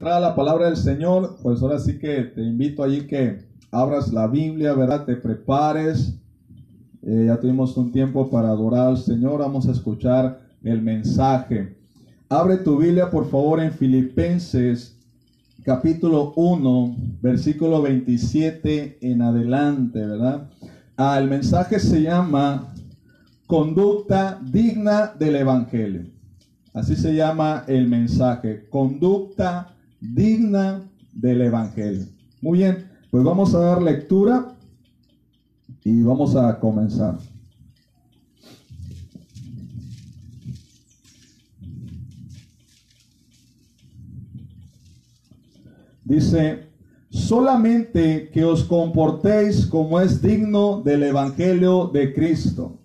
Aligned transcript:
la 0.00 0.34
palabra 0.34 0.66
del 0.66 0.76
Señor, 0.76 1.36
pues 1.42 1.60
ahora 1.60 1.78
sí 1.78 1.98
que 1.98 2.22
te 2.22 2.40
invito 2.40 2.82
allí 2.82 3.06
que 3.06 3.44
abras 3.70 4.12
la 4.12 4.26
Biblia, 4.26 4.72
¿verdad? 4.72 5.04
Te 5.04 5.14
prepares. 5.14 6.14
Eh, 7.02 7.24
ya 7.26 7.38
tuvimos 7.38 7.76
un 7.76 7.92
tiempo 7.92 8.30
para 8.30 8.48
adorar 8.48 8.88
al 8.88 8.98
Señor. 8.98 9.40
Vamos 9.40 9.68
a 9.68 9.72
escuchar 9.72 10.40
el 10.64 10.80
mensaje. 10.80 11.76
Abre 12.30 12.56
tu 12.56 12.78
Biblia, 12.78 13.10
por 13.10 13.28
favor, 13.28 13.60
en 13.60 13.72
Filipenses 13.72 14.96
capítulo 15.62 16.32
1, 16.34 16.96
versículo 17.20 17.82
27 17.82 18.98
en 19.02 19.20
adelante, 19.20 19.98
¿verdad? 19.98 20.48
Ah, 20.96 21.18
el 21.18 21.28
mensaje 21.28 21.78
se 21.78 22.00
llama 22.00 22.72
Conducta 23.46 24.40
digna 24.42 25.12
del 25.18 25.36
Evangelio. 25.36 26.06
Así 26.72 26.96
se 26.96 27.14
llama 27.14 27.64
el 27.66 27.88
mensaje. 27.88 28.66
Conducta 28.70 29.74
digna 30.00 30.82
del 31.12 31.42
Evangelio. 31.42 32.06
Muy 32.40 32.58
bien, 32.58 32.90
pues 33.10 33.22
vamos 33.24 33.54
a 33.54 33.58
dar 33.58 33.82
lectura 33.82 34.54
y 35.84 36.02
vamos 36.02 36.36
a 36.36 36.58
comenzar. 36.58 37.18
Dice, 46.04 46.64
solamente 47.08 48.30
que 48.32 48.44
os 48.44 48.64
comportéis 48.64 49.64
como 49.66 50.00
es 50.00 50.20
digno 50.20 50.82
del 50.82 51.04
Evangelio 51.04 51.86
de 51.86 52.12
Cristo, 52.12 52.78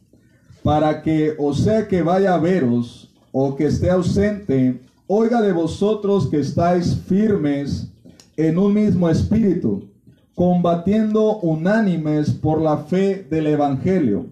para 0.62 1.02
que 1.02 1.34
o 1.40 1.54
sea 1.54 1.88
que 1.88 2.04
vaya 2.04 2.36
a 2.36 2.40
veros 2.40 3.12
o 3.32 3.56
que 3.56 3.66
esté 3.66 3.90
ausente, 3.90 4.85
oiga 5.08 5.42
de 5.42 5.52
vosotros 5.52 6.28
que 6.28 6.40
estáis 6.40 6.96
firmes 7.08 7.92
en 8.38 8.58
un 8.58 8.74
mismo 8.74 9.08
espíritu, 9.08 9.90
combatiendo 10.34 11.38
unánimes 11.38 12.32
por 12.32 12.60
la 12.60 12.78
fe 12.78 13.26
del 13.30 13.48
Evangelio, 13.48 14.26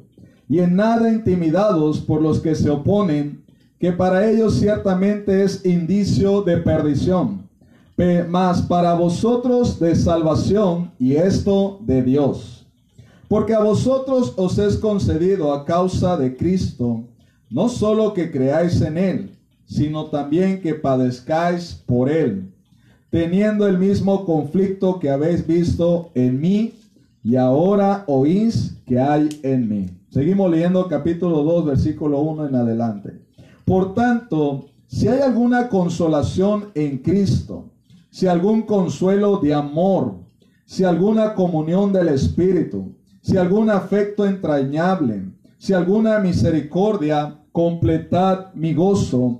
y 0.49 0.59
en 0.59 0.75
nada 0.75 1.11
intimidados 1.11 1.99
por 1.99 2.21
los 2.21 2.39
que 2.39 2.55
se 2.55 2.69
oponen, 2.69 3.43
que 3.79 3.91
para 3.91 4.29
ellos 4.29 4.59
ciertamente 4.59 5.43
es 5.43 5.63
indicio 5.65 6.41
de 6.41 6.57
perdición, 6.57 7.47
mas 8.29 8.61
para 8.63 8.95
vosotros 8.95 9.79
de 9.79 9.95
salvación, 9.95 10.91
y 10.97 11.13
esto 11.13 11.79
de 11.81 12.01
Dios. 12.01 12.65
Porque 13.27 13.53
a 13.53 13.59
vosotros 13.59 14.33
os 14.37 14.57
es 14.57 14.77
concedido 14.77 15.53
a 15.53 15.65
causa 15.65 16.17
de 16.17 16.35
Cristo, 16.35 17.03
no 17.49 17.69
solo 17.69 18.13
que 18.13 18.31
creáis 18.31 18.81
en 18.81 18.97
Él, 18.97 19.37
sino 19.65 20.05
también 20.05 20.61
que 20.61 20.75
padezcáis 20.75 21.73
por 21.85 22.09
él, 22.09 22.51
teniendo 23.09 23.67
el 23.67 23.77
mismo 23.77 24.25
conflicto 24.25 24.99
que 24.99 25.09
habéis 25.09 25.45
visto 25.45 26.11
en 26.15 26.39
mí 26.39 26.73
y 27.23 27.35
ahora 27.35 28.03
oís 28.07 28.75
que 28.85 28.99
hay 28.99 29.29
en 29.43 29.69
mí. 29.69 29.89
Seguimos 30.09 30.51
leyendo 30.51 30.87
capítulo 30.87 31.43
2, 31.43 31.65
versículo 31.65 32.19
1 32.19 32.47
en 32.47 32.55
adelante. 32.55 33.21
Por 33.65 33.93
tanto, 33.93 34.65
si 34.87 35.07
hay 35.07 35.21
alguna 35.21 35.69
consolación 35.69 36.69
en 36.75 36.99
Cristo, 36.99 37.69
si 38.09 38.27
algún 38.27 38.63
consuelo 38.63 39.37
de 39.37 39.53
amor, 39.53 40.15
si 40.65 40.83
alguna 40.83 41.33
comunión 41.33 41.91
del 41.91 42.09
Espíritu, 42.09 42.93
si 43.21 43.37
algún 43.37 43.69
afecto 43.69 44.25
entrañable, 44.25 45.23
si 45.57 45.73
alguna 45.73 46.19
misericordia, 46.19 47.39
completad 47.51 48.53
mi 48.53 48.73
gozo 48.73 49.39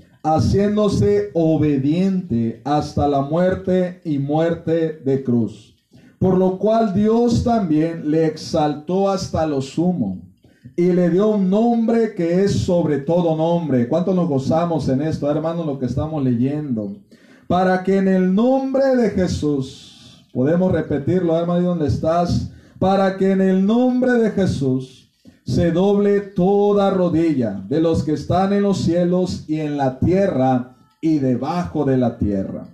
haciéndose 0.23 1.31
obediente 1.33 2.61
hasta 2.63 3.07
la 3.07 3.21
muerte 3.21 4.01
y 4.03 4.19
muerte 4.19 5.01
de 5.03 5.23
cruz. 5.23 5.75
Por 6.19 6.37
lo 6.37 6.59
cual 6.59 6.93
Dios 6.93 7.43
también 7.43 8.11
le 8.11 8.27
exaltó 8.27 9.09
hasta 9.09 9.47
lo 9.47 9.61
sumo 9.61 10.19
y 10.75 10.91
le 10.93 11.09
dio 11.09 11.29
un 11.29 11.49
nombre 11.49 12.13
que 12.13 12.43
es 12.43 12.51
sobre 12.51 12.99
todo 12.99 13.35
nombre. 13.35 13.87
¿Cuánto 13.87 14.13
nos 14.13 14.29
gozamos 14.29 14.87
en 14.89 15.01
esto, 15.01 15.29
hermanos, 15.29 15.65
lo 15.65 15.79
que 15.79 15.87
estamos 15.87 16.23
leyendo? 16.23 16.95
Para 17.47 17.83
que 17.83 17.97
en 17.97 18.07
el 18.07 18.33
nombre 18.33 18.95
de 18.95 19.09
Jesús, 19.09 20.25
podemos 20.31 20.71
repetirlo, 20.71 21.35
hermano, 21.37 21.61
¿dónde 21.61 21.87
estás? 21.87 22.51
Para 22.77 23.17
que 23.17 23.31
en 23.31 23.41
el 23.41 23.65
nombre 23.65 24.13
de 24.13 24.31
Jesús 24.31 25.00
se 25.45 25.71
doble 25.71 26.21
toda 26.21 26.91
rodilla 26.91 27.63
de 27.67 27.81
los 27.81 28.03
que 28.03 28.13
están 28.13 28.53
en 28.53 28.63
los 28.63 28.79
cielos 28.79 29.45
y 29.47 29.59
en 29.59 29.77
la 29.77 29.99
tierra 29.99 30.75
y 31.01 31.19
debajo 31.19 31.83
de 31.83 31.97
la 31.97 32.17
tierra. 32.17 32.67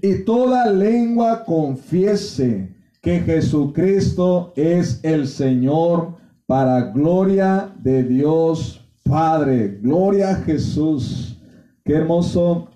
Y 0.00 0.24
toda 0.24 0.70
lengua 0.70 1.44
confiese 1.44 2.74
que 3.00 3.20
Jesucristo 3.20 4.52
es 4.56 5.00
el 5.02 5.26
Señor 5.26 6.16
para 6.46 6.80
gloria 6.92 7.72
de 7.82 8.04
Dios 8.04 8.80
Padre. 9.04 9.78
Gloria 9.82 10.30
a 10.30 10.34
Jesús. 10.36 11.36
Qué 11.84 11.94
hermoso 11.94 12.68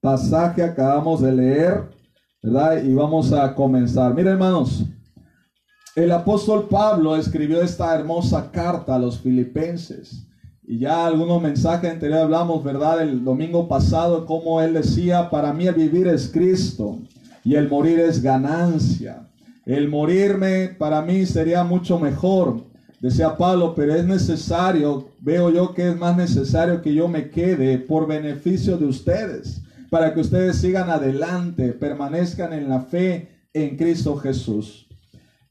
pasaje 0.00 0.62
acabamos 0.62 1.20
de 1.20 1.32
leer, 1.32 1.90
¿verdad? 2.42 2.82
Y 2.82 2.94
vamos 2.94 3.32
a 3.32 3.54
comenzar. 3.54 4.14
Miren 4.14 4.32
hermanos, 4.32 4.84
el 6.04 6.12
apóstol 6.12 6.68
Pablo 6.68 7.16
escribió 7.16 7.60
esta 7.60 7.92
hermosa 7.92 8.52
carta 8.52 8.94
a 8.94 8.98
los 9.00 9.18
filipenses. 9.18 10.24
Y 10.64 10.78
ya 10.78 11.04
algunos 11.04 11.42
mensajes 11.42 11.90
anteriores 11.90 12.24
hablamos, 12.24 12.62
¿verdad? 12.62 13.02
El 13.02 13.24
domingo 13.24 13.66
pasado, 13.66 14.24
como 14.24 14.60
él 14.60 14.74
decía, 14.74 15.28
para 15.28 15.52
mí 15.52 15.66
el 15.66 15.74
vivir 15.74 16.06
es 16.06 16.28
Cristo 16.28 16.98
y 17.42 17.56
el 17.56 17.68
morir 17.68 17.98
es 17.98 18.22
ganancia. 18.22 19.28
El 19.66 19.88
morirme 19.88 20.68
para 20.68 21.02
mí 21.02 21.26
sería 21.26 21.64
mucho 21.64 21.98
mejor, 21.98 22.62
decía 23.00 23.36
Pablo, 23.36 23.74
pero 23.74 23.94
es 23.94 24.04
necesario, 24.04 25.08
veo 25.20 25.50
yo 25.50 25.74
que 25.74 25.88
es 25.88 25.96
más 25.98 26.16
necesario 26.16 26.80
que 26.80 26.94
yo 26.94 27.08
me 27.08 27.28
quede 27.30 27.78
por 27.78 28.06
beneficio 28.06 28.78
de 28.78 28.86
ustedes, 28.86 29.62
para 29.90 30.14
que 30.14 30.20
ustedes 30.20 30.58
sigan 30.58 30.90
adelante, 30.90 31.72
permanezcan 31.72 32.52
en 32.52 32.68
la 32.68 32.82
fe 32.82 33.28
en 33.52 33.76
Cristo 33.76 34.16
Jesús. 34.16 34.87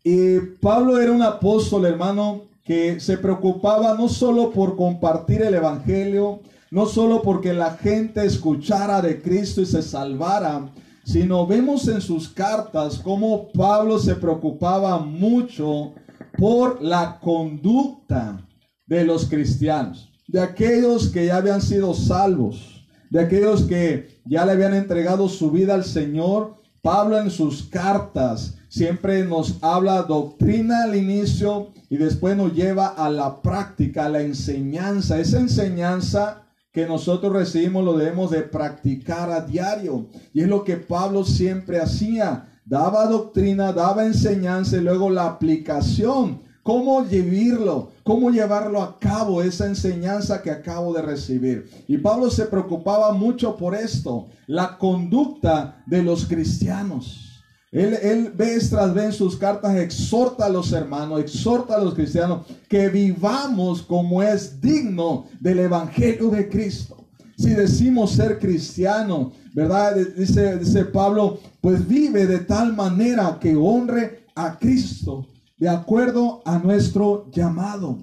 Y 0.10 0.40
Pablo 0.62 1.02
era 1.02 1.12
un 1.12 1.22
apóstol, 1.22 1.84
hermano, 1.84 2.44
que 2.64 2.98
se 3.02 3.18
preocupaba 3.18 3.94
no 3.94 4.08
solo 4.08 4.52
por 4.52 4.78
compartir 4.78 5.42
el 5.42 5.54
Evangelio, 5.54 6.40
no 6.72 6.86
solo 6.86 7.22
porque 7.22 7.54
la 7.54 7.72
gente 7.72 8.26
escuchara 8.26 9.02
de 9.02 9.22
Cristo 9.22 9.60
y 9.60 9.66
se 9.66 9.82
salvara, 9.82 10.72
sino 11.04 11.46
vemos 11.46 11.90
en 11.90 12.00
sus 12.00 12.30
cartas 12.30 13.00
cómo 13.04 13.50
Pablo 13.52 14.00
se 14.00 14.16
preocupaba 14.16 14.98
mucho 14.98 15.92
por 16.38 16.82
la 16.82 17.20
conducta 17.20 18.48
de 18.86 19.04
los 19.04 19.26
cristianos, 19.26 20.10
de 20.26 20.40
aquellos 20.40 21.10
que 21.10 21.26
ya 21.26 21.36
habían 21.36 21.62
sido 21.62 21.94
salvos, 21.94 22.88
de 23.10 23.20
aquellos 23.20 23.64
que 23.64 24.22
ya 24.24 24.46
le 24.46 24.54
habían 24.54 24.74
entregado 24.74 25.28
su 25.28 25.52
vida 25.52 25.74
al 25.74 25.84
Señor. 25.84 26.57
Pablo 26.88 27.20
en 27.20 27.30
sus 27.30 27.64
cartas 27.64 28.56
siempre 28.70 29.26
nos 29.26 29.62
habla 29.62 30.04
doctrina 30.04 30.84
al 30.84 30.96
inicio 30.96 31.74
y 31.90 31.98
después 31.98 32.38
nos 32.38 32.54
lleva 32.54 32.88
a 32.88 33.10
la 33.10 33.42
práctica, 33.42 34.06
a 34.06 34.10
la 34.10 34.22
enseñanza. 34.22 35.20
Esa 35.20 35.42
enseñanza 35.42 36.44
que 36.72 36.88
nosotros 36.88 37.34
recibimos 37.34 37.84
lo 37.84 37.98
debemos 37.98 38.32
de 38.32 38.44
practicar 38.44 39.30
a 39.32 39.42
diario. 39.42 40.08
Y 40.34 40.44
es 40.44 40.48
lo 40.48 40.64
que 40.64 40.78
Pablo 40.78 41.26
siempre 41.26 41.82
hacía. 41.82 42.46
daba 42.64 43.06
doctrina, 43.08 43.74
daba 43.74 44.06
enseñanza 44.06 44.78
y 44.78 44.80
luego 44.80 45.10
la 45.10 45.26
aplicación. 45.26 46.40
¿Cómo 46.68 47.02
vivirlo? 47.02 47.94
¿Cómo 48.04 48.30
llevarlo 48.30 48.84
a 48.84 49.00
cabo 49.00 49.42
esa 49.42 49.68
enseñanza 49.68 50.42
que 50.42 50.52
acabo 50.52 50.94
de 50.94 51.02
recibir? 51.02 51.70
Y 51.88 51.98
Pablo 51.98 52.30
se 52.30 52.44
preocupaba 52.44 53.14
mucho 53.14 53.56
por 53.56 53.74
esto, 53.74 54.28
la 54.48 54.78
conducta 54.78 55.82
de 55.86 56.04
los 56.04 56.26
cristianos. 56.26 57.42
Él, 57.72 57.94
él 58.02 58.34
vez 58.36 58.70
tras 58.70 58.94
vez 58.94 59.06
en 59.06 59.14
sus 59.14 59.38
cartas 59.38 59.78
exhorta 59.78 60.48
a 60.48 60.50
los 60.50 60.74
hermanos, 60.74 61.22
exhorta 61.22 61.76
a 61.76 61.82
los 61.82 61.94
cristianos 61.94 62.46
que 62.68 62.90
vivamos 62.90 63.82
como 63.82 64.22
es 64.22 64.60
digno 64.60 65.28
del 65.40 65.60
Evangelio 65.60 66.30
de 66.30 66.50
Cristo. 66.50 66.98
Si 67.38 67.52
decimos 67.52 68.12
ser 68.12 68.40
cristiano, 68.40 69.32
¿verdad? 69.54 69.96
Dice, 70.18 70.58
dice 70.58 70.84
Pablo, 70.84 71.40
pues 71.62 71.88
vive 71.88 72.28
de 72.28 72.40
tal 72.40 72.76
manera 72.76 73.38
que 73.40 73.56
honre 73.56 74.26
a 74.36 74.60
Cristo, 74.60 75.26
de 75.58 75.70
acuerdo 75.70 76.42
a 76.46 76.60
nuestro 76.60 77.30
llamado. 77.32 77.98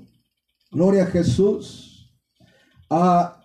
Gloria 0.71 1.05
a 1.05 1.06
Jesús. 1.06 2.11
Ah, 2.91 3.41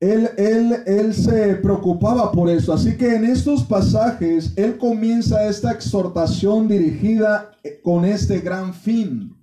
él, 0.00 0.28
él, 0.36 1.14
se 1.14 1.54
preocupaba 1.56 2.32
por 2.32 2.50
eso. 2.50 2.72
Así 2.72 2.96
que 2.96 3.14
en 3.14 3.24
estos 3.24 3.62
pasajes, 3.62 4.52
él 4.56 4.76
comienza 4.76 5.48
esta 5.48 5.70
exhortación 5.70 6.66
dirigida 6.66 7.52
eh, 7.62 7.80
con 7.82 8.04
este 8.04 8.40
gran 8.40 8.74
fin. 8.74 9.36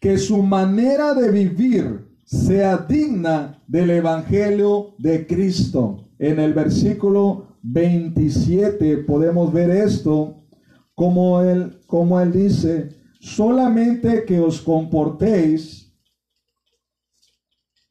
Que 0.00 0.16
su 0.16 0.42
manera 0.42 1.12
de 1.12 1.30
vivir 1.30 2.08
sea 2.24 2.78
digna 2.78 3.62
del 3.66 3.90
Evangelio 3.90 4.94
de 4.98 5.26
Cristo. 5.26 6.08
En 6.18 6.38
el 6.38 6.54
versículo 6.54 7.56
27 7.62 8.98
podemos 8.98 9.52
ver 9.52 9.70
esto, 9.70 10.42
como 10.94 11.42
él, 11.42 11.78
como 11.86 12.20
él 12.20 12.32
dice, 12.32 12.99
solamente 13.20 14.24
que 14.24 14.40
os 14.40 14.60
comportéis 14.60 15.92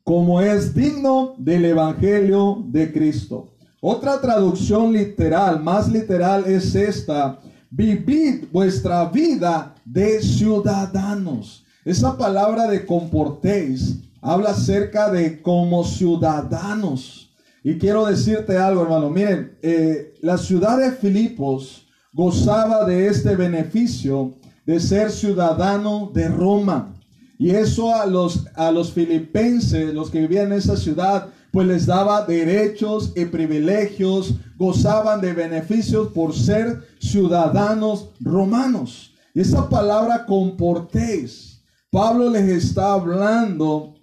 como 0.03 0.41
es 0.41 0.73
digno 0.73 1.35
del 1.37 1.65
Evangelio 1.65 2.63
de 2.67 2.91
Cristo. 2.91 3.53
Otra 3.79 4.19
traducción 4.19 4.91
literal, 4.91 5.61
más 5.61 5.87
literal, 5.87 6.45
es 6.47 6.73
esta. 6.73 7.39
Vivid 7.69 8.45
vuestra 8.51 9.05
vida 9.05 9.75
de 9.85 10.19
ciudadanos. 10.21 11.63
Esa 11.85 12.17
palabra 12.17 12.67
de 12.67 12.87
comportéis 12.87 13.99
habla 14.19 14.49
acerca 14.49 15.11
de 15.11 15.43
como 15.43 15.83
ciudadanos. 15.83 17.29
Y 17.63 17.77
quiero 17.77 18.07
decirte 18.07 18.57
algo, 18.57 18.81
hermano. 18.81 19.11
Miren, 19.11 19.59
eh, 19.61 20.15
la 20.21 20.39
ciudad 20.39 20.79
de 20.79 20.91
Filipos 20.91 21.87
gozaba 22.11 22.83
de 22.85 23.07
este 23.07 23.35
beneficio 23.35 24.38
de 24.69 24.80
ser 24.80 25.10
ciudadano 25.10 26.12
de 26.13 26.27
Roma. 26.27 26.94
Y 27.39 27.50
eso 27.50 27.92
a 27.92 28.06
los, 28.06 28.45
a 28.54 28.71
los 28.71 28.94
filipenses, 28.94 29.92
los 29.95 30.12
que 30.12 30.19
vivían 30.19 30.51
en 30.51 30.60
esa 30.60 30.77
ciudad, 30.77 31.30
pues 31.51 31.66
les 31.66 31.88
daba 31.88 32.24
derechos 32.24 33.12
y 33.16 33.25
privilegios, 33.25 34.36
gozaban 34.60 35.21
de 35.21 35.33
beneficios 35.33 36.10
por 36.10 36.36
ser 36.36 36.83
ciudadanos 37.00 38.10
romanos. 38.19 39.16
Y 39.33 39.39
esa 39.39 39.68
palabra 39.68 40.27
comportéis, 40.27 41.63
Pablo 41.89 42.30
les 42.30 42.48
está 42.50 42.94
hablando 42.94 43.95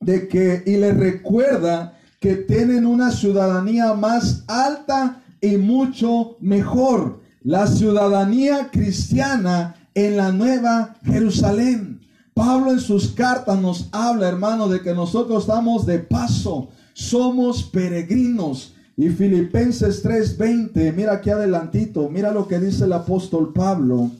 de 0.00 0.28
que 0.28 0.62
y 0.66 0.76
les 0.76 0.98
recuerda 0.98 1.98
que 2.20 2.36
tienen 2.36 2.84
una 2.84 3.10
ciudadanía 3.10 3.94
más 3.94 4.44
alta 4.48 5.22
y 5.40 5.56
mucho 5.56 6.36
mejor, 6.40 7.20
la 7.42 7.66
ciudadanía 7.66 8.68
cristiana 8.70 9.76
en 10.06 10.16
la 10.16 10.32
nueva 10.32 10.96
Jerusalén. 11.04 12.00
Pablo 12.34 12.70
en 12.72 12.80
sus 12.80 13.08
cartas 13.08 13.60
nos 13.60 13.88
habla, 13.92 14.28
hermano, 14.28 14.68
de 14.68 14.80
que 14.80 14.94
nosotros 14.94 15.42
estamos 15.42 15.84
de 15.84 15.98
paso, 15.98 16.70
somos 16.94 17.64
peregrinos. 17.64 18.74
Y 18.96 19.08
Filipenses 19.08 20.02
3:20, 20.02 20.92
mira 20.92 21.14
aquí 21.14 21.30
adelantito, 21.30 22.08
mira 22.08 22.32
lo 22.32 22.46
que 22.46 22.58
dice 22.58 22.84
el 22.84 22.92
apóstol 22.92 23.52
Pablo. 23.52 24.10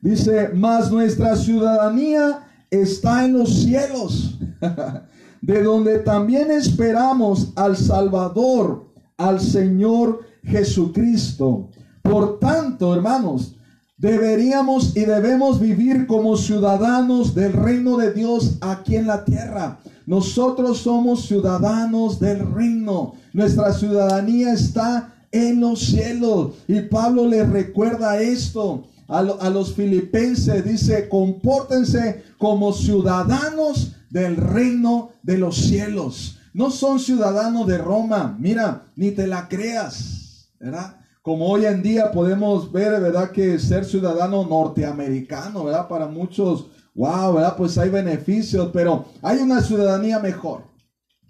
Dice, 0.00 0.50
mas 0.54 0.90
nuestra 0.90 1.34
ciudadanía 1.36 2.46
está 2.70 3.24
en 3.24 3.32
los 3.34 3.62
cielos, 3.62 4.38
de 5.40 5.62
donde 5.62 5.98
también 6.00 6.50
esperamos 6.50 7.52
al 7.56 7.76
Salvador, 7.76 8.90
al 9.16 9.40
Señor 9.40 10.20
Jesucristo. 10.42 11.70
Por 12.02 12.38
tanto, 12.38 12.94
hermanos, 12.94 13.56
Deberíamos 13.96 14.96
y 14.96 15.04
debemos 15.04 15.60
vivir 15.60 16.06
como 16.06 16.36
ciudadanos 16.36 17.34
del 17.34 17.52
reino 17.52 17.96
de 17.96 18.12
Dios 18.12 18.58
aquí 18.60 18.96
en 18.96 19.06
la 19.06 19.24
tierra. 19.24 19.78
Nosotros 20.06 20.78
somos 20.78 21.26
ciudadanos 21.26 22.18
del 22.18 22.52
reino. 22.52 23.14
Nuestra 23.32 23.72
ciudadanía 23.72 24.52
está 24.52 25.14
en 25.30 25.60
los 25.60 25.80
cielos. 25.80 26.54
Y 26.66 26.80
Pablo 26.80 27.28
le 27.28 27.44
recuerda 27.44 28.20
esto 28.20 28.88
a, 29.06 29.18
a 29.18 29.50
los 29.50 29.74
filipenses. 29.74 30.64
Dice, 30.64 31.08
compórtense 31.08 32.24
como 32.36 32.72
ciudadanos 32.72 33.92
del 34.10 34.36
reino 34.36 35.10
de 35.22 35.38
los 35.38 35.56
cielos. 35.56 36.38
No 36.52 36.70
son 36.70 36.98
ciudadanos 36.98 37.66
de 37.68 37.78
Roma. 37.78 38.36
Mira, 38.40 38.86
ni 38.96 39.12
te 39.12 39.28
la 39.28 39.48
creas. 39.48 40.48
¿Verdad? 40.58 40.96
Como 41.24 41.46
hoy 41.46 41.64
en 41.64 41.82
día 41.82 42.12
podemos 42.12 42.70
ver, 42.70 43.00
¿verdad? 43.00 43.30
Que 43.30 43.58
ser 43.58 43.86
ciudadano 43.86 44.44
norteamericano, 44.44 45.64
¿verdad? 45.64 45.88
Para 45.88 46.06
muchos, 46.06 46.66
wow, 46.94 47.32
¿verdad? 47.32 47.56
Pues 47.56 47.78
hay 47.78 47.88
beneficios, 47.88 48.68
pero 48.74 49.06
hay 49.22 49.38
una 49.38 49.62
ciudadanía 49.62 50.18
mejor. 50.18 50.64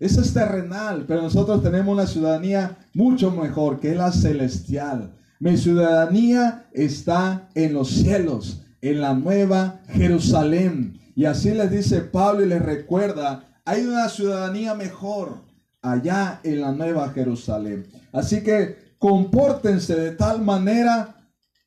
Esa 0.00 0.22
es 0.22 0.34
terrenal, 0.34 1.04
pero 1.06 1.22
nosotros 1.22 1.62
tenemos 1.62 1.94
una 1.94 2.08
ciudadanía 2.08 2.76
mucho 2.92 3.30
mejor, 3.30 3.78
que 3.78 3.92
es 3.92 3.96
la 3.96 4.10
celestial. 4.10 5.14
Mi 5.38 5.56
ciudadanía 5.56 6.66
está 6.72 7.48
en 7.54 7.72
los 7.72 7.90
cielos, 7.90 8.62
en 8.80 9.00
la 9.00 9.14
nueva 9.14 9.82
Jerusalén. 9.90 10.98
Y 11.14 11.26
así 11.26 11.54
les 11.54 11.70
dice 11.70 12.00
Pablo 12.00 12.44
y 12.44 12.48
les 12.48 12.60
recuerda, 12.60 13.44
hay 13.64 13.86
una 13.86 14.08
ciudadanía 14.08 14.74
mejor 14.74 15.44
allá 15.82 16.40
en 16.42 16.62
la 16.62 16.72
nueva 16.72 17.10
Jerusalén. 17.10 17.86
Así 18.12 18.42
que 18.42 18.83
compórtense 19.04 19.94
de 19.94 20.12
tal 20.12 20.40
manera, 20.40 21.14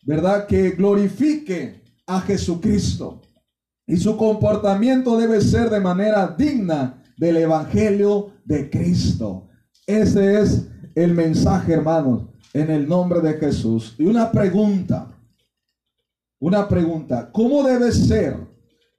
¿verdad? 0.01 0.47
Que 0.47 0.71
glorifique 0.71 1.83
a 2.07 2.19
Jesucristo. 2.21 3.21
Y 3.85 3.97
su 3.97 4.17
comportamiento 4.17 5.15
debe 5.19 5.39
ser 5.41 5.69
de 5.69 5.79
manera 5.79 6.33
digna 6.35 7.03
del 7.15 7.37
Evangelio 7.37 8.31
de 8.43 8.71
Cristo. 8.71 9.49
Ese 9.85 10.41
es 10.41 10.67
el 10.95 11.13
mensaje, 11.13 11.73
hermanos, 11.73 12.23
en 12.53 12.71
el 12.71 12.89
nombre 12.89 13.21
de 13.21 13.35
Jesús. 13.35 13.93
Y 13.99 14.05
una 14.05 14.31
pregunta, 14.31 15.15
una 16.39 16.67
pregunta, 16.67 17.29
¿cómo 17.31 17.61
debe 17.61 17.91
ser 17.91 18.35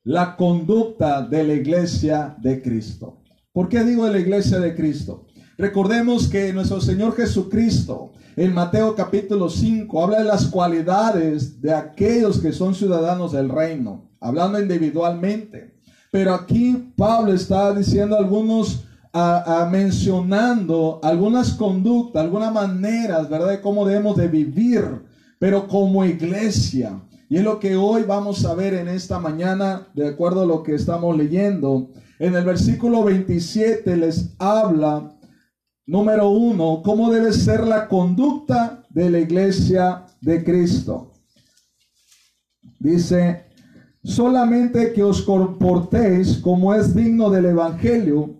la 0.04 0.36
conducta 0.36 1.22
de 1.22 1.42
la 1.42 1.54
iglesia 1.54 2.36
de 2.40 2.62
Cristo? 2.62 3.20
¿Por 3.52 3.68
qué 3.68 3.82
digo 3.82 4.04
de 4.04 4.12
la 4.12 4.20
iglesia 4.20 4.60
de 4.60 4.76
Cristo? 4.76 5.26
Recordemos 5.60 6.28
que 6.28 6.52
nuestro 6.52 6.80
Señor 6.80 7.16
Jesucristo 7.16 8.12
en 8.36 8.54
Mateo 8.54 8.94
capítulo 8.94 9.50
5 9.50 10.04
habla 10.04 10.18
de 10.18 10.24
las 10.24 10.46
cualidades 10.46 11.60
de 11.60 11.74
aquellos 11.74 12.38
que 12.38 12.52
son 12.52 12.76
ciudadanos 12.76 13.32
del 13.32 13.48
reino, 13.48 14.08
hablando 14.20 14.62
individualmente. 14.62 15.74
Pero 16.12 16.32
aquí 16.32 16.92
Pablo 16.96 17.32
está 17.32 17.74
diciendo 17.74 18.16
algunos, 18.16 18.84
mencionando 19.72 21.00
algunas 21.02 21.54
conductas, 21.54 22.22
algunas 22.22 22.52
maneras, 22.52 23.28
¿verdad? 23.28 23.48
De 23.48 23.60
cómo 23.60 23.84
debemos 23.84 24.16
de 24.16 24.28
vivir, 24.28 24.84
pero 25.40 25.66
como 25.66 26.04
iglesia. 26.04 27.00
Y 27.28 27.38
es 27.38 27.42
lo 27.42 27.58
que 27.58 27.74
hoy 27.74 28.04
vamos 28.04 28.44
a 28.44 28.54
ver 28.54 28.74
en 28.74 28.86
esta 28.86 29.18
mañana, 29.18 29.88
de 29.92 30.06
acuerdo 30.06 30.42
a 30.42 30.46
lo 30.46 30.62
que 30.62 30.76
estamos 30.76 31.16
leyendo. 31.16 31.88
En 32.20 32.36
el 32.36 32.44
versículo 32.44 33.02
27 33.02 33.96
les 33.96 34.36
habla 34.38 35.14
Número 35.88 36.28
uno, 36.28 36.82
¿cómo 36.84 37.10
debe 37.10 37.32
ser 37.32 37.66
la 37.66 37.88
conducta 37.88 38.84
de 38.90 39.08
la 39.08 39.20
iglesia 39.20 40.04
de 40.20 40.44
Cristo? 40.44 41.12
Dice, 42.78 43.46
solamente 44.04 44.92
que 44.92 45.02
os 45.02 45.22
comportéis 45.22 46.36
como 46.36 46.74
es 46.74 46.94
digno 46.94 47.30
del 47.30 47.46
Evangelio, 47.46 48.34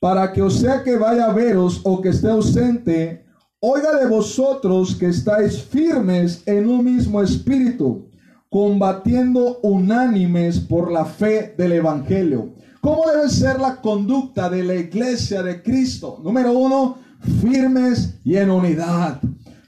para 0.00 0.32
que 0.32 0.42
o 0.42 0.50
sea 0.50 0.82
que 0.82 0.96
vaya 0.96 1.26
a 1.26 1.32
veros 1.32 1.82
o 1.84 2.02
que 2.02 2.08
esté 2.08 2.30
ausente, 2.30 3.24
oiga 3.60 3.94
de 3.96 4.08
vosotros 4.08 4.96
que 4.96 5.06
estáis 5.06 5.62
firmes 5.62 6.42
en 6.46 6.68
un 6.68 6.84
mismo 6.84 7.22
espíritu, 7.22 8.08
combatiendo 8.50 9.60
unánimes 9.62 10.58
por 10.58 10.90
la 10.90 11.04
fe 11.04 11.54
del 11.56 11.74
Evangelio 11.74 12.58
¿Cómo 12.88 13.04
debe 13.06 13.28
ser 13.28 13.60
la 13.60 13.82
conducta 13.82 14.48
de 14.48 14.64
la 14.64 14.74
iglesia 14.74 15.42
de 15.42 15.62
Cristo? 15.62 16.22
Número 16.24 16.52
uno, 16.52 16.96
firmes 17.42 18.14
y 18.24 18.36
en 18.36 18.50
unidad. 18.50 19.20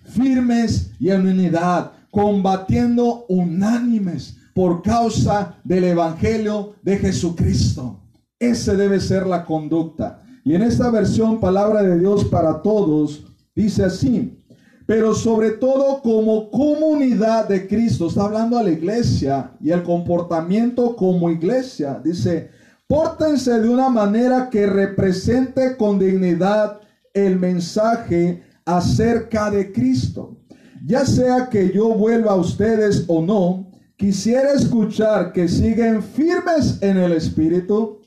Firmes 0.04 0.92
y 0.98 1.10
en 1.10 1.26
unidad. 1.26 1.92
combatiendo 2.10 3.26
unánimes 3.28 4.38
por 4.54 4.80
causa 4.80 5.60
del 5.64 5.84
Evangelio 5.84 6.76
de 6.82 6.96
Jesucristo. 6.96 8.00
Ese 8.38 8.74
debe 8.74 8.98
ser 8.98 9.26
la 9.26 9.44
conducta. 9.44 10.22
Y 10.42 10.54
en 10.54 10.62
esta 10.62 10.90
versión, 10.90 11.40
palabra 11.40 11.82
de 11.82 11.98
Dios 11.98 12.24
para 12.24 12.62
todos, 12.62 13.26
dice 13.54 13.84
así, 13.84 14.42
pero 14.86 15.14
sobre 15.14 15.50
todo 15.50 16.00
como 16.00 16.50
comunidad 16.50 17.46
de 17.46 17.68
Cristo, 17.68 18.08
está 18.08 18.24
hablando 18.24 18.56
a 18.56 18.62
la 18.62 18.70
iglesia 18.70 19.52
y 19.60 19.72
el 19.72 19.82
comportamiento 19.82 20.96
como 20.96 21.28
iglesia, 21.28 22.00
dice, 22.02 22.58
pórtense 22.90 23.60
de 23.60 23.68
una 23.68 23.88
manera 23.88 24.50
que 24.50 24.66
represente 24.66 25.76
con 25.76 26.00
dignidad 26.00 26.80
el 27.14 27.38
mensaje 27.38 28.42
acerca 28.64 29.48
de 29.48 29.70
Cristo. 29.70 30.36
Ya 30.84 31.06
sea 31.06 31.48
que 31.48 31.70
yo 31.72 31.94
vuelva 31.94 32.32
a 32.32 32.34
ustedes 32.34 33.04
o 33.06 33.22
no, 33.22 33.70
quisiera 33.96 34.54
escuchar 34.54 35.32
que 35.32 35.46
siguen 35.46 36.02
firmes 36.02 36.82
en 36.82 36.96
el 36.96 37.12
Espíritu 37.12 38.00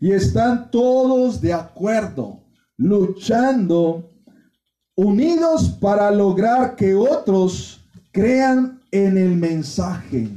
y 0.00 0.12
están 0.12 0.70
todos 0.70 1.40
de 1.40 1.52
acuerdo, 1.52 2.44
luchando, 2.76 4.08
unidos 4.94 5.68
para 5.80 6.12
lograr 6.12 6.76
que 6.76 6.94
otros 6.94 7.80
crean 8.12 8.80
en 8.92 9.18
el 9.18 9.34
mensaje. 9.34 10.28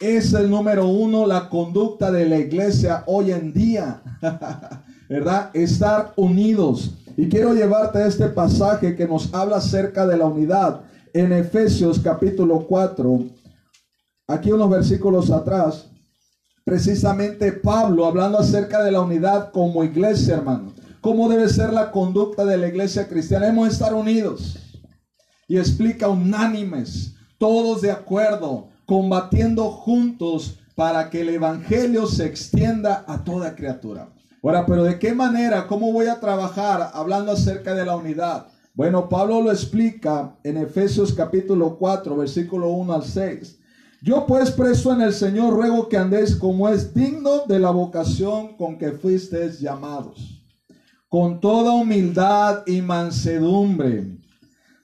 Es 0.00 0.32
el 0.32 0.48
número 0.48 0.86
uno 0.86 1.26
la 1.26 1.48
conducta 1.48 2.12
de 2.12 2.24
la 2.28 2.38
iglesia 2.38 3.02
hoy 3.06 3.32
en 3.32 3.52
día, 3.52 4.00
¿verdad? 5.08 5.50
Estar 5.54 6.12
unidos. 6.14 6.92
Y 7.16 7.28
quiero 7.28 7.52
llevarte 7.52 7.98
a 7.98 8.06
este 8.06 8.28
pasaje 8.28 8.94
que 8.94 9.08
nos 9.08 9.34
habla 9.34 9.56
acerca 9.56 10.06
de 10.06 10.16
la 10.16 10.26
unidad 10.26 10.82
en 11.12 11.32
Efesios 11.32 11.98
capítulo 11.98 12.64
4. 12.68 13.24
Aquí 14.28 14.52
unos 14.52 14.70
versículos 14.70 15.32
atrás, 15.32 15.90
precisamente 16.62 17.50
Pablo 17.50 18.06
hablando 18.06 18.38
acerca 18.38 18.84
de 18.84 18.92
la 18.92 19.00
unidad 19.00 19.50
como 19.50 19.82
iglesia, 19.82 20.36
hermano. 20.36 20.74
¿Cómo 21.00 21.28
debe 21.28 21.48
ser 21.48 21.72
la 21.72 21.90
conducta 21.90 22.44
de 22.44 22.56
la 22.56 22.68
iglesia 22.68 23.08
cristiana? 23.08 23.46
Debemos 23.46 23.72
estar 23.72 23.92
unidos. 23.94 24.58
Y 25.48 25.56
explica 25.56 26.06
unánimes, 26.08 27.16
todos 27.36 27.80
de 27.82 27.90
acuerdo, 27.90 28.67
combatiendo 28.88 29.70
juntos 29.70 30.60
para 30.74 31.10
que 31.10 31.20
el 31.20 31.28
evangelio 31.28 32.06
se 32.06 32.24
extienda 32.24 33.04
a 33.06 33.22
toda 33.22 33.54
criatura. 33.54 34.08
Ahora, 34.42 34.64
pero 34.64 34.82
¿de 34.82 34.98
qué 34.98 35.12
manera? 35.12 35.66
¿Cómo 35.66 35.92
voy 35.92 36.06
a 36.06 36.18
trabajar 36.18 36.92
hablando 36.94 37.32
acerca 37.32 37.74
de 37.74 37.84
la 37.84 37.96
unidad? 37.96 38.46
Bueno, 38.72 39.10
Pablo 39.10 39.42
lo 39.42 39.52
explica 39.52 40.34
en 40.42 40.56
Efesios 40.56 41.12
capítulo 41.12 41.76
4, 41.76 42.16
versículo 42.16 42.70
1 42.70 42.94
al 42.94 43.04
6. 43.04 43.58
Yo 44.00 44.24
pues 44.24 44.50
preso 44.52 44.94
en 44.94 45.02
el 45.02 45.12
Señor 45.12 45.52
ruego 45.52 45.90
que 45.90 45.98
andéis 45.98 46.34
como 46.34 46.66
es 46.70 46.94
digno 46.94 47.42
de 47.46 47.58
la 47.58 47.70
vocación 47.70 48.56
con 48.56 48.78
que 48.78 48.92
fuisteis 48.92 49.60
llamados, 49.60 50.42
con 51.10 51.40
toda 51.42 51.72
humildad 51.72 52.62
y 52.66 52.80
mansedumbre, 52.80 54.16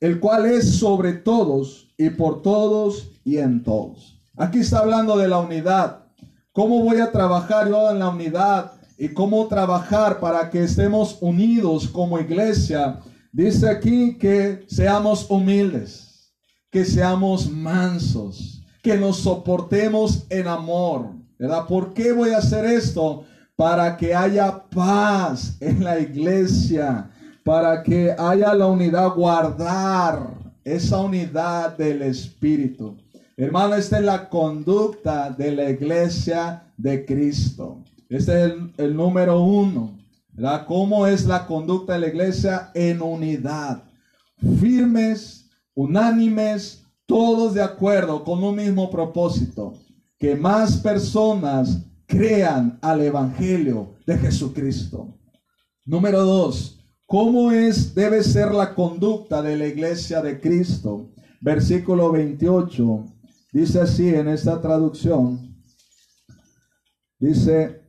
el 0.00 0.20
cual 0.20 0.46
es 0.46 0.78
sobre 0.78 1.12
todos 1.12 1.92
y 1.96 2.10
por 2.10 2.42
todos 2.42 3.10
y 3.24 3.38
en 3.38 3.62
todos. 3.62 4.20
Aquí 4.36 4.60
está 4.60 4.78
hablando 4.78 5.16
de 5.16 5.28
la 5.28 5.38
unidad 5.38 6.08
¿Cómo 6.58 6.82
voy 6.82 6.98
a 6.98 7.12
trabajar 7.12 7.68
yo 7.68 7.88
en 7.92 8.00
la 8.00 8.08
unidad? 8.08 8.72
¿Y 8.98 9.10
cómo 9.10 9.46
trabajar 9.46 10.18
para 10.18 10.50
que 10.50 10.64
estemos 10.64 11.16
unidos 11.20 11.86
como 11.86 12.18
iglesia? 12.18 12.98
Dice 13.30 13.68
aquí 13.68 14.18
que 14.18 14.64
seamos 14.66 15.30
humildes, 15.30 16.34
que 16.68 16.84
seamos 16.84 17.48
mansos, 17.48 18.64
que 18.82 18.96
nos 18.96 19.18
soportemos 19.18 20.26
en 20.30 20.48
amor. 20.48 21.10
¿Verdad? 21.38 21.64
¿Por 21.68 21.94
qué 21.94 22.10
voy 22.10 22.30
a 22.30 22.38
hacer 22.38 22.64
esto? 22.64 23.22
Para 23.54 23.96
que 23.96 24.12
haya 24.12 24.64
paz 24.68 25.56
en 25.60 25.84
la 25.84 26.00
iglesia, 26.00 27.08
para 27.48 27.82
que 27.82 28.14
haya 28.18 28.52
la 28.52 28.66
unidad, 28.66 29.14
guardar 29.14 30.34
esa 30.62 31.00
unidad 31.00 31.78
del 31.78 32.02
Espíritu. 32.02 32.98
Hermano, 33.38 33.74
esta 33.74 34.00
es 34.00 34.04
la 34.04 34.28
conducta 34.28 35.30
de 35.30 35.52
la 35.52 35.70
iglesia 35.70 36.70
de 36.76 37.06
Cristo. 37.06 37.82
Este 38.10 38.44
es 38.44 38.52
el, 38.76 38.94
número 38.94 39.40
uno. 39.40 39.98
¿verdad? 40.34 40.66
¿Cómo 40.66 41.06
es 41.06 41.24
la 41.24 41.46
conducta 41.46 41.94
de 41.94 42.00
la 42.00 42.08
iglesia 42.08 42.70
en 42.74 43.00
unidad? 43.00 43.82
Firmes, 44.60 45.48
unánimes, 45.74 46.84
todos 47.06 47.54
de 47.54 47.62
acuerdo 47.62 48.24
con 48.24 48.44
un 48.44 48.56
mismo 48.56 48.90
propósito. 48.90 49.72
Que 50.18 50.36
más 50.36 50.76
personas 50.76 51.78
crean 52.04 52.78
al 52.82 53.00
Evangelio 53.00 53.94
de 54.06 54.18
Jesucristo. 54.18 55.14
Número 55.86 56.22
dos, 56.22 56.77
¿cómo 57.08 57.50
es, 57.50 57.92
debe 57.96 58.22
ser 58.22 58.54
la 58.54 58.72
conducta 58.76 59.42
de 59.42 59.56
la 59.56 59.66
iglesia 59.66 60.22
de 60.22 60.40
Cristo? 60.40 61.10
Versículo 61.40 62.12
28 62.12 63.04
Dice 63.52 63.80
así 63.80 64.08
en 64.08 64.28
esta 64.28 64.60
traducción. 64.60 65.56
Dice, 67.18 67.82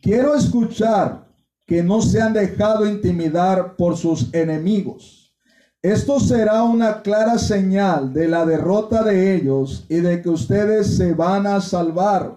quiero 0.00 0.34
escuchar 0.34 1.28
que 1.66 1.82
no 1.82 2.00
se 2.00 2.20
han 2.20 2.32
dejado 2.32 2.88
intimidar 2.88 3.76
por 3.76 3.96
sus 3.96 4.32
enemigos. 4.32 5.36
Esto 5.82 6.18
será 6.20 6.62
una 6.62 7.02
clara 7.02 7.38
señal 7.38 8.12
de 8.12 8.28
la 8.28 8.44
derrota 8.44 9.02
de 9.02 9.36
ellos 9.36 9.86
y 9.88 9.96
de 9.96 10.20
que 10.20 10.30
ustedes 10.30 10.96
se 10.96 11.12
van 11.14 11.46
a 11.46 11.60
salvar. 11.60 12.36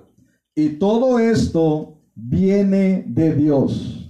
Y 0.53 0.71
todo 0.71 1.19
esto 1.19 1.97
viene 2.13 3.05
de 3.07 3.33
Dios. 3.33 4.02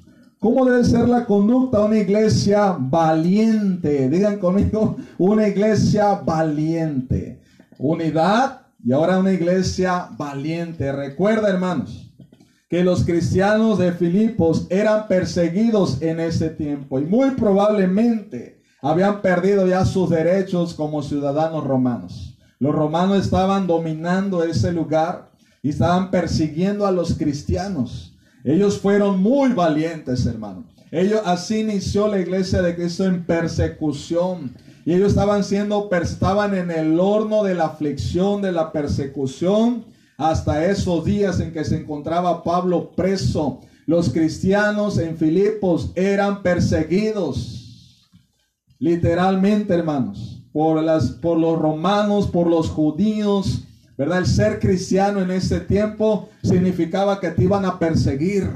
¿Cómo 0.44 0.66
debe 0.66 0.84
ser 0.84 1.08
la 1.08 1.24
conducta 1.24 1.80
de 1.80 1.86
una 1.86 1.98
iglesia 2.00 2.76
valiente? 2.78 4.10
Digan 4.10 4.40
conmigo, 4.40 4.98
una 5.18 5.48
iglesia 5.48 6.16
valiente 6.16 7.40
unidad 7.78 8.64
y 8.84 8.92
ahora 8.92 9.20
una 9.20 9.32
iglesia 9.32 10.10
valiente. 10.18 10.92
Recuerda, 10.92 11.48
hermanos, 11.48 12.12
que 12.70 12.84
los 12.84 13.06
cristianos 13.06 13.78
de 13.78 13.94
Filipos 13.94 14.68
eran 14.70 15.08
perseguidos 15.08 16.02
en 16.02 16.20
ese 16.20 16.50
tiempo 16.50 17.00
y 17.00 17.06
muy 17.06 17.32
probablemente 17.32 18.62
habían 18.82 19.22
perdido 19.22 19.66
ya 19.66 19.86
sus 19.86 20.10
derechos 20.10 20.74
como 20.74 21.04
ciudadanos 21.04 21.64
romanos. 21.64 22.38
Los 22.60 22.76
romanos 22.76 23.24
estaban 23.24 23.66
dominando 23.66 24.44
ese 24.44 24.74
lugar 24.74 25.32
y 25.62 25.70
estaban 25.70 26.12
persiguiendo 26.12 26.86
a 26.86 26.92
los 26.92 27.14
cristianos. 27.14 28.13
Ellos 28.44 28.80
fueron 28.80 29.22
muy 29.22 29.54
valientes, 29.54 30.26
hermano. 30.26 30.66
Ellos 30.92 31.22
así 31.26 31.62
inició 31.62 32.08
la 32.08 32.20
iglesia 32.20 32.62
de 32.62 32.76
Cristo 32.76 33.06
en 33.06 33.26
persecución 33.26 34.52
y 34.86 34.94
ellos 34.94 35.10
estaban 35.10 35.44
siendo, 35.44 35.90
estaban 35.92 36.56
en 36.56 36.70
el 36.70 37.00
horno 37.00 37.44
de 37.44 37.56
la 37.56 37.66
aflicción, 37.66 38.42
de 38.42 38.52
la 38.52 38.72
persecución, 38.72 39.86
hasta 40.18 40.66
esos 40.66 41.06
días 41.06 41.40
en 41.40 41.54
que 41.54 41.64
se 41.64 41.78
encontraba 41.78 42.44
Pablo 42.44 42.92
preso. 42.96 43.62
Los 43.86 44.10
cristianos 44.10 44.98
en 44.98 45.18
Filipos 45.18 45.92
eran 45.96 46.42
perseguidos, 46.44 48.10
literalmente, 48.78 49.74
hermanos, 49.74 50.42
por, 50.52 50.82
las, 50.84 51.12
por 51.12 51.38
los 51.38 51.58
romanos, 51.60 52.28
por 52.28 52.48
los 52.48 52.70
judíos. 52.70 53.64
¿Verdad? 53.98 54.20
El 54.20 54.28
ser 54.28 54.60
cristiano 54.60 55.22
en 55.22 55.32
ese 55.32 55.60
tiempo 55.60 56.30
significaba 56.44 57.20
que 57.20 57.30
te 57.30 57.44
iban 57.44 57.66
a 57.66 57.78
perseguir. 57.78 58.50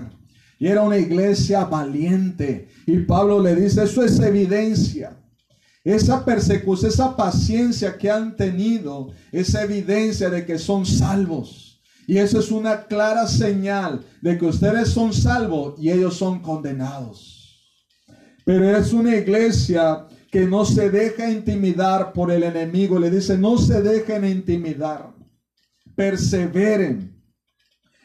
Y 0.60 0.67
era 0.67 0.82
una 0.82 0.98
iglesia 0.98 1.65
valiente. 1.65 2.70
Y 2.86 3.00
Pablo 3.00 3.41
le 3.41 3.56
dice, 3.56 3.84
eso 3.84 4.03
es 4.03 4.20
evidencia 4.20 5.17
esa 5.94 6.25
persecución, 6.25 6.91
esa 6.91 7.15
paciencia 7.15 7.98
que 7.98 8.12
han 8.12 8.36
tenido, 8.36 9.12
esa 9.32 9.63
evidencia 9.63 10.29
de 10.29 10.46
que 10.46 10.60
son 10.60 10.86
salvos. 10.86 11.82
Y 12.06 12.17
eso 12.17 12.39
es 12.39 12.51
una 12.51 12.88
clara 12.88 13.25
señal 13.27 14.06
de 14.22 14.38
que 14.38 14.46
ustedes 14.46 14.89
son 14.89 15.13
salvos 15.13 15.75
y 15.79 15.89
ellos 15.89 16.15
son 16.15 16.41
condenados. 16.41 17.63
Pero 18.44 18.77
es 18.77 18.91
una 18.91 19.15
iglesia 19.15 20.08
que 20.29 20.46
no 20.46 20.65
se 20.65 20.89
deja 20.89 21.29
intimidar 21.29 22.12
por 22.12 22.32
el 22.32 22.44
enemigo. 22.44 23.00
Le 23.00 23.10
dice, 23.10 23.38
no 23.38 23.58
se 23.58 23.82
dejen 23.82 24.25
intimidar. 24.25 25.13
Perseveren. 25.98 27.12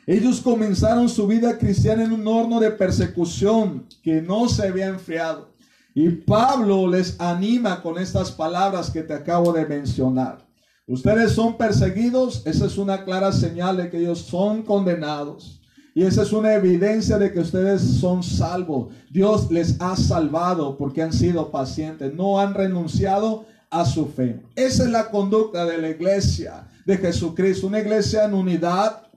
Ellos 0.06 0.40
comenzaron 0.40 1.10
su 1.10 1.26
vida 1.26 1.58
cristiana 1.58 2.02
en 2.02 2.12
un 2.12 2.26
horno 2.26 2.58
de 2.58 2.70
persecución 2.70 3.86
que 4.02 4.22
no 4.22 4.48
se 4.48 4.66
había 4.66 4.86
enfriado. 4.86 5.52
Y 5.94 6.08
Pablo 6.08 6.88
les 6.88 7.20
anima 7.20 7.82
con 7.82 7.98
estas 7.98 8.32
palabras 8.32 8.90
que 8.90 9.02
te 9.02 9.12
acabo 9.12 9.52
de 9.52 9.66
mencionar. 9.66 10.38
Ustedes 10.86 11.32
son 11.32 11.58
perseguidos, 11.58 12.42
esa 12.46 12.64
es 12.64 12.78
una 12.78 13.04
clara 13.04 13.30
señal 13.30 13.76
de 13.76 13.90
que 13.90 13.98
ellos 13.98 14.20
son 14.20 14.62
condenados. 14.62 15.60
Y 15.94 16.04
esa 16.04 16.22
es 16.22 16.32
una 16.32 16.54
evidencia 16.54 17.18
de 17.18 17.30
que 17.30 17.40
ustedes 17.40 17.82
son 17.82 18.22
salvos. 18.22 18.94
Dios 19.10 19.50
les 19.50 19.78
ha 19.82 19.96
salvado 19.96 20.78
porque 20.78 21.02
han 21.02 21.12
sido 21.12 21.50
pacientes, 21.50 22.14
no 22.14 22.40
han 22.40 22.54
renunciado 22.54 23.44
a 23.68 23.84
su 23.84 24.06
fe. 24.06 24.42
Esa 24.56 24.84
es 24.84 24.90
la 24.90 25.10
conducta 25.10 25.66
de 25.66 25.76
la 25.76 25.90
iglesia 25.90 26.68
de 26.86 26.96
Jesucristo, 26.98 27.66
una 27.66 27.80
iglesia 27.80 28.24
en 28.24 28.34
unidad, 28.34 29.08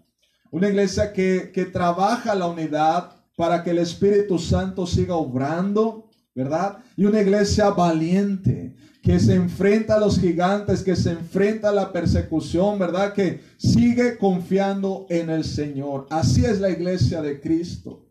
una 0.52 0.70
iglesia 0.70 1.12
que, 1.12 1.52
que 1.54 1.66
trabaja 1.66 2.36
la 2.36 2.48
unidad 2.48 3.12
para 3.36 3.64
que 3.64 3.72
el 3.72 3.80
Espíritu 3.80 4.40
Santo 4.40 4.86
siga 4.86 5.16
obrando, 5.16 6.10
¿verdad? 6.34 6.80
Y 6.96 7.06
una 7.06 7.22
iglesia 7.22 7.70
valiente, 7.70 8.76
que 9.06 9.20
se 9.20 9.36
enfrenta 9.36 9.96
a 9.96 10.00
los 10.00 10.20
gigantes, 10.20 10.82
que 10.82 10.96
se 10.96 11.12
enfrenta 11.12 11.70
a 11.70 11.74
la 11.74 11.94
persecución, 11.94 12.80
¿verdad? 12.80 13.14
Que 13.14 13.42
sigue 13.58 14.18
confiando 14.18 15.06
en 15.10 15.30
el 15.30 15.44
Señor. 15.44 16.08
Así 16.10 16.44
es 16.44 16.60
la 16.60 16.72
iglesia 16.72 17.22
de 17.22 17.40
Cristo. 17.40 18.10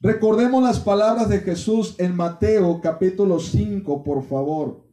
Recordemos 0.00 0.62
las 0.62 0.80
palabras 0.80 1.28
de 1.28 1.38
Jesús 1.38 1.94
en 1.98 2.14
Mateo 2.14 2.80
capítulo 2.82 3.38
5, 3.38 4.02
por 4.02 4.22
favor. 4.28 4.84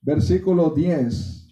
Versículo 0.00 0.70
10. 0.70 1.43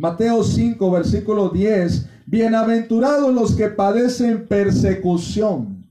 Mateo 0.00 0.42
5, 0.42 0.90
versículo 0.90 1.50
10. 1.50 2.06
Bienaventurados 2.24 3.34
los 3.34 3.54
que 3.54 3.68
padecen 3.68 4.46
persecución 4.48 5.84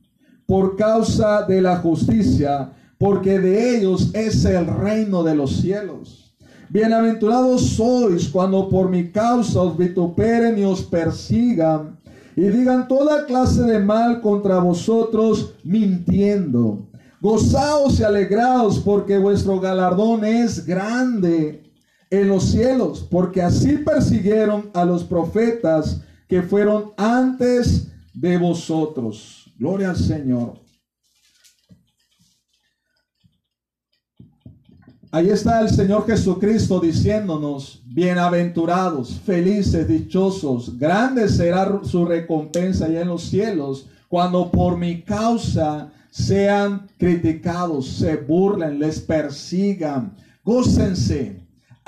por 0.47 0.75
causa 0.75 1.43
de 1.43 1.61
la 1.61 1.77
justicia 1.77 2.71
porque 2.97 3.37
de 3.37 3.77
ellos 3.77 4.09
es 4.15 4.43
el 4.45 4.65
reino 4.65 5.21
de 5.21 5.35
los 5.35 5.57
cielos. 5.57 6.33
Bienaventurados 6.69 7.61
sois 7.61 8.27
cuando 8.29 8.67
por 8.67 8.89
mi 8.89 9.11
causa 9.11 9.61
os 9.61 9.77
vituperen 9.77 10.57
y 10.57 10.63
os 10.63 10.81
persigan 10.81 11.99
y 12.35 12.47
digan 12.47 12.87
toda 12.87 13.27
clase 13.27 13.61
de 13.61 13.77
mal 13.77 14.21
contra 14.21 14.57
vosotros 14.57 15.53
mintiendo. 15.63 16.87
Gozaos 17.21 17.99
y 17.99 18.03
alegraos 18.03 18.79
porque 18.79 19.19
vuestro 19.19 19.59
galardón 19.59 20.25
es 20.25 20.65
grande 20.65 21.68
en 22.09 22.27
los 22.27 22.45
cielos, 22.45 23.05
porque 23.09 23.41
así 23.41 23.77
persiguieron 23.77 24.69
a 24.73 24.85
los 24.85 25.03
profetas 25.03 26.01
que 26.27 26.41
fueron 26.41 26.91
antes 26.97 27.87
de 28.13 28.37
vosotros. 28.37 29.51
Gloria 29.57 29.91
al 29.91 29.97
Señor. 29.97 30.59
Ahí 35.11 35.29
está 35.29 35.61
el 35.61 35.69
Señor 35.69 36.05
Jesucristo 36.05 36.79
diciéndonos, 36.79 37.81
bienaventurados, 37.85 39.19
felices, 39.25 39.87
dichosos, 39.87 40.77
grande 40.77 41.27
será 41.29 41.81
su 41.83 42.05
recompensa 42.05 42.85
allá 42.85 43.01
en 43.01 43.07
los 43.07 43.23
cielos 43.23 43.87
cuando 44.07 44.51
por 44.51 44.77
mi 44.77 45.01
causa 45.01 45.91
sean 46.11 46.87
criticados, 46.97 47.87
se 47.87 48.17
burlen, 48.17 48.79
les 48.79 48.99
persigan. 48.99 50.15
Gócense, 50.43 51.38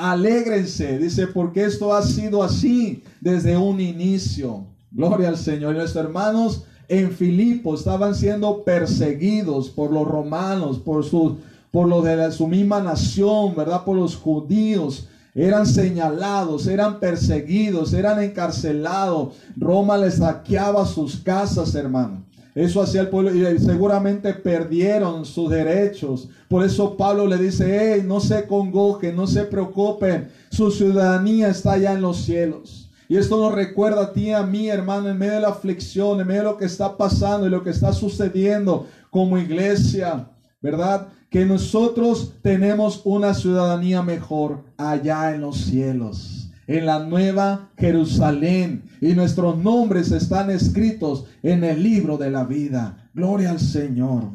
alégrense, 0.09 0.97
dice, 0.97 1.27
porque 1.27 1.65
esto 1.65 1.93
ha 1.93 2.01
sido 2.01 2.43
así 2.43 3.03
desde 3.19 3.55
un 3.57 3.79
inicio. 3.79 4.65
Gloria 4.91 5.29
al 5.29 5.37
Señor. 5.37 5.75
Y 5.75 5.77
nuestros 5.77 6.05
hermanos 6.05 6.63
en 6.87 7.11
Filipo 7.11 7.75
estaban 7.75 8.15
siendo 8.15 8.63
perseguidos 8.63 9.69
por 9.69 9.91
los 9.91 10.07
romanos, 10.07 10.79
por 10.79 11.05
sus 11.05 11.33
por 11.71 11.87
los 11.87 12.03
de 12.03 12.31
su 12.33 12.47
misma 12.47 12.81
nación, 12.81 13.55
¿verdad? 13.55 13.85
Por 13.85 13.95
los 13.95 14.15
judíos. 14.17 15.07
Eran 15.33 15.65
señalados, 15.65 16.67
eran 16.67 16.99
perseguidos, 16.99 17.93
eran 17.93 18.21
encarcelados. 18.21 19.35
Roma 19.55 19.97
les 19.97 20.15
saqueaba 20.15 20.85
sus 20.85 21.15
casas, 21.15 21.73
hermano. 21.73 22.25
Eso 22.53 22.81
hacía 22.81 23.01
el 23.01 23.07
pueblo 23.09 23.33
y 23.33 23.59
seguramente 23.59 24.33
perdieron 24.33 25.25
sus 25.25 25.49
derechos. 25.49 26.29
Por 26.47 26.65
eso 26.65 26.97
Pablo 26.97 27.27
le 27.27 27.37
dice, 27.37 27.95
hey, 27.95 28.03
no 28.05 28.19
se 28.19 28.45
congojen, 28.45 29.15
no 29.15 29.27
se 29.27 29.43
preocupen. 29.43 30.29
Su 30.49 30.69
ciudadanía 30.69 31.49
está 31.49 31.73
allá 31.73 31.93
en 31.93 32.01
los 32.01 32.17
cielos. 32.17 32.89
Y 33.07 33.17
esto 33.17 33.37
nos 33.37 33.53
recuerda 33.53 34.03
a 34.03 34.13
ti 34.13 34.31
a 34.31 34.43
mí, 34.43 34.69
hermano, 34.69 35.09
en 35.09 35.17
medio 35.17 35.33
de 35.33 35.41
la 35.41 35.49
aflicción, 35.49 36.19
en 36.19 36.27
medio 36.27 36.41
de 36.41 36.49
lo 36.49 36.57
que 36.57 36.65
está 36.65 36.97
pasando 36.97 37.47
y 37.47 37.49
lo 37.49 37.63
que 37.63 37.69
está 37.69 37.93
sucediendo 37.93 38.87
como 39.09 39.37
iglesia, 39.37 40.29
¿verdad? 40.61 41.07
que 41.31 41.45
nosotros 41.45 42.33
tenemos 42.41 43.01
una 43.05 43.33
ciudadanía 43.33 44.03
mejor 44.03 44.65
allá 44.75 45.33
en 45.33 45.39
los 45.39 45.57
cielos, 45.59 46.40
en 46.71 46.85
la 46.85 46.99
nueva 46.99 47.69
Jerusalén, 47.77 48.83
y 49.01 49.13
nuestros 49.13 49.57
nombres 49.57 50.11
están 50.11 50.49
escritos 50.49 51.25
en 51.43 51.65
el 51.65 51.83
libro 51.83 52.17
de 52.17 52.31
la 52.31 52.45
vida. 52.45 53.09
Gloria 53.13 53.51
al 53.51 53.59
Señor. 53.59 54.29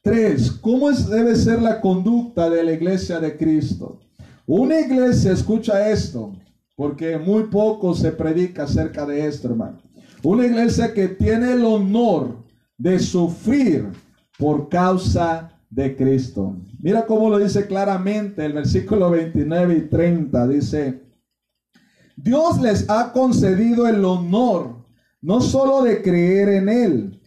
Tres, 0.00 0.52
¿cómo 0.52 0.90
debe 0.92 1.34
ser 1.34 1.60
la 1.60 1.80
conducta 1.80 2.48
de 2.48 2.62
la 2.62 2.72
iglesia 2.72 3.18
de 3.18 3.36
Cristo? 3.36 3.98
Una 4.46 4.78
iglesia, 4.78 5.32
escucha 5.32 5.90
esto, 5.90 6.32
porque 6.76 7.18
muy 7.18 7.44
poco 7.44 7.94
se 7.94 8.12
predica 8.12 8.62
acerca 8.62 9.04
de 9.04 9.26
esto, 9.26 9.48
hermano. 9.48 9.78
Una 10.22 10.46
iglesia 10.46 10.94
que 10.94 11.08
tiene 11.08 11.54
el 11.54 11.64
honor 11.64 12.44
de 12.78 13.00
sufrir 13.00 13.88
por 14.38 14.68
causa 14.68 15.50
de 15.68 15.96
Cristo. 15.96 16.56
Mira 16.78 17.06
cómo 17.06 17.28
lo 17.28 17.38
dice 17.38 17.66
claramente 17.66 18.44
el 18.44 18.52
versículo 18.52 19.10
29 19.10 19.74
y 19.74 19.80
30. 19.88 20.48
Dice, 20.48 21.09
Dios 22.22 22.60
les 22.60 22.88
ha 22.90 23.12
concedido 23.12 23.88
el 23.88 24.04
honor 24.04 24.76
no 25.22 25.40
solo 25.40 25.82
de 25.82 26.02
creer 26.02 26.48
en 26.50 26.68
Él, 26.68 27.20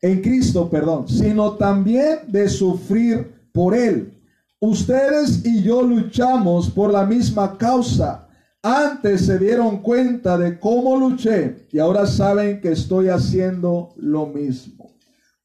en 0.00 0.22
Cristo, 0.22 0.68
perdón, 0.70 1.08
sino 1.08 1.52
también 1.52 2.20
de 2.28 2.48
sufrir 2.48 3.48
por 3.52 3.74
Él. 3.74 4.22
Ustedes 4.60 5.44
y 5.44 5.62
yo 5.62 5.82
luchamos 5.82 6.70
por 6.70 6.90
la 6.92 7.04
misma 7.04 7.56
causa. 7.58 8.28
Antes 8.62 9.26
se 9.26 9.38
dieron 9.38 9.82
cuenta 9.82 10.38
de 10.38 10.58
cómo 10.58 10.96
luché 10.96 11.66
y 11.70 11.78
ahora 11.78 12.06
saben 12.06 12.60
que 12.62 12.72
estoy 12.72 13.08
haciendo 13.08 13.94
lo 13.96 14.26
mismo. 14.26 14.94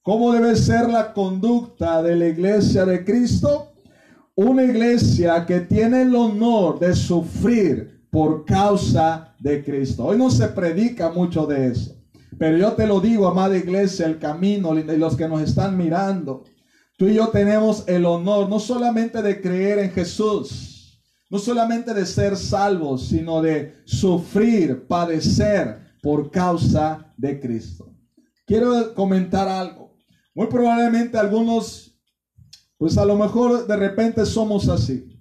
¿Cómo 0.02 0.32
debe 0.32 0.56
ser 0.56 0.90
la 0.90 1.14
conducta 1.14 2.02
de 2.02 2.16
la 2.16 2.28
iglesia 2.28 2.86
de 2.86 3.04
Cristo? 3.04 3.74
Una 4.36 4.64
iglesia 4.64 5.46
que 5.46 5.60
tiene 5.62 6.04
el 6.04 6.16
honor 6.16 6.80
de 6.80 6.96
sufrir 6.96 7.99
por 8.10 8.46
causa 8.46 9.36
de 9.40 9.64
Cristo. 9.64 10.06
Hoy 10.06 10.18
no 10.18 10.32
se 10.32 10.48
predica 10.48 11.10
mucho 11.10 11.46
de 11.46 11.68
eso. 11.68 11.96
Pero 12.38 12.58
yo 12.58 12.74
te 12.74 12.88
lo 12.88 13.02
digo, 13.02 13.28
amada 13.28 13.58
iglesia, 13.58 14.06
el 14.06 14.18
camino 14.18 14.78
y 14.78 14.84
los 14.98 15.16
que 15.16 15.28
nos 15.28 15.42
están 15.42 15.78
mirando. 15.78 16.44
Tú 16.98 17.08
y 17.08 17.16
yo 17.16 17.28
tenemos 17.30 17.84
el 17.88 18.06
honor 18.06 18.50
no 18.50 18.60
solamente 18.60 19.22
de 19.22 19.42
creer 19.42 19.80
en 19.80 19.92
Jesús, 19.92 21.00
no 21.30 21.38
solamente 21.38 21.94
de 21.94 22.06
ser 22.06 22.36
salvos, 22.38 23.08
sino 23.08 23.42
de 23.42 23.76
sufrir, 23.86 24.88
padecer 24.88 25.80
por 26.02 26.32
causa 26.32 27.14
de 27.18 27.40
Cristo. 27.40 27.94
Quiero 28.46 28.94
comentar 28.96 29.48
algo. 29.48 29.98
Muy 30.34 30.48
probablemente 30.48 31.18
algunos, 31.18 32.00
pues 32.78 32.98
a 32.98 33.06
lo 33.06 33.16
mejor 33.16 33.68
de 33.68 33.76
repente 33.76 34.26
somos 34.26 34.70
así. 34.70 35.19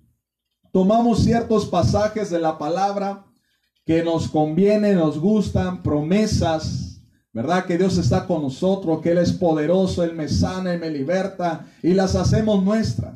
Tomamos 0.73 1.25
ciertos 1.25 1.67
pasajes 1.67 2.31
de 2.31 2.39
la 2.39 2.59
palabra 2.59 3.25
que 3.87 4.03
nos 4.03 4.29
convienen, 4.29 4.99
nos 4.99 5.19
gustan, 5.19 5.83
promesas, 5.83 7.01
¿verdad? 7.33 7.65
Que 7.65 7.79
Dios 7.79 7.97
está 7.97 8.27
con 8.27 8.43
nosotros, 8.43 9.01
que 9.01 9.13
Él 9.13 9.19
es 9.19 9.33
poderoso, 9.33 10.05
Él 10.05 10.15
me 10.15 10.29
sana, 10.29 10.75
Él 10.75 10.81
me 10.81 10.91
liberta 10.91 11.67
y 11.83 11.95
las 11.95 12.15
hacemos 12.15 12.63
nuestras. 12.63 13.15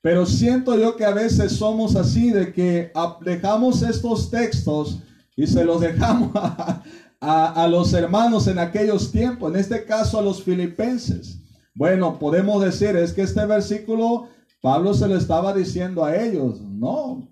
Pero 0.00 0.26
siento 0.26 0.78
yo 0.78 0.96
que 0.96 1.04
a 1.04 1.12
veces 1.12 1.52
somos 1.52 1.96
así, 1.96 2.30
de 2.30 2.52
que 2.52 2.92
dejamos 3.22 3.82
estos 3.82 4.30
textos 4.30 4.98
y 5.34 5.46
se 5.46 5.64
los 5.64 5.80
dejamos 5.80 6.30
a, 6.34 6.82
a, 7.20 7.66
los 7.68 7.92
hermanos 7.94 8.46
en 8.46 8.58
aquellos 8.58 9.10
tiempos, 9.10 9.52
en 9.52 9.58
este 9.58 9.84
caso 9.84 10.18
a 10.18 10.22
los 10.22 10.42
filipenses. 10.42 11.38
Bueno, 11.74 12.18
podemos 12.18 12.62
decir, 12.62 12.94
es 12.96 13.12
que 13.12 13.22
este 13.22 13.44
versículo 13.46 14.28
Pablo 14.64 14.94
se 14.94 15.06
lo 15.06 15.14
estaba 15.14 15.52
diciendo 15.52 16.02
a 16.02 16.16
ellos. 16.16 16.58
No, 16.62 17.28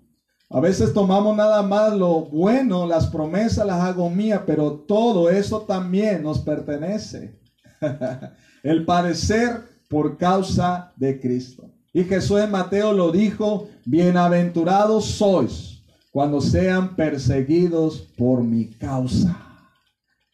a 0.51 0.59
veces 0.59 0.93
tomamos 0.93 1.35
nada 1.35 1.63
más 1.63 1.91
lo 1.97 2.25
bueno, 2.25 2.85
las 2.85 3.07
promesas 3.07 3.65
las 3.65 3.81
hago 3.81 4.07
mía, 4.07 4.43
pero 4.45 4.73
todo 4.73 5.31
eso 5.31 5.61
también 5.61 6.21
nos 6.21 6.37
pertenece. 6.37 7.39
El 8.63 8.85
padecer 8.85 9.63
por 9.89 10.19
causa 10.19 10.93
de 10.95 11.19
Cristo. 11.19 11.71
Y 11.91 12.03
Jesús 12.03 12.39
en 12.39 12.51
Mateo 12.51 12.93
lo 12.93 13.11
dijo, 13.11 13.67
bienaventurados 13.83 15.05
sois 15.05 15.81
cuando 16.11 16.39
sean 16.39 16.95
perseguidos 16.95 18.09
por 18.15 18.43
mi 18.43 18.69
causa. 18.69 19.35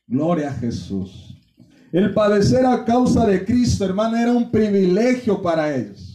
Gloria 0.06 0.50
a 0.50 0.54
Jesús. 0.54 1.34
El 1.94 2.14
padecer 2.14 2.66
a 2.66 2.84
causa 2.84 3.26
de 3.26 3.46
Cristo, 3.46 3.86
hermano, 3.86 4.18
era 4.18 4.34
un 4.34 4.52
privilegio 4.52 5.42
para 5.42 5.74
ellos. 5.74 6.09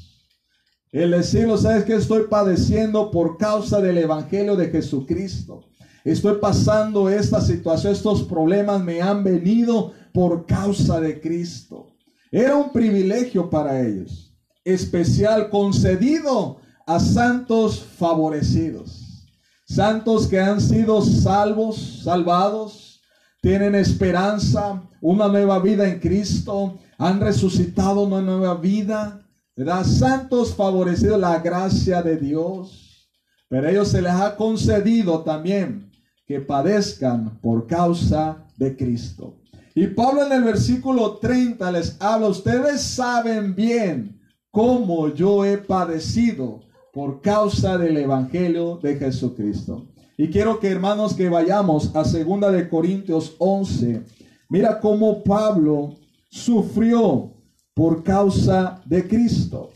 El 0.94 1.10
decirlo, 1.10 1.58
sabes 1.58 1.82
que 1.82 1.96
estoy 1.96 2.28
padeciendo 2.30 3.10
por 3.10 3.36
causa 3.36 3.80
del 3.80 3.98
Evangelio 3.98 4.54
de 4.54 4.68
Jesucristo. 4.68 5.64
Estoy 6.04 6.38
pasando 6.40 7.08
esta 7.08 7.40
situación, 7.40 7.92
estos 7.92 8.22
problemas 8.22 8.80
me 8.80 9.02
han 9.02 9.24
venido 9.24 9.92
por 10.12 10.46
causa 10.46 11.00
de 11.00 11.20
Cristo. 11.20 11.96
Era 12.30 12.54
un 12.54 12.70
privilegio 12.70 13.50
para 13.50 13.80
ellos, 13.84 14.32
especial, 14.64 15.50
concedido 15.50 16.58
a 16.86 17.00
santos 17.00 17.80
favorecidos, 17.80 19.26
santos 19.66 20.28
que 20.28 20.38
han 20.38 20.60
sido 20.60 21.02
salvos, 21.02 22.02
salvados, 22.04 23.00
tienen 23.40 23.74
esperanza, 23.74 24.80
una 25.00 25.26
nueva 25.26 25.58
vida 25.58 25.88
en 25.88 25.98
Cristo, 25.98 26.78
han 26.98 27.20
resucitado 27.20 28.02
una 28.02 28.22
nueva 28.22 28.54
vida, 28.54 29.23
¿verdad? 29.56 29.84
Santos 29.84 30.54
favorecidos 30.54 31.20
la 31.20 31.38
gracia 31.38 32.02
de 32.02 32.16
Dios, 32.16 33.08
pero 33.48 33.68
ellos 33.68 33.88
se 33.88 34.02
les 34.02 34.12
ha 34.12 34.36
concedido 34.36 35.20
también 35.20 35.90
que 36.26 36.40
padezcan 36.40 37.38
por 37.40 37.66
causa 37.66 38.46
de 38.56 38.76
Cristo. 38.76 39.36
Y 39.74 39.88
Pablo 39.88 40.24
en 40.24 40.32
el 40.32 40.44
versículo 40.44 41.18
30 41.18 41.72
les 41.72 42.00
habla, 42.00 42.28
ustedes 42.28 42.80
saben 42.80 43.54
bien 43.54 44.20
cómo 44.50 45.12
yo 45.12 45.44
he 45.44 45.58
padecido 45.58 46.60
por 46.92 47.20
causa 47.20 47.76
del 47.76 47.96
Evangelio 47.96 48.78
de 48.82 48.96
Jesucristo. 48.96 49.88
Y 50.16 50.28
quiero 50.28 50.60
que 50.60 50.68
hermanos 50.68 51.14
que 51.14 51.28
vayamos 51.28 51.94
a 51.96 52.04
segunda 52.04 52.52
de 52.52 52.68
Corintios 52.68 53.34
11. 53.38 54.04
Mira 54.48 54.78
cómo 54.78 55.24
Pablo 55.24 55.96
sufrió 56.30 57.33
por 57.74 58.02
causa 58.02 58.80
de 58.84 59.06
Cristo. 59.06 59.70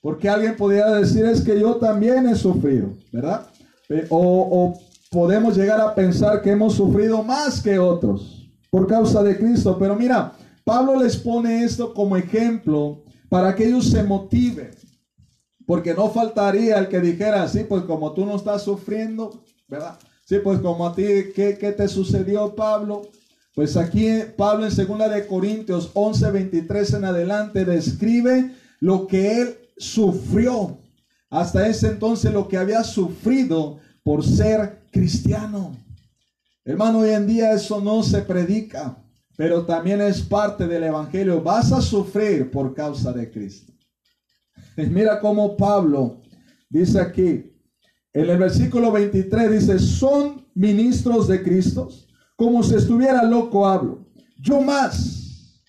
Porque 0.00 0.28
alguien 0.28 0.56
podría 0.56 0.86
decir 0.86 1.24
es 1.24 1.40
que 1.42 1.58
yo 1.58 1.76
también 1.76 2.26
he 2.26 2.34
sufrido, 2.34 2.90
¿verdad? 3.12 3.46
O, 4.08 4.48
o 4.50 4.80
podemos 5.10 5.56
llegar 5.56 5.80
a 5.80 5.94
pensar 5.94 6.42
que 6.42 6.50
hemos 6.50 6.74
sufrido 6.74 7.22
más 7.22 7.60
que 7.60 7.78
otros 7.78 8.48
por 8.70 8.86
causa 8.86 9.22
de 9.22 9.36
Cristo. 9.36 9.76
Pero 9.78 9.96
mira, 9.96 10.32
Pablo 10.64 11.00
les 11.02 11.16
pone 11.16 11.64
esto 11.64 11.92
como 11.94 12.16
ejemplo 12.16 13.02
para 13.28 13.54
que 13.54 13.66
ellos 13.66 13.90
se 13.90 14.02
motiven. 14.02 14.70
Porque 15.66 15.94
no 15.94 16.08
faltaría 16.10 16.78
el 16.78 16.88
que 16.88 17.00
dijera, 17.00 17.48
sí, 17.48 17.64
pues 17.68 17.82
como 17.82 18.12
tú 18.12 18.24
no 18.24 18.36
estás 18.36 18.62
sufriendo, 18.62 19.42
¿verdad? 19.66 19.98
Sí, 20.24 20.36
pues 20.42 20.60
como 20.60 20.86
a 20.86 20.94
ti, 20.94 21.04
¿qué, 21.34 21.56
qué 21.58 21.72
te 21.72 21.88
sucedió, 21.88 22.54
Pablo? 22.54 23.02
Pues 23.56 23.74
aquí 23.78 24.06
Pablo 24.36 24.66
en 24.66 24.76
2 24.76 25.10
de 25.10 25.26
Corintios 25.26 25.90
11, 25.94 26.30
23 26.30 26.92
en 26.92 27.04
adelante 27.06 27.64
describe 27.64 28.54
lo 28.80 29.06
que 29.06 29.40
él 29.40 29.56
sufrió. 29.78 30.76
Hasta 31.30 31.66
ese 31.66 31.88
entonces 31.88 32.34
lo 32.34 32.48
que 32.48 32.58
había 32.58 32.84
sufrido 32.84 33.78
por 34.02 34.22
ser 34.22 34.82
cristiano. 34.92 35.74
Hermano, 36.66 36.98
hoy 36.98 37.12
en 37.12 37.26
día 37.26 37.52
eso 37.52 37.80
no 37.80 38.02
se 38.02 38.20
predica, 38.20 39.02
pero 39.38 39.64
también 39.64 40.02
es 40.02 40.20
parte 40.20 40.66
del 40.66 40.84
Evangelio. 40.84 41.42
Vas 41.42 41.72
a 41.72 41.80
sufrir 41.80 42.50
por 42.50 42.74
causa 42.74 43.10
de 43.10 43.30
Cristo. 43.30 43.72
Mira 44.76 45.18
cómo 45.18 45.56
Pablo 45.56 46.20
dice 46.68 47.00
aquí, 47.00 47.54
en 48.12 48.28
el 48.28 48.36
versículo 48.36 48.92
23 48.92 49.50
dice, 49.50 49.78
son 49.78 50.44
ministros 50.54 51.26
de 51.26 51.42
Cristo, 51.42 51.88
como 52.36 52.62
si 52.62 52.74
estuviera 52.74 53.24
loco 53.24 53.66
hablo. 53.66 54.06
Yo 54.38 54.60
más, 54.60 55.60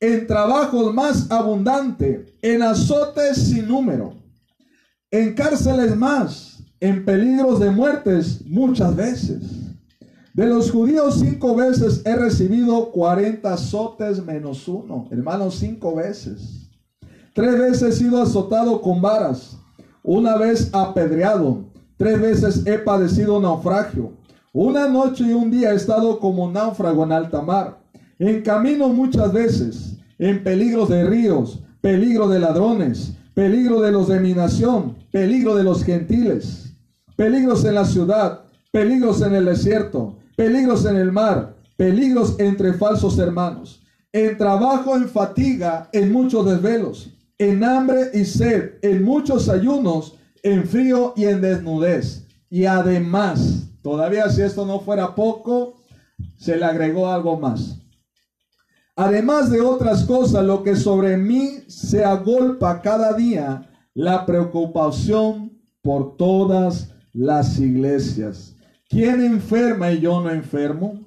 en 0.00 0.26
trabajos 0.26 0.92
más 0.92 1.30
abundante, 1.30 2.36
en 2.42 2.62
azotes 2.62 3.38
sin 3.38 3.68
número, 3.68 4.14
en 5.10 5.34
cárceles 5.34 5.96
más, 5.96 6.58
en 6.80 7.04
peligros 7.04 7.60
de 7.60 7.70
muertes 7.70 8.44
muchas 8.44 8.94
veces. 8.94 9.42
De 10.34 10.46
los 10.46 10.70
judíos 10.70 11.18
cinco 11.18 11.56
veces 11.56 12.02
he 12.04 12.14
recibido 12.14 12.90
40 12.90 13.50
azotes 13.50 14.22
menos 14.22 14.68
uno. 14.68 15.08
Hermanos, 15.10 15.56
cinco 15.58 15.94
veces. 15.94 16.68
Tres 17.32 17.58
veces 17.58 17.82
he 17.82 17.92
sido 17.92 18.20
azotado 18.20 18.82
con 18.82 19.00
varas. 19.00 19.56
Una 20.02 20.36
vez 20.36 20.68
apedreado. 20.74 21.64
Tres 21.96 22.20
veces 22.20 22.66
he 22.66 22.76
padecido 22.76 23.40
naufragio. 23.40 24.12
Una 24.58 24.88
noche 24.88 25.24
y 25.24 25.32
un 25.32 25.50
día 25.50 25.72
he 25.72 25.76
estado 25.76 26.18
como 26.18 26.50
náufrago 26.50 27.04
en 27.04 27.12
alta 27.12 27.42
mar. 27.42 27.78
En 28.18 28.42
camino 28.42 28.88
muchas 28.88 29.32
veces. 29.32 29.96
En 30.18 30.42
peligros 30.42 30.88
de 30.88 31.04
ríos. 31.04 31.62
Peligro 31.80 32.26
de 32.28 32.38
ladrones. 32.38 33.12
Peligro 33.34 33.82
de 33.82 33.92
los 33.92 34.08
de 34.08 34.18
mi 34.18 34.32
nación. 34.32 34.96
Peligro 35.12 35.54
de 35.56 35.62
los 35.62 35.84
gentiles 35.84 36.66
peligros 37.16 37.64
en 37.64 37.74
la 37.74 37.84
ciudad, 37.84 38.42
peligros 38.70 39.22
en 39.22 39.34
el 39.34 39.46
desierto, 39.46 40.18
peligros 40.36 40.84
en 40.84 40.96
el 40.96 41.10
mar, 41.10 41.56
peligros 41.76 42.36
entre 42.38 42.74
falsos 42.74 43.18
hermanos, 43.18 43.82
en 44.12 44.36
trabajo, 44.36 44.94
en 44.94 45.08
fatiga, 45.08 45.88
en 45.92 46.12
muchos 46.12 46.46
desvelos, 46.46 47.10
en 47.38 47.64
hambre 47.64 48.10
y 48.12 48.24
sed, 48.24 48.74
en 48.82 49.02
muchos 49.02 49.48
ayunos, 49.48 50.16
en 50.42 50.66
frío 50.66 51.14
y 51.16 51.24
en 51.24 51.40
desnudez. 51.40 52.26
Y 52.50 52.66
además, 52.66 53.70
todavía 53.86 54.28
si 54.30 54.42
esto 54.42 54.66
no 54.66 54.80
fuera 54.80 55.14
poco, 55.14 55.76
se 56.36 56.56
le 56.56 56.64
agregó 56.64 57.06
algo 57.06 57.38
más. 57.38 57.78
Además 58.96 59.48
de 59.48 59.60
otras 59.60 60.02
cosas, 60.02 60.44
lo 60.44 60.64
que 60.64 60.74
sobre 60.74 61.16
mí 61.16 61.60
se 61.68 62.04
agolpa 62.04 62.82
cada 62.82 63.12
día, 63.12 63.70
la 63.94 64.26
preocupación 64.26 65.52
por 65.82 66.16
todas 66.16 66.94
las 67.12 67.60
iglesias. 67.60 68.56
¿Quién 68.88 69.22
enferma 69.22 69.92
y 69.92 70.00
yo 70.00 70.20
no 70.20 70.30
enfermo? 70.30 71.04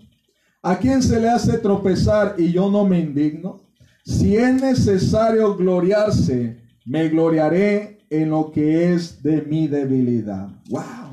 ¿A 0.62 0.78
quién 0.78 1.04
se 1.04 1.20
le 1.20 1.28
hace 1.28 1.58
tropezar 1.58 2.36
y 2.38 2.54
yo 2.54 2.72
no 2.72 2.86
me 2.86 3.02
indigno? 3.02 3.60
Si 4.06 4.38
es 4.38 4.54
necesario 4.54 5.54
gloriarse, 5.58 6.64
me 6.86 7.10
gloriaré 7.10 8.06
en 8.10 8.30
lo 8.30 8.52
que 8.52 8.94
es 8.94 9.22
de 9.22 9.42
mi 9.42 9.68
debilidad. 9.68 10.48
¡Wow! 10.70 11.09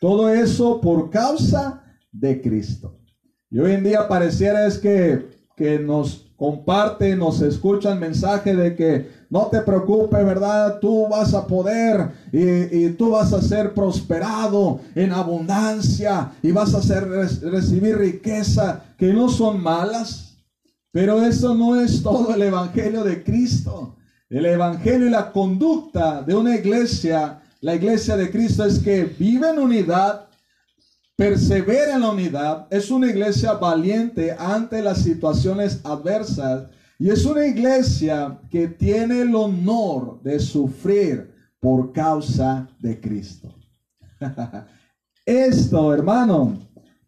Todo 0.00 0.28
eso 0.30 0.80
por 0.80 1.10
causa 1.10 1.84
de 2.10 2.40
Cristo. 2.40 2.98
Y 3.50 3.60
hoy 3.60 3.72
en 3.72 3.84
día 3.84 4.08
pareciera 4.08 4.66
es 4.66 4.78
que, 4.78 5.28
que 5.56 5.78
nos 5.78 6.30
comparte, 6.40 7.14
nos 7.16 7.42
escuchan 7.42 8.00
mensaje 8.00 8.56
de 8.56 8.74
que 8.74 9.10
no 9.28 9.48
te 9.48 9.60
preocupes, 9.60 10.24
¿verdad? 10.24 10.78
Tú 10.80 11.06
vas 11.06 11.34
a 11.34 11.46
poder 11.46 12.12
y, 12.32 12.88
tú 12.90 13.10
vas 13.10 13.34
a 13.34 13.42
ser 13.42 13.74
prosperado 13.74 14.80
en 14.94 15.12
abundancia 15.12 16.32
y 16.42 16.50
vas 16.50 16.74
a 16.74 16.80
ser, 16.80 17.06
recibir 17.06 17.98
riqueza 17.98 18.82
que 18.96 19.12
no 19.12 19.28
son 19.28 19.62
malas. 19.62 20.38
Pero 20.90 21.22
eso 21.22 21.54
no 21.54 21.78
es 21.78 22.02
todo 22.02 22.34
el 22.34 22.40
Evangelio 22.40 23.04
de 23.04 23.22
Cristo. 23.22 23.96
El 24.30 24.46
Evangelio 24.46 25.08
y 25.08 25.10
la 25.10 25.30
conducta 25.30 26.22
de 26.22 26.34
una 26.34 26.56
iglesia, 26.56 27.42
la 27.60 27.74
iglesia 27.74 28.16
de 28.16 28.30
Cristo 28.30 28.64
es 28.64 28.78
que 28.78 29.04
vive 29.04 29.48
en 29.50 29.58
unidad, 29.58 30.28
persevera 31.16 31.94
en 31.94 32.00
la 32.00 32.10
unidad, 32.10 32.66
es 32.70 32.90
una 32.90 33.08
iglesia 33.08 33.52
valiente 33.54 34.34
ante 34.38 34.82
las 34.82 35.02
situaciones 35.02 35.80
adversas 35.84 36.70
y 36.98 37.10
es 37.10 37.24
una 37.24 37.46
iglesia 37.46 38.38
que 38.50 38.68
tiene 38.68 39.22
el 39.22 39.34
honor 39.34 40.22
de 40.22 40.38
sufrir 40.38 41.34
por 41.58 41.92
causa 41.92 42.68
de 42.78 43.00
Cristo. 43.00 43.54
Esto, 45.26 45.94
hermano, 45.94 46.58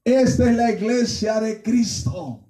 esta 0.05 0.51
es 0.51 0.57
la 0.57 0.73
iglesia 0.73 1.41
de 1.41 1.63
Cristo. 1.63 2.41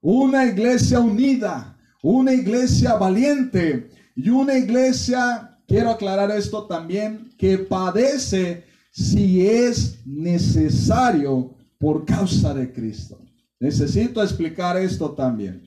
Una 0.00 0.46
iglesia 0.46 1.00
unida, 1.00 1.76
una 2.02 2.32
iglesia 2.32 2.94
valiente 2.94 3.90
y 4.14 4.28
una 4.28 4.56
iglesia, 4.56 5.57
quiero 5.68 5.90
aclarar 5.90 6.30
esto 6.32 6.66
también, 6.66 7.30
que 7.38 7.58
padece 7.58 8.64
si 8.90 9.46
es 9.46 10.04
necesario 10.04 11.54
por 11.78 12.04
causa 12.04 12.52
de 12.54 12.72
Cristo. 12.72 13.20
Necesito 13.60 14.22
explicar 14.22 14.76
esto 14.78 15.12
también. 15.12 15.62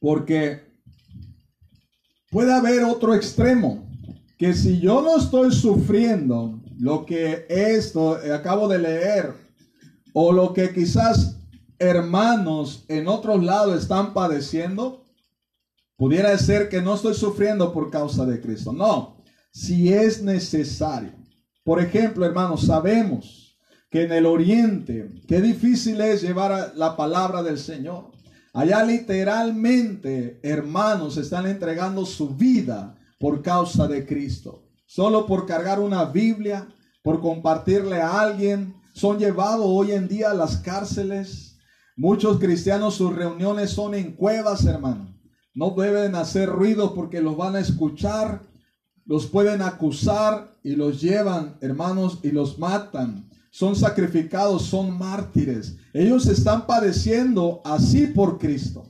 Porque 0.00 0.60
puede 2.30 2.52
haber 2.52 2.84
otro 2.84 3.14
extremo, 3.14 3.88
que 4.36 4.52
si 4.52 4.80
yo 4.80 5.00
no 5.00 5.16
estoy 5.16 5.52
sufriendo 5.52 6.60
lo 6.78 7.06
que 7.06 7.46
esto 7.48 8.18
acabo 8.34 8.68
de 8.68 8.78
leer, 8.78 9.34
o 10.12 10.32
lo 10.32 10.52
que 10.52 10.72
quizás 10.72 11.36
hermanos 11.78 12.84
en 12.88 13.06
otros 13.08 13.42
lados 13.42 13.80
están 13.80 14.12
padeciendo, 14.14 15.04
pudiera 15.98 16.38
ser 16.38 16.68
que 16.68 16.80
no 16.80 16.94
estoy 16.94 17.14
sufriendo 17.14 17.72
por 17.72 17.90
causa 17.90 18.24
de 18.24 18.40
Cristo. 18.40 18.72
No, 18.72 19.20
si 19.50 19.92
es 19.92 20.22
necesario. 20.22 21.12
Por 21.64 21.82
ejemplo, 21.82 22.24
hermanos, 22.24 22.64
sabemos 22.64 23.58
que 23.90 24.04
en 24.04 24.12
el 24.12 24.24
oriente, 24.24 25.10
qué 25.26 25.40
difícil 25.40 26.00
es 26.00 26.22
llevar 26.22 26.72
la 26.76 26.96
palabra 26.96 27.42
del 27.42 27.58
Señor. 27.58 28.12
Allá 28.54 28.84
literalmente, 28.84 30.38
hermanos, 30.42 31.16
están 31.16 31.46
entregando 31.46 32.06
su 32.06 32.34
vida 32.34 32.96
por 33.18 33.42
causa 33.42 33.88
de 33.88 34.06
Cristo. 34.06 34.68
Solo 34.86 35.26
por 35.26 35.46
cargar 35.46 35.80
una 35.80 36.04
Biblia, 36.04 36.68
por 37.02 37.20
compartirle 37.20 38.00
a 38.00 38.20
alguien, 38.20 38.74
son 38.92 39.18
llevados 39.18 39.66
hoy 39.66 39.92
en 39.92 40.06
día 40.06 40.30
a 40.30 40.34
las 40.34 40.58
cárceles. 40.58 41.58
Muchos 41.96 42.38
cristianos 42.38 42.94
sus 42.94 43.14
reuniones 43.14 43.70
son 43.70 43.94
en 43.94 44.12
cuevas, 44.12 44.64
hermano. 44.64 45.17
No 45.58 45.70
deben 45.70 46.14
hacer 46.14 46.48
ruido 46.48 46.94
porque 46.94 47.20
los 47.20 47.36
van 47.36 47.56
a 47.56 47.58
escuchar, 47.58 48.42
los 49.04 49.26
pueden 49.26 49.60
acusar 49.60 50.56
y 50.62 50.76
los 50.76 51.00
llevan, 51.00 51.56
hermanos, 51.60 52.20
y 52.22 52.30
los 52.30 52.60
matan. 52.60 53.28
Son 53.50 53.74
sacrificados, 53.74 54.62
son 54.62 54.96
mártires. 54.96 55.76
Ellos 55.92 56.26
están 56.26 56.64
padeciendo 56.64 57.60
así 57.64 58.06
por 58.06 58.38
Cristo. 58.38 58.84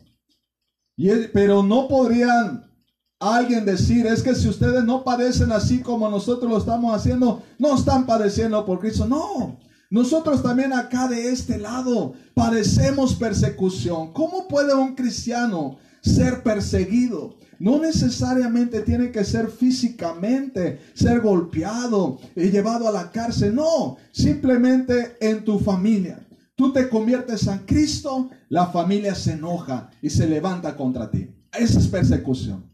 Y, 0.95 1.09
pero 1.33 1.63
no 1.63 1.89
podrían 1.89 2.71
alguien 3.19 3.65
decir, 3.65 4.07
es 4.07 4.23
que 4.23 4.35
si 4.35 4.47
ustedes 4.47 4.85
no 4.85 5.05
padecen 5.05 5.53
así 5.53 5.81
como 5.81 6.11
nosotros 6.11 6.51
lo 6.51 6.59
estamos 6.59 6.95
haciendo, 6.95 7.43
no 7.59 7.77
están 7.77 8.05
padeciendo 8.05 8.67
por 8.67 8.79
Cristo. 8.79 9.07
No, 9.07 9.59
nosotros 9.89 10.43
también 10.43 10.75
acá 10.75 11.09
de 11.09 11.31
este 11.31 11.57
lado 11.57 12.13
padecemos 12.35 13.15
persecución. 13.15 14.13
¿Cómo 14.13 14.47
puede 14.49 14.75
un 14.75 14.95
cristiano 14.95 15.79
ser 16.03 16.43
perseguido? 16.43 17.39
No 17.59 17.81
necesariamente 17.81 18.83
tiene 18.83 19.11
que 19.11 19.25
ser 19.25 19.49
físicamente, 19.49 20.81
ser 20.95 21.21
golpeado 21.21 22.21
y 22.37 22.51
llevado 22.51 22.89
a 22.89 22.93
la 22.93 23.11
cárcel. 23.11 23.55
No, 23.55 23.97
simplemente 24.13 25.17
en 25.21 25.45
tu 25.45 25.59
familia. 25.59 26.25
Tú 26.55 26.73
te 26.73 26.89
conviertes 26.89 27.47
en 27.47 27.59
Cristo, 27.61 28.31
la 28.49 28.67
familia 28.67 29.15
se 29.15 29.33
enoja 29.33 29.91
y 30.03 30.11
se 30.11 30.29
levanta 30.29 30.77
contra 30.77 31.11
ti. 31.11 31.31
Esa 31.53 31.79
es 31.79 31.89
persecución. 31.89 32.69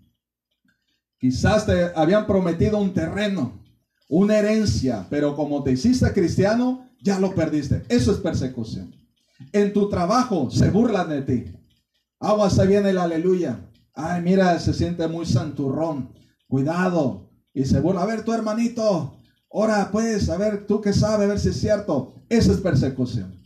Quizás 1.18 1.66
te 1.66 1.90
habían 1.94 2.26
prometido 2.26 2.78
un 2.78 2.92
terreno, 2.92 3.62
una 4.08 4.38
herencia, 4.38 5.06
pero 5.08 5.34
como 5.34 5.62
te 5.62 5.72
hiciste 5.72 6.12
cristiano, 6.12 6.90
ya 7.02 7.18
lo 7.18 7.34
perdiste. 7.34 7.82
Eso 7.88 8.12
es 8.12 8.18
persecución. 8.18 8.94
En 9.52 9.72
tu 9.72 9.88
trabajo 9.88 10.50
se 10.50 10.70
burlan 10.70 11.08
de 11.08 11.22
ti. 11.22 11.44
Aguas, 12.20 12.58
ahí 12.58 12.68
viene 12.68 12.90
el 12.90 12.98
aleluya. 12.98 13.70
Ay, 13.94 14.22
mira, 14.22 14.58
se 14.58 14.72
siente 14.72 15.06
muy 15.08 15.26
santurrón. 15.26 16.12
Cuidado. 16.48 17.30
Y 17.52 17.64
se 17.64 17.80
burla. 17.80 18.02
A 18.02 18.06
ver, 18.06 18.24
tu 18.24 18.32
hermanito. 18.32 19.20
Ahora, 19.52 19.88
pues, 19.92 20.28
a 20.28 20.36
ver, 20.36 20.66
tú 20.66 20.80
que 20.80 20.92
sabes, 20.92 21.26
a 21.26 21.28
ver 21.28 21.38
si 21.38 21.50
es 21.50 21.60
cierto. 21.60 22.14
Eso 22.28 22.52
es 22.52 22.58
persecución. 22.58 23.40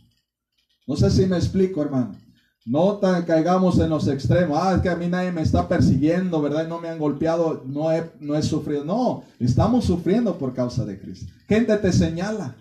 No 0.87 0.95
sé 0.95 1.11
si 1.11 1.27
me 1.27 1.37
explico, 1.37 1.81
hermano. 1.81 2.17
No 2.65 2.97
tan 2.97 3.23
caigamos 3.25 3.79
en 3.79 3.89
los 3.89 4.07
extremos. 4.07 4.59
Ah, 4.61 4.75
es 4.75 4.81
que 4.81 4.89
a 4.89 4.95
mí 4.95 5.07
nadie 5.07 5.31
me 5.31 5.41
está 5.41 5.67
persiguiendo, 5.67 6.41
¿verdad? 6.41 6.67
no 6.67 6.79
me 6.79 6.89
han 6.89 6.99
golpeado, 6.99 7.63
no 7.65 7.91
he, 7.91 8.11
no 8.19 8.41
sufrido. 8.41 8.83
No, 8.83 9.23
estamos 9.39 9.85
sufriendo 9.85 10.37
por 10.37 10.53
causa 10.53 10.85
de 10.85 10.99
Cristo. 10.99 11.31
Gente 11.47 11.77
te 11.77 11.93
señala. 11.93 12.55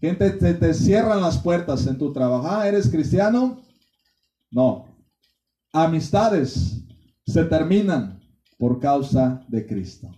Gente 0.00 0.30
te, 0.30 0.54
te 0.54 0.74
cierran 0.74 1.20
las 1.20 1.38
puertas 1.38 1.86
en 1.86 1.96
tu 1.96 2.12
trabajo. 2.12 2.46
Ah, 2.48 2.68
¿eres 2.68 2.88
cristiano? 2.88 3.60
No. 4.50 4.91
Amistades 5.74 6.82
se 7.26 7.44
terminan 7.44 8.20
por 8.58 8.78
causa 8.78 9.42
de 9.48 9.66
Cristo. 9.66 10.14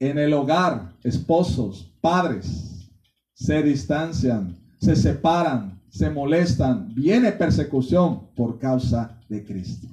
En 0.00 0.18
el 0.18 0.34
hogar, 0.34 0.96
esposos, 1.04 1.94
padres 2.00 2.90
se 3.32 3.62
distancian, 3.62 4.58
se 4.80 4.96
separan, 4.96 5.80
se 5.88 6.10
molestan, 6.10 6.92
viene 6.96 7.30
persecución 7.30 8.34
por 8.34 8.58
causa 8.58 9.20
de 9.28 9.44
Cristo. 9.44 9.86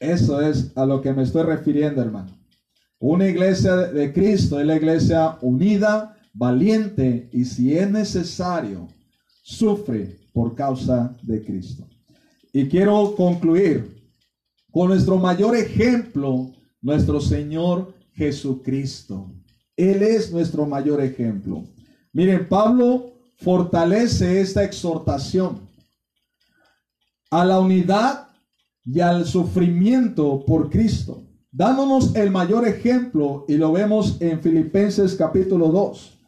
Eso 0.00 0.40
es 0.40 0.72
a 0.74 0.84
lo 0.84 1.00
que 1.00 1.12
me 1.12 1.22
estoy 1.22 1.44
refiriendo, 1.44 2.02
hermano. 2.02 2.36
Una 2.98 3.28
iglesia 3.28 3.76
de 3.76 4.12
Cristo 4.12 4.58
es 4.58 4.66
la 4.66 4.74
iglesia 4.74 5.38
unida, 5.42 6.16
valiente 6.32 7.30
y 7.32 7.44
si 7.44 7.78
es 7.78 7.88
necesario, 7.88 8.88
sufre 9.44 10.18
por 10.32 10.56
causa 10.56 11.16
de 11.22 11.44
Cristo. 11.44 11.86
Y 12.56 12.70
quiero 12.70 13.14
concluir 13.14 14.02
con 14.72 14.88
nuestro 14.88 15.18
mayor 15.18 15.54
ejemplo, 15.54 16.54
nuestro 16.80 17.20
Señor 17.20 17.94
Jesucristo. 18.14 19.30
Él 19.76 20.02
es 20.02 20.32
nuestro 20.32 20.64
mayor 20.64 21.02
ejemplo. 21.02 21.64
Miren, 22.14 22.48
Pablo 22.48 23.12
fortalece 23.36 24.40
esta 24.40 24.64
exhortación 24.64 25.68
a 27.30 27.44
la 27.44 27.60
unidad 27.60 28.28
y 28.86 29.00
al 29.00 29.26
sufrimiento 29.26 30.42
por 30.46 30.70
Cristo, 30.70 31.24
dándonos 31.52 32.16
el 32.16 32.30
mayor 32.30 32.66
ejemplo, 32.66 33.44
y 33.48 33.58
lo 33.58 33.70
vemos 33.70 34.16
en 34.20 34.40
Filipenses 34.40 35.14
capítulo 35.14 35.68
2, 35.68 36.20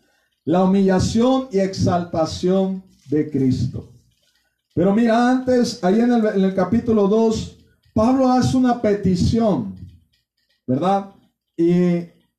la 0.45 0.65
humillación 0.65 1.49
y 1.51 1.61
exaltación 1.61 2.85
de 3.09 3.31
Cristo. 3.31 3.95
Pero 4.79 4.95
mira, 4.95 5.33
antes, 5.33 5.83
ahí 5.83 5.99
en 5.99 6.13
el, 6.13 6.55
capítulo 6.55 7.09
2, 7.09 7.57
Pablo 7.93 8.31
hace 8.31 8.57
una 8.57 8.81
petición, 8.81 9.75
¿verdad? 10.69 11.11
Y, 11.57 11.73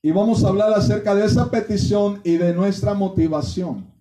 y 0.01 0.11
vamos 0.11 0.41
a 0.41 0.47
hablar 0.47 0.71
acerca 0.71 1.13
de 1.13 1.25
esa 1.25 1.51
petición 1.51 2.21
y 2.23 2.37
de 2.37 2.53
nuestra 2.53 2.93
motivación. 2.93 3.93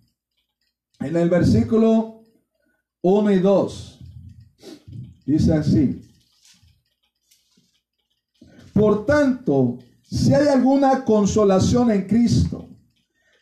En 1.01 1.17
el 1.17 1.29
versículo 1.29 2.21
1 3.01 3.31
y 3.31 3.39
2 3.39 3.99
dice 5.25 5.53
así. 5.55 6.09
Por 8.73 9.05
tanto, 9.05 9.79
si 10.01 10.33
hay 10.33 10.47
alguna 10.47 11.03
consolación 11.03 11.91
en 11.91 12.07
Cristo, 12.07 12.69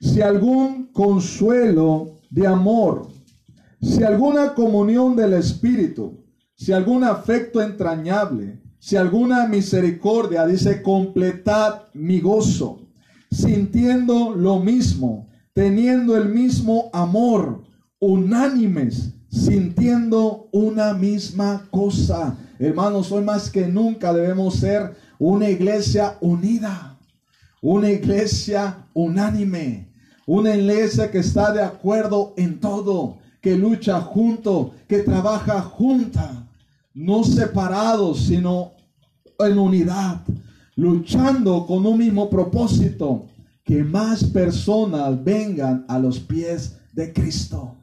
si 0.01 0.23
algún 0.23 0.91
consuelo 0.91 2.17
de 2.31 2.47
amor, 2.47 3.15
si 3.81 4.03
alguna 4.03 4.53
comunión 4.53 5.15
del 5.15 5.33
Espíritu, 5.33 6.23
si 6.55 6.71
algún 6.71 7.03
afecto 7.03 7.61
entrañable, 7.61 8.59
si 8.79 8.95
alguna 8.95 9.47
misericordia, 9.47 10.45
dice, 10.45 10.81
completad 10.81 11.83
mi 11.93 12.19
gozo, 12.19 12.87
sintiendo 13.29 14.33
lo 14.33 14.59
mismo 14.59 15.27
teniendo 15.57 16.15
el 16.15 16.29
mismo 16.29 16.91
amor, 16.93 17.63
unánimes, 17.99 19.15
sintiendo 19.27 20.49
una 20.51 20.93
misma 20.93 21.67
cosa. 21.71 22.37
Hermanos, 22.59 23.11
hoy 23.11 23.23
más 23.23 23.49
que 23.49 23.65
nunca 23.65 24.13
debemos 24.13 24.57
ser 24.57 24.95
una 25.17 25.49
iglesia 25.49 26.15
unida, 26.21 26.99
una 27.59 27.89
iglesia 27.89 28.85
unánime, 28.93 29.91
una 30.27 30.55
iglesia 30.55 31.09
que 31.09 31.17
está 31.17 31.51
de 31.51 31.63
acuerdo 31.63 32.35
en 32.37 32.59
todo, 32.59 33.17
que 33.41 33.57
lucha 33.57 34.01
junto, 34.01 34.73
que 34.87 34.99
trabaja 34.99 35.61
junta, 35.61 36.47
no 36.93 37.23
separados, 37.23 38.25
sino 38.25 38.73
en 39.39 39.59
unidad, 39.59 40.21
luchando 40.75 41.65
con 41.65 41.85
un 41.85 41.97
mismo 41.97 42.29
propósito 42.29 43.27
que 43.63 43.83
más 43.83 44.23
personas 44.23 45.23
vengan 45.23 45.85
a 45.87 45.99
los 45.99 46.19
pies 46.19 46.77
de 46.93 47.13
Cristo. 47.13 47.75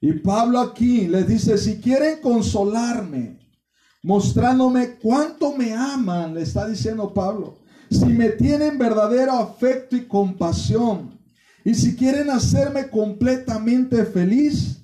Y 0.00 0.12
Pablo 0.12 0.60
aquí 0.60 1.06
les 1.08 1.26
dice, 1.26 1.56
si 1.56 1.80
quieren 1.80 2.20
consolarme, 2.20 3.38
mostrándome 4.02 4.96
cuánto 4.96 5.56
me 5.56 5.72
aman, 5.72 6.34
le 6.34 6.42
está 6.42 6.68
diciendo 6.68 7.14
Pablo, 7.14 7.58
si 7.90 8.06
me 8.06 8.30
tienen 8.30 8.76
verdadero 8.76 9.32
afecto 9.32 9.96
y 9.96 10.06
compasión, 10.06 11.13
y 11.64 11.74
si 11.74 11.96
quieren 11.96 12.28
hacerme 12.28 12.88
completamente 12.88 14.04
feliz, 14.04 14.82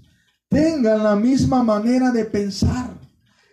tengan 0.49 1.03
la 1.03 1.15
misma 1.15 1.63
manera 1.63 2.11
de 2.11 2.25
pensar, 2.25 2.91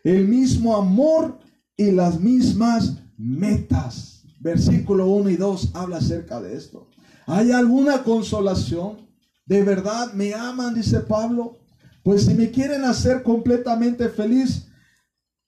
el 0.04 0.28
mismo 0.28 0.76
amor 0.76 1.38
y 1.76 1.92
las 1.92 2.20
mismas 2.20 2.94
metas. 3.18 4.24
Versículo 4.40 5.08
1 5.10 5.30
y 5.32 5.36
2 5.36 5.72
habla 5.74 5.98
acerca 5.98 6.40
de 6.40 6.56
esto. 6.56 6.88
¿Hay 7.26 7.52
alguna 7.52 8.04
consolación? 8.04 9.06
¿De 9.46 9.62
verdad 9.62 10.14
me 10.14 10.34
aman? 10.34 10.74
Dice 10.74 11.02
Pablo. 11.02 11.58
Pues 12.04 12.24
si 12.26 12.34
me 12.34 12.50
quieren 12.52 12.86
hacer 12.86 13.24
completamente 13.24 14.08
feliz, 14.08 14.68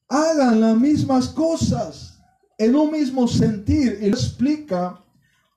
hagan 0.10 0.60
las 0.60 0.78
mismas 0.78 1.30
cosas 1.30 2.20
en 2.58 2.76
un 2.76 2.92
mismo 2.92 3.28
sentir. 3.30 4.00
Y 4.02 4.08
explica 4.08 5.02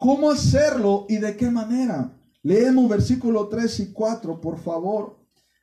cómo 0.02 0.32
hacerlo 0.32 1.06
y 1.08 1.18
de 1.18 1.36
qué 1.36 1.48
manera. 1.48 2.12
Leemos 2.42 2.88
versículo 2.88 3.46
3 3.46 3.80
y 3.80 3.92
4, 3.92 4.40
por 4.40 4.58
favor. 4.58 5.16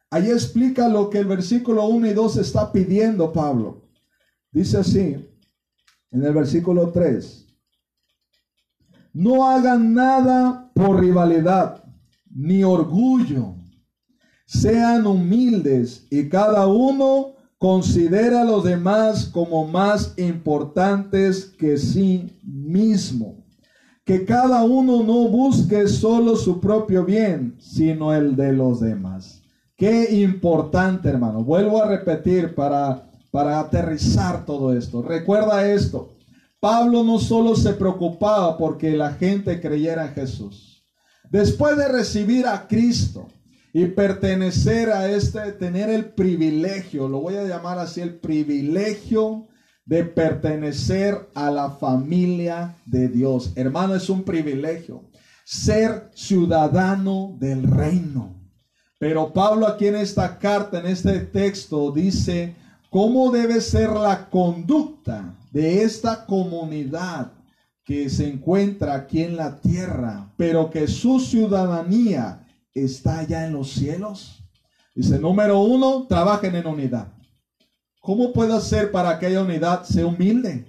Ahí 0.10 0.32
explica 0.32 0.88
lo 0.88 1.10
que 1.10 1.18
el 1.18 1.26
versículo 1.26 1.86
1 1.88 2.08
y 2.08 2.14
2 2.14 2.38
está 2.38 2.72
pidiendo 2.72 3.34
Pablo. 3.34 3.90
Dice 4.50 4.78
así, 4.78 5.30
en 6.10 6.24
el 6.24 6.34
versículo 6.34 6.90
3. 6.90 7.48
no 9.12 9.46
hagan 9.46 9.94
nada 9.94 10.72
por 10.74 11.02
rivalidad 11.02 11.84
ni 12.34 12.64
orgullo. 12.64 13.56
Sean 14.46 15.06
humildes 15.06 16.08
y 16.10 16.30
cada 16.30 16.66
uno 16.68 17.34
considera 17.58 18.44
a 18.44 18.46
los 18.46 18.64
demás 18.64 19.26
como 19.26 19.68
más 19.68 20.14
importantes 20.18 21.44
que 21.44 21.78
sí 21.78 22.40
mismo. 22.42 23.39
Que 24.10 24.26
cada 24.26 24.64
uno 24.64 25.04
no 25.04 25.28
busque 25.28 25.88
solo 25.88 26.36
su 26.36 26.60
propio 26.60 27.06
bien, 27.06 27.56
sino 27.60 28.12
el 28.12 28.36
de 28.36 28.54
los 28.54 28.80
demás. 28.80 29.44
Qué 29.78 30.22
importante, 30.24 31.10
hermano. 31.10 31.44
Vuelvo 31.44 31.80
a 31.80 31.88
repetir 31.88 32.56
para, 32.56 33.08
para 33.30 33.60
aterrizar 33.60 34.48
todo 34.48 34.76
esto. 34.76 35.04
Recuerda 35.04 35.72
esto. 35.72 36.10
Pablo 36.60 37.04
no 37.04 37.20
solo 37.20 37.56
se 37.56 37.74
preocupaba 37.74 38.58
porque 38.58 38.98
la 38.98 39.14
gente 39.14 39.62
creyera 39.62 40.08
en 40.08 40.14
Jesús. 40.16 40.84
Después 41.30 41.78
de 41.78 41.88
recibir 41.88 42.48
a 42.48 42.68
Cristo 42.68 43.28
y 43.74 43.86
pertenecer 43.86 44.90
a 44.90 45.08
este, 45.08 45.52
tener 45.52 45.92
el 45.92 46.06
privilegio, 46.06 47.08
lo 47.08 47.20
voy 47.22 47.36
a 47.36 47.44
llamar 47.44 47.78
así, 47.78 48.02
el 48.02 48.16
privilegio 48.16 49.49
de 49.90 50.04
pertenecer 50.04 51.18
a 51.34 51.50
la 51.50 51.72
familia 51.72 52.78
de 52.86 53.08
Dios. 53.08 53.54
Hermano, 53.56 53.96
es 53.96 54.08
un 54.08 54.22
privilegio 54.22 55.10
ser 55.44 56.12
ciudadano 56.14 57.36
del 57.40 57.64
reino. 57.64 58.40
Pero 59.00 59.34
Pablo 59.34 59.66
aquí 59.66 59.88
en 59.88 59.96
esta 59.96 60.38
carta, 60.38 60.80
en 60.80 60.86
este 60.86 61.22
texto, 61.22 61.92
dice 61.92 62.56
cómo 62.92 63.32
debe 63.32 63.60
ser 63.62 63.90
la 63.90 64.30
conducta 64.30 65.36
de 65.52 65.82
esta 65.82 66.24
comunidad 66.28 67.32
que 67.84 68.12
se 68.12 68.30
encuentra 68.30 68.94
aquí 68.94 69.24
en 69.24 69.36
la 69.36 69.60
tierra, 69.60 70.32
pero 70.38 70.70
que 70.70 70.88
su 70.88 71.20
ciudadanía 71.20 72.46
está 72.76 73.22
allá 73.22 73.48
en 73.48 73.54
los 73.54 73.72
cielos. 73.72 74.44
Dice, 74.94 75.18
número 75.18 75.62
uno, 75.62 76.06
trabajen 76.08 76.54
en 76.54 76.68
unidad. 76.68 77.08
¿Cómo 78.00 78.34
puedo 78.34 78.56
hacer 78.56 78.92
para 78.92 79.20
que 79.20 79.28
haya 79.28 79.42
unidad? 79.42 79.84
Sé 79.84 80.04
humilde, 80.04 80.66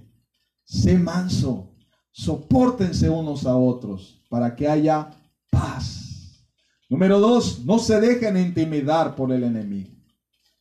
sé 0.65 0.99
manso, 0.99 1.71
soportense 2.11 3.09
unos 3.09 3.47
a 3.47 3.57
otros 3.57 4.23
para 4.29 4.55
que 4.55 4.69
haya 4.69 5.11
paz. 5.51 6.45
Número 6.89 7.21
dos, 7.21 7.65
no 7.65 7.79
se 7.79 8.01
dejen 8.01 8.37
intimidar 8.37 9.15
por 9.15 9.33
el 9.33 9.45
enemigo. 9.45 9.91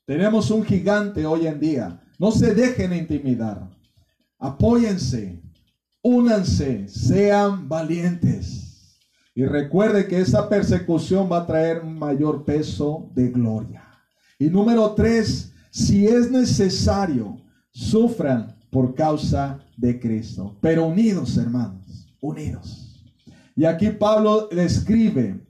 Tenemos 0.05 0.51
un 0.51 0.63
gigante 0.63 1.25
hoy 1.25 1.47
en 1.47 1.59
día. 1.59 2.01
No 2.19 2.31
se 2.31 2.53
dejen 2.53 2.93
intimidar 2.93 3.69
apóyense, 4.39 5.41
únanse, 6.01 6.87
sean 6.87 7.67
valientes. 7.67 8.97
Y 9.35 9.45
recuerde 9.45 10.07
que 10.07 10.19
esa 10.19 10.49
persecución 10.49 11.29
va 11.31 11.39
a 11.39 11.45
traer 11.45 11.83
mayor 11.83 12.45
peso 12.45 13.09
de 13.13 13.29
gloria. 13.29 13.83
Y 14.39 14.49
número 14.49 14.93
tres, 14.95 15.53
si 15.69 16.07
es 16.07 16.31
necesario, 16.31 17.37
sufran 17.71 18.55
por 18.71 18.95
causa 18.95 19.59
de 19.77 19.99
Cristo. 19.99 20.57
Pero 20.61 20.87
unidos, 20.87 21.37
hermanos, 21.37 22.07
unidos. 22.21 23.03
Y 23.55 23.65
aquí 23.65 23.89
Pablo 23.89 24.47
describe 24.51 25.45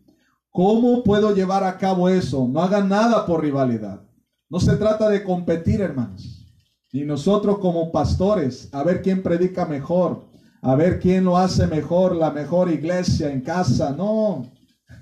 cómo 0.49 1.03
puedo 1.03 1.33
llevar 1.35 1.63
a 1.63 1.77
cabo 1.77 2.09
eso. 2.09 2.47
No 2.47 2.61
hagan 2.61 2.89
nada 2.89 3.25
por 3.25 3.41
rivalidad. 3.41 4.01
No 4.49 4.59
se 4.59 4.75
trata 4.77 5.09
de 5.09 5.23
competir, 5.23 5.81
hermanos. 5.81 6.47
Y 6.91 7.03
nosotros 7.03 7.59
como 7.59 7.91
pastores, 7.91 8.67
a 8.71 8.83
ver 8.83 9.03
quién 9.03 9.21
predica 9.21 9.65
mejor, 9.65 10.25
a 10.61 10.75
ver 10.75 10.99
quién 10.99 11.23
lo 11.23 11.37
hace 11.37 11.67
mejor, 11.67 12.15
la 12.15 12.31
mejor 12.31 12.71
iglesia 12.71 13.31
en 13.31 13.41
casa. 13.41 13.91
No, 13.91 14.51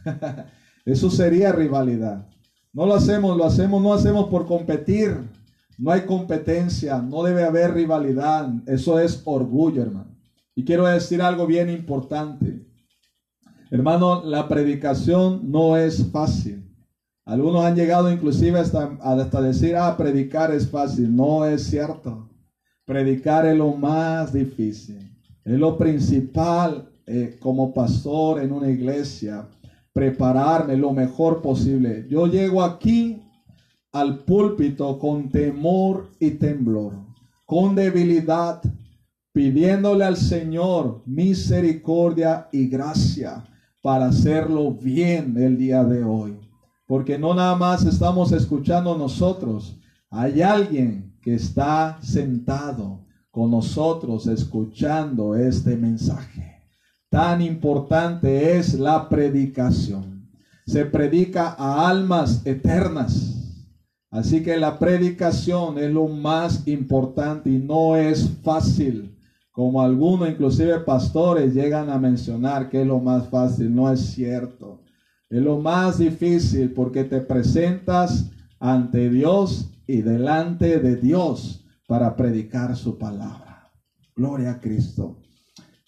eso 0.86 1.10
sería 1.10 1.54
rivalidad. 1.54 2.28
No 2.78 2.86
lo 2.86 2.94
hacemos, 2.94 3.36
lo 3.36 3.44
hacemos, 3.44 3.82
no 3.82 3.92
hacemos 3.92 4.30
por 4.30 4.46
competir. 4.46 5.18
No 5.80 5.90
hay 5.90 6.02
competencia, 6.02 7.02
no 7.02 7.24
debe 7.24 7.44
haber 7.44 7.74
rivalidad. 7.74 8.54
Eso 8.68 9.00
es 9.00 9.24
orgullo, 9.26 9.82
hermano. 9.82 10.16
Y 10.54 10.64
quiero 10.64 10.86
decir 10.86 11.24
algo 11.24 11.48
bien 11.48 11.72
importante. 11.72 12.68
Hermano, 13.72 14.24
la 14.24 14.48
predicación 14.48 15.52
no 15.52 15.76
es 15.76 16.12
fácil. 16.12 16.72
Algunos 17.26 17.66
han 17.66 17.76
llegado 17.76 18.12
inclusive 18.12 18.60
hasta, 18.60 18.96
hasta 19.02 19.42
decir, 19.42 19.76
ah, 19.76 19.98
predicar 19.98 20.54
es 20.54 20.70
fácil. 20.70 21.16
No 21.16 21.48
es 21.48 21.64
cierto. 21.64 22.30
Predicar 22.86 23.48
es 23.48 23.58
lo 23.58 23.72
más 23.72 24.34
difícil. 24.34 25.00
Es 25.44 25.58
lo 25.58 25.80
principal 25.80 26.88
eh, 27.08 27.38
como 27.40 27.74
pastor 27.74 28.40
en 28.40 28.52
una 28.52 28.70
iglesia. 28.70 29.48
Prepararme 29.98 30.78
lo 30.78 30.94
mejor 30.94 31.42
posible. 31.42 32.06
Yo 32.08 32.28
llego 32.28 32.62
aquí 32.62 33.20
al 33.92 34.20
púlpito 34.20 35.00
con 35.00 35.32
temor 35.32 36.12
y 36.20 36.30
temblor, 36.30 36.94
con 37.48 37.74
debilidad, 37.74 38.62
pidiéndole 39.34 40.06
al 40.06 40.16
Señor 40.16 41.02
misericordia 41.08 42.48
y 42.52 42.68
gracia 42.68 43.44
para 43.82 44.10
hacerlo 44.10 44.72
bien 44.72 45.36
el 45.36 45.58
día 45.58 45.84
de 45.84 46.04
hoy. 46.04 46.38
Porque 46.86 47.18
no 47.18 47.34
nada 47.34 47.56
más 47.56 47.84
estamos 47.84 48.32
escuchando 48.34 48.96
nosotros. 48.96 49.80
Hay 50.12 50.44
alguien 50.44 51.18
que 51.24 51.34
está 51.34 51.98
sentado 52.04 53.04
con 53.32 53.50
nosotros 53.50 54.28
escuchando 54.28 55.36
este 55.36 55.76
mensaje. 55.76 56.47
Tan 57.18 57.42
importante 57.42 58.60
es 58.60 58.76
la 58.76 59.10
predicación. 59.10 60.30
Se 60.68 60.86
predica 60.86 61.56
a 61.58 61.90
almas 61.90 62.46
eternas. 62.46 63.66
Así 64.12 64.44
que 64.44 64.56
la 64.56 64.78
predicación 64.78 65.80
es 65.80 65.92
lo 65.92 66.08
más 66.08 66.68
importante 66.68 67.50
y 67.50 67.58
no 67.58 67.96
es 67.96 68.30
fácil. 68.44 69.18
Como 69.52 69.82
algunos, 69.82 70.30
inclusive 70.30 70.82
pastores, 70.82 71.56
llegan 71.56 71.90
a 71.90 71.98
mencionar 71.98 72.70
que 72.70 72.82
es 72.82 72.88
lo 72.88 73.00
más 73.00 73.28
fácil. 73.30 73.74
No 73.74 73.92
es 73.92 74.00
cierto. 74.00 74.84
Es 75.28 75.42
lo 75.42 75.58
más 75.58 75.98
difícil 75.98 76.72
porque 76.72 77.04
te 77.04 77.22
presentas 77.22 78.30
ante 78.60 79.10
Dios 79.10 79.72
y 79.88 80.04
delante 80.04 80.78
de 80.78 80.98
Dios 80.98 81.66
para 81.88 82.16
predicar 82.16 82.76
su 82.76 83.00
palabra. 83.00 83.72
Gloria 84.16 84.52
a 84.52 84.60
Cristo. 84.60 85.18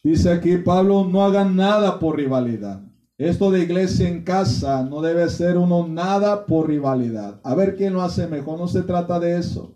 Dice 0.03 0.31
aquí 0.31 0.57
Pablo, 0.57 1.05
no 1.05 1.23
hagan 1.23 1.55
nada 1.55 1.99
por 1.99 2.17
rivalidad. 2.17 2.81
Esto 3.17 3.51
de 3.51 3.63
iglesia 3.63 4.07
en 4.07 4.23
casa 4.23 4.81
no 4.83 5.01
debe 5.01 5.27
ser 5.29 5.57
uno 5.57 5.85
nada 5.85 6.45
por 6.45 6.69
rivalidad. 6.69 7.41
A 7.43 7.53
ver 7.53 7.75
quién 7.75 7.93
lo 7.93 8.01
hace 8.01 8.27
mejor. 8.27 8.57
No 8.57 8.69
se 8.69 8.83
trata 8.83 9.19
de 9.19 9.37
eso. 9.37 9.75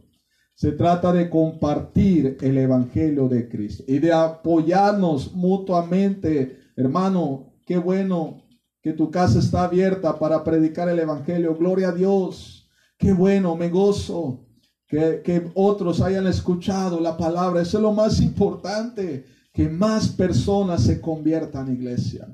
Se 0.55 0.71
trata 0.71 1.11
de 1.11 1.29
compartir 1.29 2.37
el 2.39 2.57
Evangelio 2.57 3.27
de 3.27 3.49
Cristo 3.49 3.83
y 3.85 3.99
de 3.99 4.13
apoyarnos 4.13 5.33
mutuamente. 5.33 6.57
Hermano, 6.77 7.53
qué 7.65 7.77
bueno 7.77 8.43
que 8.81 8.93
tu 8.93 9.11
casa 9.11 9.39
está 9.39 9.65
abierta 9.65 10.17
para 10.17 10.41
predicar 10.41 10.87
el 10.87 10.99
Evangelio. 10.99 11.57
Gloria 11.57 11.89
a 11.89 11.93
Dios. 11.93 12.69
Qué 12.97 13.11
bueno, 13.11 13.57
me 13.57 13.67
gozo 13.67 14.45
que, 14.87 15.21
que 15.21 15.51
otros 15.53 15.99
hayan 15.99 16.27
escuchado 16.27 17.01
la 17.01 17.17
palabra. 17.17 17.61
Eso 17.61 17.77
es 17.77 17.81
lo 17.81 17.91
más 17.91 18.21
importante, 18.21 19.25
que 19.53 19.69
más 19.69 20.09
personas 20.09 20.83
se 20.83 20.99
conviertan 20.99 21.67
en 21.67 21.75
iglesia. 21.75 22.27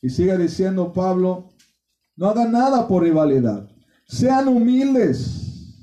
Y 0.00 0.08
sigue 0.08 0.36
diciendo 0.38 0.92
Pablo, 0.92 1.50
no 2.16 2.28
hagan 2.28 2.52
nada 2.52 2.88
por 2.88 3.02
rivalidad. 3.02 3.68
Sean 4.08 4.48
humildes 4.48 5.74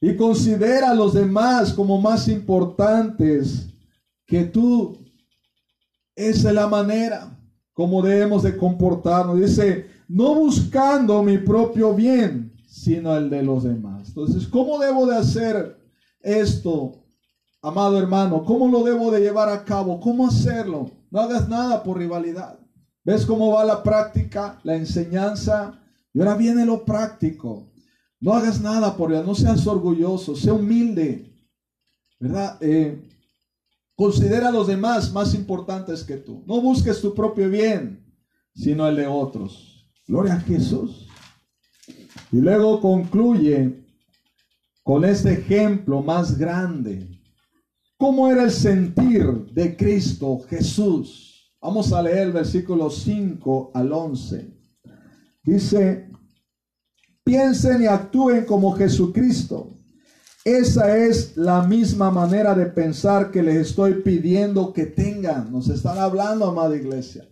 y 0.00 0.16
considera 0.16 0.90
a 0.90 0.94
los 0.94 1.12
demás 1.12 1.72
como 1.72 2.00
más 2.00 2.28
importantes 2.28 3.68
que 4.26 4.44
tú. 4.44 4.98
Esa 6.14 6.48
es 6.50 6.54
la 6.54 6.68
manera 6.68 7.38
cómo 7.72 8.02
debemos 8.02 8.42
de 8.42 8.56
comportarnos. 8.56 9.40
Dice, 9.40 9.86
no 10.08 10.34
buscando 10.34 11.22
mi 11.22 11.38
propio 11.38 11.94
bien, 11.94 12.52
sino 12.68 13.16
el 13.16 13.30
de 13.30 13.42
los 13.42 13.64
demás. 13.64 14.08
Entonces, 14.08 14.46
¿cómo 14.46 14.78
debo 14.78 15.06
de 15.06 15.16
hacer 15.16 15.78
esto, 16.20 17.01
amado 17.62 17.98
hermano? 17.98 18.44
¿Cómo 18.44 18.68
lo 18.68 18.82
debo 18.84 19.10
de 19.10 19.20
llevar 19.20 19.48
a 19.48 19.64
cabo? 19.64 20.00
¿Cómo 20.00 20.26
hacerlo? 20.26 20.90
No 21.10 21.20
hagas 21.20 21.48
nada 21.48 21.82
por 21.82 21.98
rivalidad. 21.98 22.58
¿Ves 23.04 23.24
cómo 23.24 23.52
va 23.52 23.64
la 23.64 23.82
práctica, 23.82 24.60
la 24.62 24.76
enseñanza? 24.76 25.80
Y 26.12 26.20
ahora 26.20 26.34
viene 26.34 26.66
lo 26.66 26.84
práctico. 26.84 27.72
No 28.20 28.34
hagas 28.34 28.60
nada 28.60 28.96
por 28.96 29.12
ella, 29.12 29.22
no 29.22 29.34
seas 29.34 29.66
orgulloso, 29.66 30.36
sea 30.36 30.52
humilde. 30.52 31.34
¿Verdad? 32.20 32.58
Eh, 32.60 33.08
Considera 33.94 34.48
a 34.48 34.52
los 34.52 34.66
demás 34.66 35.12
más 35.12 35.34
importantes 35.34 36.02
que 36.02 36.16
tú. 36.16 36.42
No 36.46 36.60
busques 36.60 37.00
tu 37.00 37.14
propio 37.14 37.48
bien, 37.48 38.04
sino 38.54 38.88
el 38.88 38.96
de 38.96 39.06
otros. 39.06 39.86
Gloria 40.08 40.34
a 40.34 40.40
Jesús. 40.40 41.06
Y 42.32 42.38
luego 42.38 42.80
concluye 42.80 43.84
con 44.82 45.04
este 45.04 45.34
ejemplo 45.34 46.02
más 46.02 46.38
grande. 46.38 47.08
¿Cómo 48.02 48.28
era 48.28 48.42
el 48.42 48.50
sentir 48.50 49.24
de 49.52 49.76
Cristo 49.76 50.40
Jesús? 50.50 51.54
Vamos 51.60 51.92
a 51.92 52.02
leer 52.02 52.26
el 52.26 52.32
versículo 52.32 52.90
5 52.90 53.70
al 53.72 53.92
11. 53.92 54.58
Dice, 55.44 56.10
piensen 57.22 57.84
y 57.84 57.86
actúen 57.86 58.44
como 58.44 58.72
Jesucristo. 58.72 59.78
Esa 60.44 60.96
es 60.96 61.36
la 61.36 61.62
misma 61.62 62.10
manera 62.10 62.56
de 62.56 62.66
pensar 62.66 63.30
que 63.30 63.40
les 63.40 63.68
estoy 63.68 64.02
pidiendo 64.02 64.72
que 64.72 64.86
tengan. 64.86 65.52
Nos 65.52 65.68
están 65.68 65.96
hablando, 65.98 66.46
amada 66.46 66.74
iglesia. 66.74 67.28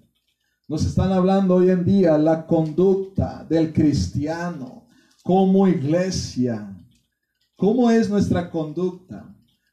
Nos 0.68 0.86
están 0.86 1.10
hablando 1.10 1.56
hoy 1.56 1.70
en 1.70 1.84
día 1.84 2.16
la 2.16 2.46
conducta 2.46 3.44
del 3.50 3.72
cristiano 3.72 4.86
como 5.24 5.66
iglesia. 5.66 6.80
¿Cómo 7.56 7.90
es 7.90 8.08
nuestra 8.08 8.48
conducta? 8.48 9.29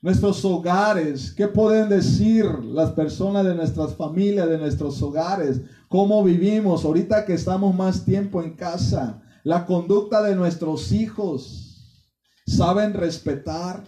Nuestros 0.08 0.46
hogares, 0.46 1.34
¿qué 1.34 1.50
pueden 1.50 1.90
decir 1.90 2.46
las 2.64 2.92
personas 2.92 3.44
de 3.44 3.54
nuestras 3.54 3.94
familias, 3.94 4.48
de 4.48 4.58
nuestros 4.58 5.02
hogares? 5.02 5.60
¿Cómo 5.90 6.24
vivimos 6.24 6.86
ahorita 6.86 7.26
que 7.26 7.34
estamos 7.34 7.76
más 7.76 8.06
tiempo 8.06 8.42
en 8.42 8.56
casa? 8.56 9.22
La 9.44 9.66
conducta 9.66 10.24
de 10.24 10.34
nuestros 10.34 10.94
hijos. 10.94 12.08
¿Saben 12.46 12.94
respetar? 12.94 13.84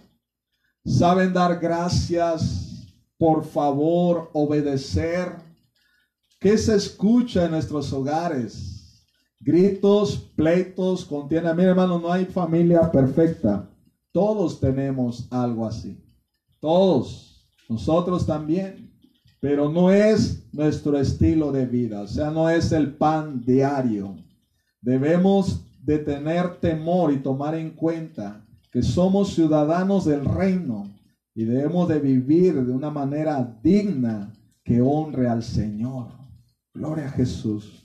¿Saben 0.84 1.32
dar 1.32 1.58
gracias? 1.58 2.86
Por 3.16 3.42
favor, 3.42 4.28
obedecer. 4.34 5.36
¿Qué 6.38 6.58
se 6.58 6.76
escucha 6.76 7.46
en 7.46 7.52
nuestros 7.52 7.90
hogares? 7.94 9.06
Gritos, 9.40 10.18
pleitos, 10.36 11.06
contienen. 11.06 11.56
Mira, 11.56 11.70
hermano, 11.70 11.98
no 11.98 12.12
hay 12.12 12.26
familia 12.26 12.92
perfecta. 12.92 13.70
Todos 14.12 14.60
tenemos 14.60 15.26
algo 15.30 15.66
así. 15.66 16.09
Todos. 16.60 17.46
Nosotros 17.68 18.26
también. 18.26 18.90
Pero 19.40 19.70
no 19.70 19.90
es 19.90 20.46
nuestro 20.52 20.98
estilo 20.98 21.50
de 21.50 21.66
vida. 21.66 22.02
O 22.02 22.06
sea, 22.06 22.30
no 22.30 22.50
es 22.50 22.72
el 22.72 22.94
pan 22.94 23.42
diario. 23.44 24.16
Debemos 24.82 25.66
de 25.82 25.98
tener 25.98 26.56
temor 26.56 27.12
y 27.12 27.18
tomar 27.18 27.54
en 27.54 27.70
cuenta 27.70 28.44
que 28.70 28.82
somos 28.82 29.34
ciudadanos 29.34 30.04
del 30.04 30.24
reino 30.24 30.88
y 31.34 31.44
debemos 31.44 31.88
de 31.88 31.98
vivir 31.98 32.54
de 32.64 32.72
una 32.72 32.90
manera 32.90 33.58
digna 33.62 34.32
que 34.62 34.80
honre 34.80 35.28
al 35.28 35.42
Señor. 35.42 36.08
Gloria 36.74 37.06
a 37.06 37.10
Jesús. 37.10 37.82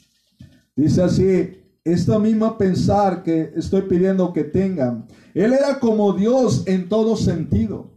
Dice 0.75 1.01
así, 1.01 1.61
esta 1.83 2.19
misma 2.19 2.57
pensar 2.57 3.23
que 3.23 3.53
estoy 3.55 3.83
pidiendo 3.83 4.33
que 4.33 4.43
tengan. 4.43 5.07
Él 5.33 5.53
era 5.53 5.79
como 5.79 6.13
Dios 6.13 6.63
en 6.67 6.89
todo 6.89 7.15
sentido, 7.15 7.91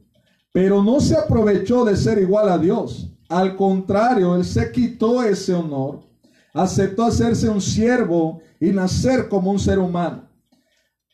pero 0.53 0.83
no 0.83 1.01
se 1.01 1.17
aprovechó 1.17 1.85
de 1.85 1.97
ser 1.97 2.19
igual 2.19 2.49
a 2.49 2.59
Dios. 2.59 3.11
Al 3.29 3.57
contrario, 3.57 4.35
él 4.35 4.45
se 4.45 4.73
quitó 4.73 5.23
ese 5.23 5.53
honor, 5.55 6.01
aceptó 6.55 7.05
hacerse 7.05 7.49
un 7.49 7.61
siervo 7.61 8.41
y 8.59 8.71
nacer 8.71 9.29
como 9.29 9.51
un 9.51 9.59
ser 9.59 9.79
humano. 9.79 10.29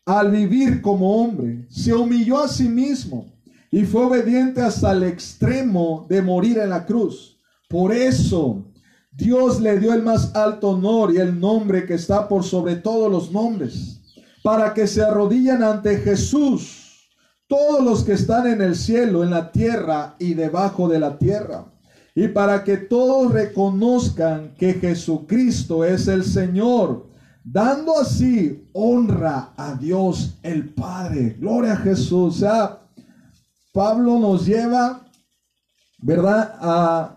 Al 0.07 0.30
vivir 0.30 0.80
como 0.80 1.22
hombre, 1.22 1.66
se 1.70 1.93
humilló 1.93 2.39
a 2.39 2.49
sí 2.49 2.68
mismo 2.68 3.32
y 3.70 3.85
fue 3.85 4.05
obediente 4.05 4.61
hasta 4.61 4.93
el 4.93 5.03
extremo 5.03 6.07
de 6.09 6.22
morir 6.22 6.59
en 6.59 6.70
la 6.70 6.87
cruz. 6.87 7.41
Por 7.68 7.93
eso 7.93 8.64
Dios 9.11 9.61
le 9.61 9.78
dio 9.80 9.93
el 9.93 10.03
más 10.03 10.35
alto 10.37 10.70
honor 10.70 11.12
y 11.12 11.18
el 11.18 11.39
nombre 11.41 11.87
que 11.87 11.95
está 11.95 12.28
por 12.28 12.45
sobre 12.45 12.76
todos 12.76 13.11
los 13.11 13.32
nombres, 13.32 14.01
para 14.43 14.74
que 14.74 14.87
se 14.87 15.03
arrodillen 15.03 15.62
ante 15.62 15.97
Jesús 15.97 16.84
todos 17.47 17.84
los 17.84 18.05
que 18.05 18.12
están 18.12 18.47
en 18.47 18.62
el 18.62 18.76
cielo, 18.76 19.22
en 19.22 19.30
la 19.30 19.53
tierra 19.53 20.16
y 20.18 20.34
debajo 20.34 20.88
de 20.88 20.99
la 20.99 21.18
tierra, 21.18 21.66
y 22.14 22.28
para 22.28 22.64
que 22.64 22.76
todos 22.76 23.32
reconozcan 23.32 24.55
que 24.57 24.74
Jesucristo 24.74 25.84
es 25.84 26.07
el 26.09 26.24
Señor, 26.24 27.09
dando 27.42 27.99
así 27.99 28.68
honra 28.72 29.53
a 29.57 29.74
Dios 29.74 30.38
el 30.42 30.72
Padre. 30.72 31.36
Gloria 31.38 31.72
a 31.72 31.76
Jesús. 31.76 32.36
O 32.36 32.38
sea, 32.38 32.80
Pablo 33.72 34.18
nos 34.18 34.47
lleva, 34.47 35.01
¿verdad? 35.99 36.57
A 36.61 37.14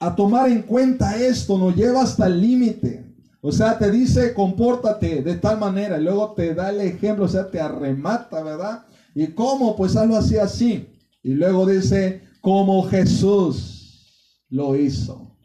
a 0.00 0.14
tomar 0.14 0.50
en 0.50 0.62
cuenta 0.62 1.16
esto 1.16 1.56
nos 1.58 1.74
lleva 1.74 2.02
hasta 2.02 2.26
el 2.26 2.40
límite. 2.40 3.04
O 3.40 3.52
sea, 3.52 3.78
te 3.78 3.90
dice, 3.90 4.34
compórtate 4.34 5.22
de 5.22 5.36
tal 5.36 5.58
manera, 5.58 5.98
y 5.98 6.02
luego 6.02 6.32
te 6.32 6.54
da 6.54 6.70
el 6.70 6.80
ejemplo, 6.80 7.26
o 7.26 7.28
sea, 7.28 7.48
te 7.50 7.60
arremata, 7.60 8.42
¿verdad? 8.42 8.84
¿Y 9.16 9.26
cómo? 9.28 9.74
Pues 9.74 9.96
algo 9.96 10.16
así, 10.16 10.36
así. 10.36 10.86
Y 11.24 11.34
luego 11.34 11.66
dice, 11.66 12.22
como 12.40 12.84
Jesús 12.84 14.44
lo 14.48 14.76
hizo. 14.76 15.36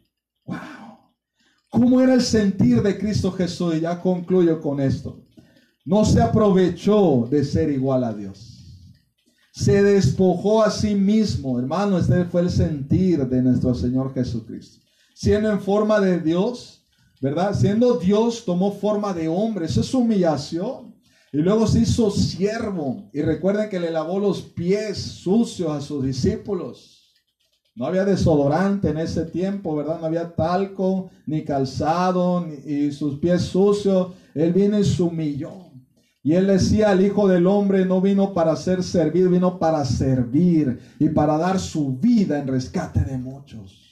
¡Wow! 0.44 0.58
¿Cómo 1.68 2.00
era 2.00 2.14
el 2.14 2.22
sentir 2.22 2.80
de 2.82 2.96
Cristo 2.96 3.32
Jesús? 3.32 3.74
Y 3.74 3.80
ya 3.80 4.00
concluyo 4.00 4.60
con 4.60 4.78
esto. 4.78 5.26
No 5.84 6.04
se 6.04 6.22
aprovechó 6.22 7.26
de 7.28 7.44
ser 7.44 7.72
igual 7.72 8.04
a 8.04 8.14
Dios 8.14 8.52
se 9.52 9.82
despojó 9.82 10.62
a 10.62 10.70
sí 10.70 10.94
mismo, 10.94 11.58
hermano, 11.58 11.98
este 11.98 12.24
fue 12.24 12.40
el 12.40 12.50
sentir 12.50 13.26
de 13.28 13.42
nuestro 13.42 13.74
Señor 13.74 14.14
Jesucristo. 14.14 14.80
Siendo 15.14 15.50
en 15.50 15.60
forma 15.60 16.00
de 16.00 16.18
Dios, 16.20 16.86
¿verdad? 17.20 17.54
Siendo 17.54 17.98
Dios, 17.98 18.44
tomó 18.46 18.72
forma 18.72 19.12
de 19.12 19.28
hombre, 19.28 19.66
eso 19.66 19.82
es 19.82 19.92
humillación. 19.92 20.91
Y 21.32 21.38
luego 21.38 21.66
se 21.66 21.80
hizo 21.80 22.10
siervo. 22.10 23.08
Y 23.12 23.22
recuerden 23.22 23.70
que 23.70 23.80
le 23.80 23.90
lavó 23.90 24.20
los 24.20 24.42
pies 24.42 24.98
sucios 24.98 25.70
a 25.70 25.80
sus 25.80 26.04
discípulos. 26.04 27.14
No 27.74 27.86
había 27.86 28.04
desodorante 28.04 28.90
en 28.90 28.98
ese 28.98 29.24
tiempo, 29.24 29.74
¿verdad? 29.74 29.98
No 29.98 30.06
había 30.06 30.34
talco, 30.34 31.10
ni 31.26 31.42
calzado, 31.42 32.46
y 32.66 32.92
sus 32.92 33.18
pies 33.18 33.42
sucios. 33.42 34.12
Él 34.34 34.52
vino 34.52 34.78
y 34.78 34.84
se 34.84 35.02
humilló. 35.02 35.72
Y 36.22 36.34
él 36.34 36.46
decía, 36.46 36.92
el 36.92 37.04
Hijo 37.04 37.26
del 37.26 37.46
Hombre 37.46 37.86
no 37.86 38.00
vino 38.00 38.34
para 38.34 38.54
ser 38.54 38.82
servido, 38.82 39.30
vino 39.30 39.58
para 39.58 39.84
servir 39.86 40.78
y 40.98 41.08
para 41.08 41.38
dar 41.38 41.58
su 41.58 41.96
vida 41.96 42.38
en 42.38 42.46
rescate 42.46 43.00
de 43.00 43.16
muchos. 43.16 43.82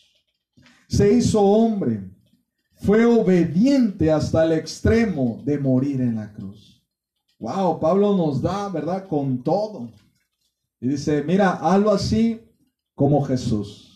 Se 0.88 1.12
hizo 1.12 1.40
hombre, 1.40 2.02
fue 2.76 3.04
obediente 3.04 4.12
hasta 4.12 4.44
el 4.44 4.52
extremo 4.52 5.42
de 5.44 5.58
morir 5.58 6.00
en 6.02 6.16
la 6.16 6.32
cruz. 6.32 6.69
Wow, 7.40 7.80
Pablo 7.80 8.14
nos 8.14 8.42
da, 8.42 8.68
¿verdad? 8.68 9.08
Con 9.08 9.42
todo. 9.42 9.88
Y 10.78 10.88
dice, 10.88 11.24
mira, 11.24 11.52
algo 11.52 11.90
así 11.90 12.40
como 12.94 13.22
Jesús. 13.24 13.90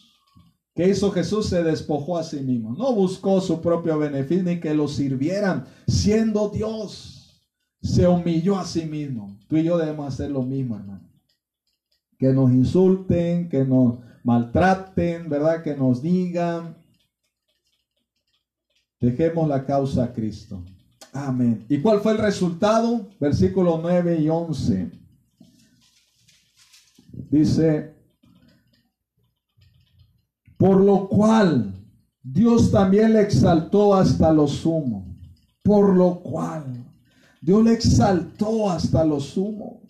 ¿Qué 0.75 0.89
hizo 0.89 1.13
Jesús? 1.13 1.47
Se 1.47 1.63
despojó 1.63 2.19
a 2.19 2.25
sí 2.25 2.41
mismo. 2.41 2.75
No 2.75 2.93
buscó 2.95 3.41
su 3.41 3.61
propio 3.61 3.99
beneficio 3.99 4.43
ni 4.43 4.59
que 4.59 4.75
lo 4.75 4.89
sirvieran, 4.89 5.67
siendo 5.87 6.49
Dios 6.49 7.15
se 7.83 8.09
humilló 8.09 8.59
a 8.59 8.65
sí 8.65 8.87
mismo. 8.87 9.39
Tú 9.47 9.59
y 9.59 9.65
yo 9.65 9.77
debemos 9.77 10.13
hacer 10.13 10.31
lo 10.31 10.43
mismo, 10.43 10.77
hermano. 10.77 11.07
Que 12.19 12.33
nos 12.33 12.51
insulten, 12.51 13.51
que 13.51 13.65
nos 13.65 13.99
maltraten, 14.25 15.29
¿verdad? 15.29 15.63
Que 15.63 15.77
nos 15.77 16.01
digan. 16.03 16.77
Dejemos 19.01 19.47
la 19.49 19.67
causa 19.67 20.05
a 20.05 20.13
Cristo. 20.15 20.65
Amén. 21.15 21.65
¿Y 21.69 21.81
cuál 21.81 22.01
fue 22.01 22.13
el 22.13 22.19
resultado? 22.19 23.09
Versículos 23.21 23.79
9 23.81 24.21
y 24.21 24.29
11. 24.29 24.91
Dice, 27.31 27.95
por 30.57 30.81
lo 30.81 31.09
cual 31.09 31.73
Dios 32.21 32.73
también 32.73 33.13
le 33.13 33.21
exaltó 33.21 33.95
hasta 33.95 34.33
lo 34.33 34.49
sumo. 34.49 35.17
Por 35.63 35.95
lo 35.95 36.21
cual. 36.21 36.85
Dios 37.41 37.63
le 37.63 37.75
exaltó 37.75 38.69
hasta 38.69 39.05
lo 39.05 39.21
sumo. 39.21 39.83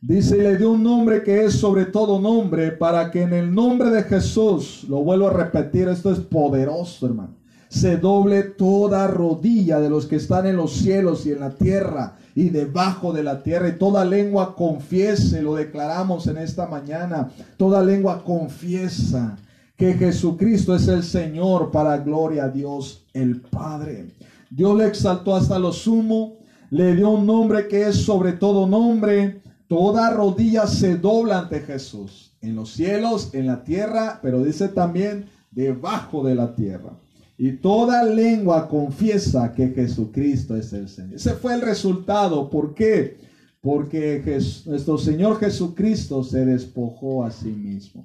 Dice, 0.00 0.38
y 0.38 0.42
le 0.42 0.56
dio 0.56 0.70
un 0.70 0.84
nombre 0.84 1.24
que 1.24 1.46
es 1.46 1.54
sobre 1.54 1.86
todo 1.86 2.20
nombre, 2.20 2.70
para 2.70 3.10
que 3.10 3.22
en 3.22 3.32
el 3.32 3.52
nombre 3.52 3.90
de 3.90 4.04
Jesús, 4.04 4.84
lo 4.88 5.02
vuelvo 5.02 5.26
a 5.26 5.32
repetir, 5.32 5.88
esto 5.88 6.12
es 6.12 6.20
poderoso, 6.20 7.06
hermano, 7.06 7.37
se 7.68 7.96
doble 7.96 8.42
toda 8.42 9.06
rodilla 9.06 9.80
de 9.80 9.90
los 9.90 10.06
que 10.06 10.16
están 10.16 10.46
en 10.46 10.56
los 10.56 10.72
cielos 10.72 11.26
y 11.26 11.32
en 11.32 11.40
la 11.40 11.50
tierra 11.50 12.16
y 12.34 12.50
debajo 12.50 13.12
de 13.12 13.22
la 13.22 13.42
tierra, 13.42 13.68
y 13.68 13.78
toda 13.78 14.04
lengua 14.04 14.54
confiese, 14.54 15.42
lo 15.42 15.56
declaramos 15.56 16.26
en 16.28 16.38
esta 16.38 16.66
mañana, 16.66 17.30
toda 17.56 17.82
lengua 17.82 18.22
confiesa 18.24 19.36
que 19.76 19.94
Jesucristo 19.94 20.74
es 20.74 20.88
el 20.88 21.02
Señor 21.02 21.70
para 21.70 21.98
gloria 21.98 22.44
a 22.44 22.48
Dios 22.48 23.06
el 23.12 23.40
Padre. 23.40 24.14
Dios 24.50 24.76
le 24.76 24.86
exaltó 24.86 25.34
hasta 25.34 25.58
lo 25.58 25.72
sumo 25.72 26.38
le 26.70 26.94
dio 26.94 27.10
un 27.10 27.26
nombre 27.26 27.66
que 27.66 27.88
es 27.88 27.96
sobre 27.96 28.32
todo 28.32 28.66
nombre. 28.66 29.40
Toda 29.68 30.10
rodilla 30.10 30.66
se 30.66 30.96
dobla 30.96 31.40
ante 31.40 31.60
Jesús, 31.60 32.32
en 32.40 32.56
los 32.56 32.72
cielos, 32.72 33.30
en 33.34 33.46
la 33.46 33.64
tierra, 33.64 34.18
pero 34.22 34.42
dice 34.42 34.68
también 34.68 35.26
debajo 35.50 36.24
de 36.24 36.34
la 36.34 36.54
tierra. 36.54 36.92
Y 37.40 37.52
toda 37.52 38.02
lengua 38.02 38.68
confiesa 38.68 39.52
que 39.54 39.68
Jesucristo 39.68 40.56
es 40.56 40.72
el 40.72 40.88
Señor. 40.88 41.14
Ese 41.14 41.34
fue 41.34 41.54
el 41.54 41.60
resultado. 41.60 42.50
¿Por 42.50 42.74
qué? 42.74 43.16
Porque 43.60 44.20
nuestro 44.66 44.98
Señor 44.98 45.38
Jesucristo 45.38 46.24
se 46.24 46.44
despojó 46.44 47.24
a 47.24 47.30
sí 47.30 47.50
mismo. 47.50 48.04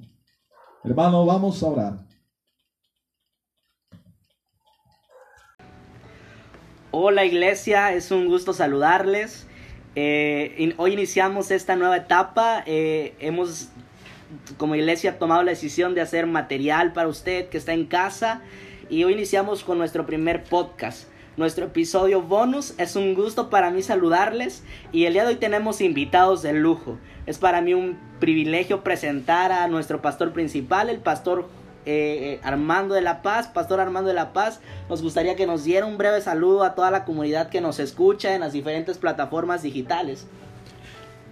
Hermano, 0.84 1.26
vamos 1.26 1.64
a 1.64 1.66
orar. 1.66 2.00
Hola 6.92 7.26
iglesia, 7.26 7.92
es 7.92 8.12
un 8.12 8.28
gusto 8.28 8.54
saludarles. 8.54 9.48
Eh, 9.96 10.76
hoy 10.78 10.94
iniciamos 10.94 11.50
esta 11.50 11.76
nueva 11.76 11.98
etapa. 11.98 12.64
Eh, 12.68 13.16
hemos 13.20 13.70
como 14.58 14.76
iglesia 14.76 15.18
tomado 15.18 15.42
la 15.42 15.50
decisión 15.50 15.96
de 15.96 16.02
hacer 16.02 16.28
material 16.28 16.94
para 16.94 17.08
usted 17.08 17.50
que 17.50 17.58
está 17.58 17.74
en 17.74 17.88
casa 17.88 18.44
y 18.90 19.04
hoy 19.04 19.14
iniciamos 19.14 19.64
con 19.64 19.78
nuestro 19.78 20.06
primer 20.06 20.44
podcast. 20.44 21.08
Nuestro 21.36 21.66
episodio 21.66 22.22
bonus 22.22 22.76
es 22.78 22.96
un 22.96 23.16
gusto 23.16 23.50
para 23.50 23.72
mí 23.72 23.82
saludarles 23.82 24.64
y 24.92 25.06
el 25.06 25.14
día 25.14 25.24
de 25.24 25.30
hoy 25.30 25.36
tenemos 25.36 25.82
invitados 25.82 26.42
de 26.44 26.54
lujo. 26.54 26.98
Es 27.26 27.38
para 27.38 27.62
mí 27.62 27.74
un 27.74 27.98
privilegio 28.20 28.84
presentar 28.84 29.52
a 29.52 29.68
nuestro 29.68 30.02
pastor 30.02 30.34
principal, 30.34 30.90
el 30.90 31.00
pastor 31.00 31.48
eh, 31.86 32.40
Armando 32.44 32.96
de 32.96 33.02
la 33.02 33.22
Paz, 33.22 33.48
Pastor 33.48 33.80
Armando 33.80 34.10
de 34.10 34.16
la 34.16 34.32
Paz, 34.32 34.62
nos 34.90 35.02
gustaría 35.02 35.36
que 35.36 35.48
nos 35.48 35.64
diera 35.64 35.86
un 35.86 35.98
breve 35.98 36.22
saludo 36.22 36.64
a 36.64 36.76
toda 36.76 36.92
la 36.92 37.04
comunidad 37.04 37.50
que 37.50 37.62
nos 37.62 37.80
escucha 37.80 38.36
en 38.36 38.42
las 38.42 38.54
diferentes 38.54 38.98
plataformas 38.98 39.64
digitales. 39.64 40.28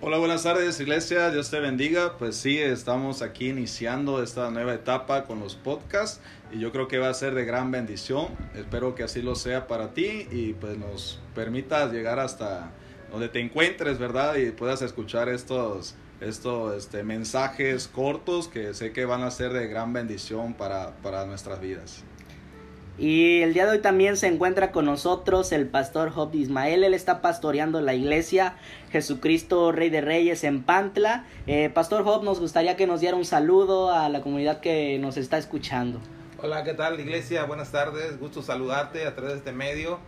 Hola, 0.03 0.17
buenas 0.17 0.41
tardes 0.41 0.79
iglesia, 0.79 1.29
Dios 1.29 1.51
te 1.51 1.59
bendiga. 1.59 2.17
Pues 2.17 2.35
sí, 2.35 2.57
estamos 2.57 3.21
aquí 3.21 3.49
iniciando 3.49 4.23
esta 4.23 4.49
nueva 4.49 4.73
etapa 4.73 5.25
con 5.25 5.39
los 5.39 5.53
podcasts 5.53 6.19
y 6.51 6.57
yo 6.57 6.71
creo 6.71 6.87
que 6.87 6.97
va 6.97 7.09
a 7.09 7.13
ser 7.13 7.35
de 7.35 7.45
gran 7.45 7.69
bendición. 7.69 8.29
Espero 8.55 8.95
que 8.95 9.03
así 9.03 9.21
lo 9.21 9.35
sea 9.35 9.67
para 9.67 9.93
ti 9.93 10.27
y 10.31 10.53
pues 10.53 10.75
nos 10.79 11.21
permitas 11.35 11.91
llegar 11.91 12.17
hasta 12.17 12.71
donde 13.11 13.29
te 13.29 13.41
encuentres, 13.41 13.99
¿verdad? 13.99 14.37
Y 14.37 14.49
puedas 14.49 14.81
escuchar 14.81 15.29
estos 15.29 15.93
estos 16.19 16.75
este, 16.75 17.03
mensajes 17.03 17.87
cortos 17.87 18.47
que 18.47 18.73
sé 18.73 18.93
que 18.93 19.05
van 19.05 19.21
a 19.21 19.29
ser 19.29 19.53
de 19.53 19.67
gran 19.67 19.93
bendición 19.93 20.55
para, 20.55 20.95
para 21.03 21.27
nuestras 21.27 21.61
vidas. 21.61 22.03
Y 22.97 23.41
el 23.41 23.53
día 23.53 23.65
de 23.65 23.71
hoy 23.71 23.79
también 23.79 24.17
se 24.17 24.27
encuentra 24.27 24.71
con 24.71 24.85
nosotros 24.85 25.51
el 25.51 25.67
pastor 25.67 26.11
Job 26.11 26.35
Ismael. 26.35 26.83
Él 26.83 26.93
está 26.93 27.21
pastoreando 27.21 27.81
la 27.81 27.93
iglesia 27.93 28.55
Jesucristo 28.91 29.71
Rey 29.71 29.89
de 29.89 30.01
Reyes 30.01 30.43
en 30.43 30.61
Pantla. 30.61 31.25
Eh, 31.47 31.69
pastor 31.73 32.03
Job, 32.03 32.23
nos 32.23 32.39
gustaría 32.39 32.75
que 32.75 32.87
nos 32.87 33.01
diera 33.01 33.15
un 33.15 33.25
saludo 33.25 33.91
a 33.91 34.09
la 34.09 34.21
comunidad 34.21 34.59
que 34.59 34.99
nos 34.99 35.17
está 35.17 35.37
escuchando. 35.37 35.99
Hola, 36.43 36.63
¿qué 36.63 36.73
tal 36.73 36.99
iglesia? 36.99 37.43
Buenas 37.45 37.71
tardes. 37.71 38.19
Gusto 38.19 38.41
saludarte 38.41 39.05
a 39.05 39.15
través 39.15 39.33
de 39.33 39.37
este 39.39 39.51
medio. 39.51 39.99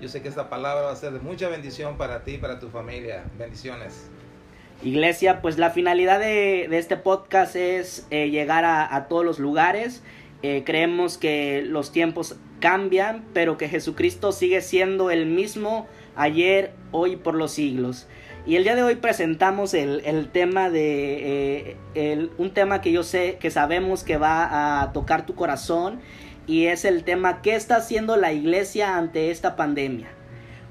Yo 0.00 0.08
sé 0.08 0.22
que 0.22 0.28
esta 0.28 0.48
palabra 0.48 0.82
va 0.82 0.92
a 0.92 0.96
ser 0.96 1.12
de 1.12 1.20
mucha 1.20 1.48
bendición 1.48 1.98
para 1.98 2.24
ti 2.24 2.32
y 2.32 2.38
para 2.38 2.58
tu 2.58 2.68
familia. 2.68 3.24
Bendiciones. 3.38 4.08
Iglesia, 4.82 5.42
pues 5.42 5.58
la 5.58 5.70
finalidad 5.70 6.18
de, 6.20 6.64
este 6.78 6.96
podcast 6.96 7.54
es 7.54 8.06
eh, 8.10 8.30
llegar 8.30 8.64
a, 8.64 9.06
todos 9.08 9.26
los 9.26 9.38
lugares. 9.38 10.02
Eh, 10.42 10.62
creemos 10.64 11.18
que 11.18 11.62
los 11.66 11.92
tiempos 11.92 12.36
cambian, 12.60 13.24
pero 13.32 13.58
que 13.58 13.68
Jesucristo 13.68 14.32
sigue 14.32 14.60
siendo 14.60 15.10
el 15.10 15.26
mismo 15.26 15.86
ayer, 16.16 16.72
hoy, 16.92 17.16
por 17.16 17.34
los 17.34 17.52
siglos. 17.52 18.06
Y 18.46 18.56
el 18.56 18.64
día 18.64 18.74
de 18.74 18.82
hoy 18.82 18.96
presentamos 18.96 19.74
el, 19.74 20.28
tema 20.32 20.70
de 20.70 21.76
eh, 21.94 22.28
un 22.38 22.52
tema 22.52 22.80
que 22.80 22.90
yo 22.90 23.02
sé 23.02 23.36
que 23.38 23.50
sabemos 23.50 24.02
que 24.02 24.16
va 24.16 24.80
a 24.82 24.92
tocar 24.92 25.26
tu 25.26 25.34
corazón 25.34 26.00
y 26.46 26.66
es 26.66 26.86
el 26.86 27.04
tema 27.04 27.42
¿qué 27.42 27.54
está 27.54 27.76
haciendo 27.76 28.16
la 28.16 28.32
iglesia 28.32 28.96
ante 28.96 29.30
esta 29.30 29.56
pandemia? 29.56 30.08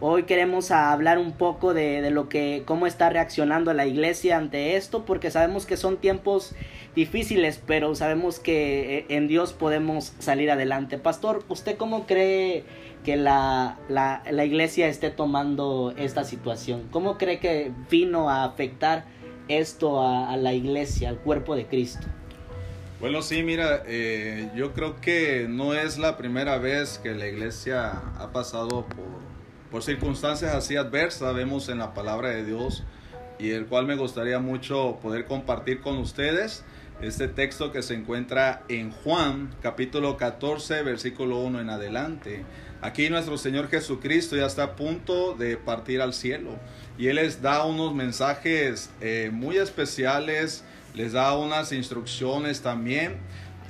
Hoy 0.02 0.24
queremos 0.24 0.72
hablar 0.72 1.18
un 1.18 1.34
poco 1.34 1.74
de, 1.74 2.10
lo 2.10 2.30
que, 2.30 2.64
cómo 2.66 2.88
está 2.88 3.10
reaccionando 3.10 3.74
la 3.74 3.86
iglesia 3.86 4.38
ante 4.38 4.78
esto, 4.78 5.04
porque 5.04 5.30
sabemos 5.30 5.66
que 5.66 5.76
son 5.76 5.98
tiempos 5.98 6.56
difíciles, 6.96 7.62
pero 7.68 7.94
sabemos 7.96 8.40
que 8.40 9.00
eh, 9.00 9.06
en 9.10 9.28
Dios 9.28 9.52
podemos 9.52 10.14
salir 10.20 10.52
adelante. 10.52 10.98
Pastor, 11.00 11.44
¿usted 11.50 11.76
cómo 11.76 12.08
cree 12.08 12.64
que 13.04 13.18
la, 13.18 13.78
la, 13.90 14.46
iglesia 14.46 14.88
esté 14.88 15.10
tomando 15.10 15.94
esta 15.98 16.24
situación? 16.24 16.88
¿Cómo 16.92 17.18
cree 17.18 17.40
que 17.40 17.74
vino 17.90 18.30
a 18.30 18.46
afectar 18.46 19.04
esto 19.50 20.02
a, 20.02 20.38
la 20.38 20.54
iglesia, 20.54 21.10
al 21.10 21.18
cuerpo 21.18 21.58
de 21.58 21.66
Cristo? 21.66 22.08
Bueno, 23.02 23.22
sí, 23.22 23.44
mira, 23.44 23.84
eh, 23.86 24.50
yo 24.56 24.74
creo 24.74 25.02
que 25.02 25.48
no 25.50 25.74
es 25.74 25.98
la 25.98 26.16
primera 26.16 26.58
vez 26.58 27.00
que 27.00 27.14
la 27.14 27.28
iglesia 27.28 27.92
ha 28.18 28.32
pasado 28.32 28.86
por 28.86 29.29
por 29.72 29.84
circunstancias 29.84 30.54
así 30.56 30.76
adversas 30.76 31.34
vemos 31.36 31.70
en 31.70 31.78
la 31.78 31.94
palabra 31.94 32.30
de 32.30 32.44
Dios 32.44 32.84
y 33.38 33.52
el 33.52 33.68
cual 33.68 33.86
me 33.86 33.96
gustaría 33.96 34.40
mucho 34.40 34.98
poder 35.02 35.26
compartir 35.26 35.82
con 35.82 35.98
ustedes 35.98 36.64
este 37.02 37.28
texto 37.28 37.72
que 37.72 37.82
se 37.82 37.94
encuentra 37.94 38.64
en 38.68 38.92
Juan 38.92 39.56
capítulo 39.62 40.18
14 40.18 40.82
versículo 40.84 41.38
1 41.38 41.62
en 41.62 41.70
adelante. 41.70 42.44
Aquí 42.82 43.10
nuestro 43.10 43.38
Señor 43.38 43.70
Jesucristo 43.70 44.36
ya 44.36 44.48
está 44.48 44.64
a 44.64 44.76
punto 44.76 45.36
de 45.36 45.56
partir 45.56 46.02
al 46.02 46.14
cielo 46.14 46.52
y 46.98 47.08
Él 47.08 47.18
les 47.18 47.42
da 47.42 47.64
unos 47.66 47.94
mensajes 47.94 48.90
eh, 49.02 49.30
muy 49.32 49.58
especiales, 49.58 50.64
les 50.96 51.14
da 51.14 51.38
unas 51.38 51.72
instrucciones 51.72 52.62
también 52.62 53.18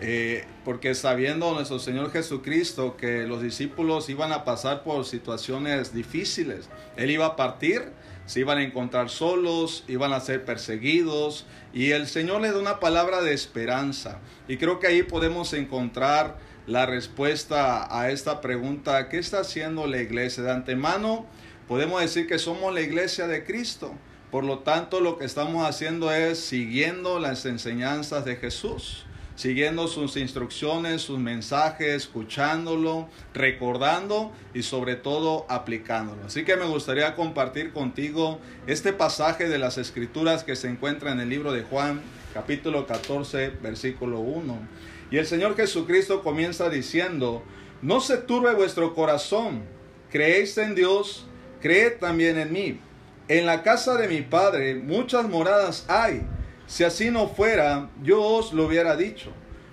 eh, 0.02 0.46
porque 0.64 0.96
sabiendo 0.96 1.54
nuestro 1.54 1.78
Señor 1.78 2.12
Jesucristo 2.12 2.96
que 2.96 3.28
los 3.28 3.42
discípulos 3.42 4.10
iban 4.10 4.32
a 4.32 4.46
pasar 4.46 4.84
por 4.84 5.06
situaciones 5.06 5.94
difíciles, 5.94 6.70
Él 6.96 7.12
iba 7.12 7.26
a 7.26 7.36
partir, 7.36 7.92
se 8.26 8.40
iban 8.40 8.60
a 8.60 8.64
encontrar 8.64 9.10
solos, 9.10 9.84
iban 9.90 10.14
a 10.14 10.22
ser 10.22 10.46
perseguidos, 10.46 11.46
y 11.74 11.92
el 11.92 12.08
Señor 12.08 12.42
le 12.42 12.52
da 12.52 12.60
una 12.60 12.80
palabra 12.80 13.22
de 13.22 13.34
esperanza. 13.34 14.20
Y 14.48 14.58
creo 14.58 14.80
que 14.80 14.88
ahí 14.88 15.04
podemos 15.04 15.52
encontrar 15.54 16.38
la 16.66 16.86
respuesta 16.86 17.88
a 17.90 18.10
esta 18.12 18.40
pregunta, 18.40 19.10
¿qué 19.10 19.18
está 19.18 19.42
haciendo 19.42 19.86
la 19.86 20.02
iglesia? 20.02 20.44
De 20.44 20.52
antemano 20.52 21.26
podemos 21.68 22.00
decir 22.00 22.26
que 22.26 22.40
somos 22.40 22.74
la 22.74 22.82
iglesia 22.82 23.28
de 23.28 23.44
Cristo. 23.44 23.94
Por 24.32 24.44
lo 24.44 24.60
tanto, 24.60 25.02
lo 25.02 25.18
que 25.18 25.26
estamos 25.26 25.68
haciendo 25.68 26.12
es 26.14 26.40
siguiendo 26.40 27.20
las 27.20 27.46
enseñanzas 27.46 28.24
de 28.24 28.36
Jesús 28.36 29.08
siguiendo 29.40 29.88
sus 29.88 30.18
instrucciones, 30.18 31.02
sus 31.02 31.18
mensajes, 31.18 31.96
escuchándolo, 31.96 33.08
recordando 33.34 34.34
y 34.54 34.64
sobre 34.64 34.98
todo 34.98 35.46
aplicándolo. 35.48 36.26
Así 36.26 36.44
que 36.44 36.58
me 36.58 36.66
gustaría 36.66 37.16
compartir 37.16 37.72
contigo 37.72 38.42
este 38.68 38.92
pasaje 38.92 39.48
de 39.48 39.58
las 39.58 39.78
escrituras 39.78 40.44
que 40.44 40.58
se 40.58 40.68
encuentra 40.68 41.14
en 41.14 41.22
el 41.22 41.30
libro 41.30 41.54
de 41.54 41.64
Juan, 41.64 42.02
capítulo 42.34 42.86
14, 42.86 43.52
versículo 43.64 44.20
1. 44.20 44.60
Y 45.10 45.20
el 45.20 45.26
Señor 45.26 45.56
Jesucristo 45.56 46.22
comienza 46.22 46.70
diciendo, 46.70 47.42
no 47.82 48.02
se 48.02 48.18
turbe 48.18 48.54
vuestro 48.54 48.94
corazón, 48.94 49.62
creéis 50.12 50.58
en 50.58 50.76
Dios, 50.76 51.26
creed 51.62 51.94
también 52.02 52.38
en 52.38 52.52
mí. 52.52 52.78
En 53.30 53.46
la 53.46 53.64
casa 53.64 53.96
de 53.96 54.10
mi 54.10 54.22
Padre 54.22 54.76
muchas 54.76 55.30
moradas 55.30 55.86
hay 55.88 56.24
si 56.70 56.84
así 56.84 57.10
no 57.10 57.28
fuera, 57.28 57.90
yo 58.04 58.22
os 58.22 58.54
lo 58.54 58.68
hubiera 58.68 58.96
dicho. 58.96 59.32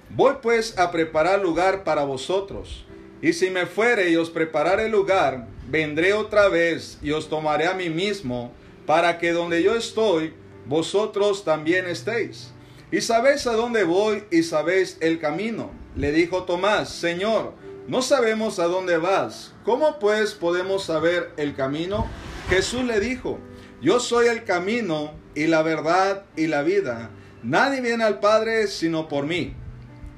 Voy 0.08 0.36
pues 0.40 0.78
a 0.78 0.90
preparar 0.90 1.42
lugar 1.42 1.84
para 1.84 2.04
vosotros. 2.04 2.86
Y 3.20 3.34
si 3.34 3.50
me 3.50 3.66
fuere 3.66 4.08
y 4.08 4.16
os 4.16 4.30
preparare 4.30 4.88
lugar, 4.88 5.46
vendré 5.68 6.14
otra 6.14 6.48
vez 6.48 6.98
y 7.02 7.10
os 7.10 7.28
tomaré 7.28 7.66
a 7.66 7.74
mí 7.74 7.90
mismo, 7.90 8.50
para 8.86 9.18
que 9.18 9.32
donde 9.32 9.62
yo 9.62 9.76
estoy, 9.76 10.32
vosotros 10.64 11.44
también 11.44 11.86
estéis. 11.86 12.54
Y 12.90 13.02
sabéis 13.02 13.46
a 13.46 13.52
dónde 13.52 13.84
voy 13.84 14.24
y 14.30 14.42
sabéis 14.42 14.96
el 15.02 15.18
camino. 15.18 15.72
Le 15.96 16.12
dijo 16.12 16.44
Tomás, 16.44 16.88
Señor, 16.88 17.52
no 17.88 18.00
sabemos 18.00 18.58
a 18.58 18.68
dónde 18.68 18.96
vas. 18.96 19.52
¿Cómo 19.66 19.98
pues 19.98 20.32
podemos 20.32 20.84
saber 20.84 21.32
el 21.36 21.54
camino? 21.54 22.06
Jesús 22.48 22.84
le 22.84 23.00
dijo, 23.00 23.38
yo 23.82 24.00
soy 24.00 24.28
el 24.28 24.44
camino 24.44 25.25
y 25.36 25.46
la 25.46 25.62
verdad 25.62 26.24
y 26.34 26.48
la 26.48 26.62
vida. 26.62 27.10
Nadie 27.44 27.80
viene 27.80 28.02
al 28.02 28.18
Padre 28.18 28.66
sino 28.66 29.06
por 29.06 29.26
mí. 29.26 29.54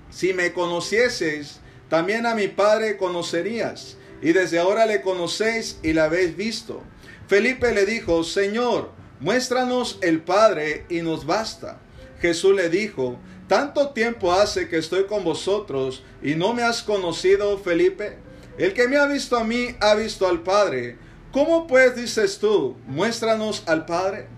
Si 0.08 0.32
me 0.32 0.54
conocieseis, 0.54 1.60
también 1.90 2.24
a 2.24 2.34
mi 2.34 2.48
Padre 2.48 2.96
conocerías. 2.96 3.98
Y 4.22 4.32
desde 4.32 4.58
ahora 4.58 4.86
le 4.86 5.02
conocéis 5.02 5.78
y 5.82 5.92
la 5.92 6.04
habéis 6.04 6.36
visto. 6.36 6.82
Felipe 7.26 7.72
le 7.74 7.84
dijo, 7.84 8.24
Señor, 8.24 8.92
muéstranos 9.20 9.98
el 10.00 10.22
Padre 10.22 10.86
y 10.88 11.02
nos 11.02 11.26
basta. 11.26 11.78
Jesús 12.20 12.54
le 12.54 12.68
dijo, 12.68 13.18
tanto 13.48 13.90
tiempo 13.90 14.32
hace 14.32 14.68
que 14.68 14.78
estoy 14.78 15.04
con 15.04 15.24
vosotros 15.24 16.02
y 16.22 16.34
no 16.34 16.54
me 16.54 16.62
has 16.62 16.82
conocido, 16.82 17.58
Felipe. 17.58 18.18
El 18.56 18.72
que 18.72 18.88
me 18.88 18.96
ha 18.96 19.06
visto 19.06 19.36
a 19.36 19.44
mí 19.44 19.76
ha 19.80 19.94
visto 19.94 20.26
al 20.26 20.42
Padre. 20.42 20.96
¿Cómo 21.32 21.66
pues 21.66 21.94
dices 21.94 22.38
tú, 22.38 22.76
muéstranos 22.86 23.62
al 23.66 23.84
Padre? 23.84 24.37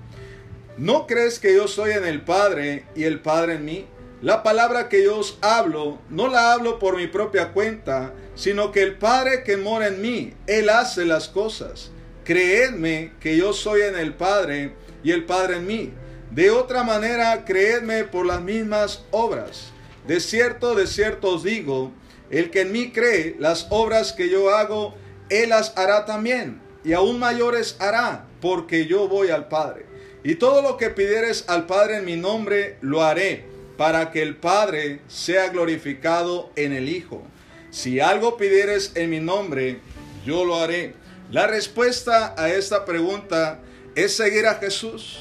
¿No 0.81 1.07
crees 1.07 1.39
que 1.39 1.55
yo 1.55 1.69
soy 1.69 1.91
en 1.91 2.07
el 2.07 2.23
Padre 2.23 2.87
y 2.95 3.05
el 3.05 3.21
Padre 3.21 3.57
en 3.57 3.67
mí? 3.67 3.87
La 4.23 4.43
palabra 4.43 4.89
que 4.89 5.05
yo 5.05 5.19
os 5.19 5.37
hablo, 5.43 5.99
no 6.09 6.27
la 6.29 6.55
hablo 6.55 6.79
por 6.79 6.97
mi 6.97 7.07
propia 7.07 7.53
cuenta, 7.53 8.15
sino 8.35 8.73
que 8.73 8.81
el 8.81 8.97
Padre 8.97 9.43
que 9.45 9.59
mora 9.59 9.89
en 9.89 10.01
mí, 10.01 10.33
Él 10.47 10.71
hace 10.71 11.05
las 11.05 11.29
cosas. 11.29 11.91
Creedme 12.25 13.13
que 13.21 13.37
yo 13.37 13.53
soy 13.53 13.83
en 13.83 13.95
el 13.95 14.15
Padre 14.15 14.73
y 15.05 15.11
el 15.11 15.27
Padre 15.27 15.57
en 15.59 15.67
mí. 15.67 15.93
De 16.31 16.51
otra 16.51 16.83
manera, 16.83 17.45
creedme 17.45 18.05
por 18.05 18.25
las 18.25 18.41
mismas 18.41 19.05
obras. 19.11 19.73
De 20.07 20.19
cierto, 20.19 20.75
de 20.75 20.87
cierto 20.87 21.35
os 21.35 21.43
digo, 21.43 21.93
el 22.31 22.51
que 22.51 22.63
en 22.63 22.73
mí 22.73 22.91
cree, 22.91 23.37
las 23.39 23.67
obras 23.69 24.15
que 24.15 24.31
yo 24.31 24.49
hago, 24.49 24.95
Él 25.29 25.51
las 25.51 25.77
hará 25.77 26.07
también, 26.07 26.59
y 26.85 26.95
aún 26.95 27.19
mayores 27.19 27.77
hará, 27.81 28.25
porque 28.41 28.87
yo 28.87 29.09
voy 29.09 29.29
al 29.29 29.47
Padre. 29.49 29.90
Y 30.23 30.35
todo 30.35 30.61
lo 30.63 30.77
que 30.77 30.91
pidieres 30.91 31.45
al 31.49 31.67
Padre 31.67 31.97
en 31.99 32.05
mi 32.05 32.17
nombre, 32.17 32.77
lo 32.83 33.03
haré, 33.03 33.45
para 33.77 34.11
que 34.11 34.23
el 34.23 34.37
Padre 34.37 35.01
sea 35.09 35.49
glorificado 35.49 36.51
en 36.57 36.73
el 36.73 36.89
Hijo. 36.89 37.23
Si 37.71 38.01
algo 38.01 38.37
pidieres 38.37 38.93
en 38.97 39.11
mi 39.11 39.21
nombre, 39.21 39.81
yo 40.27 40.45
lo 40.45 40.57
haré. 40.57 40.95
La 41.31 41.47
respuesta 41.47 42.35
a 42.37 42.51
esta 42.51 42.85
pregunta 42.85 43.61
es 43.95 44.17
seguir 44.17 44.47
a 44.47 44.57
Jesús. 44.57 45.21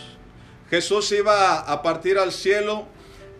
Jesús 0.69 1.11
iba 1.11 1.59
a 1.59 1.81
partir 1.81 2.17
al 2.17 2.31
cielo 2.31 2.87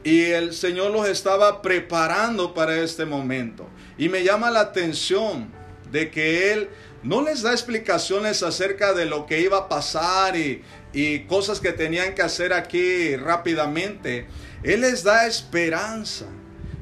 y 0.04 0.26
el 0.26 0.54
Señor 0.54 0.92
los 0.92 1.08
estaba 1.08 1.62
preparando 1.62 2.54
para 2.54 2.80
este 2.80 3.06
momento. 3.06 3.68
Y 3.98 4.08
me 4.08 4.24
llama 4.24 4.50
la 4.50 4.62
atención 4.62 5.52
de 5.92 6.10
que 6.10 6.54
Él 6.54 6.70
no 7.04 7.22
les 7.22 7.42
da 7.42 7.52
explicaciones 7.52 8.44
acerca 8.44 8.94
de 8.94 9.06
lo 9.06 9.26
que 9.26 9.40
iba 9.40 9.58
a 9.58 9.70
pasar 9.70 10.36
y, 10.36 10.64
cosas 11.28 11.60
que 11.60 11.72
tenían 11.72 12.16
que 12.16 12.22
hacer 12.22 12.52
aquí 12.52 13.16
rápidamente. 13.16 14.28
Él 14.64 14.82
les 14.82 15.04
da 15.04 15.28
esperanza. 15.28 16.26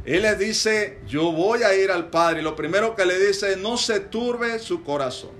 Él 0.05 0.21
les 0.21 0.39
dice, 0.39 0.99
yo 1.07 1.31
voy 1.33 1.63
a 1.63 1.75
ir 1.75 1.91
al 1.91 2.09
Padre. 2.09 2.41
Lo 2.41 2.55
primero 2.55 2.95
que 2.95 3.05
le 3.05 3.19
dice, 3.19 3.57
no 3.57 3.77
se 3.77 3.99
turbe 3.99 4.57
su 4.59 4.83
corazón. 4.83 5.31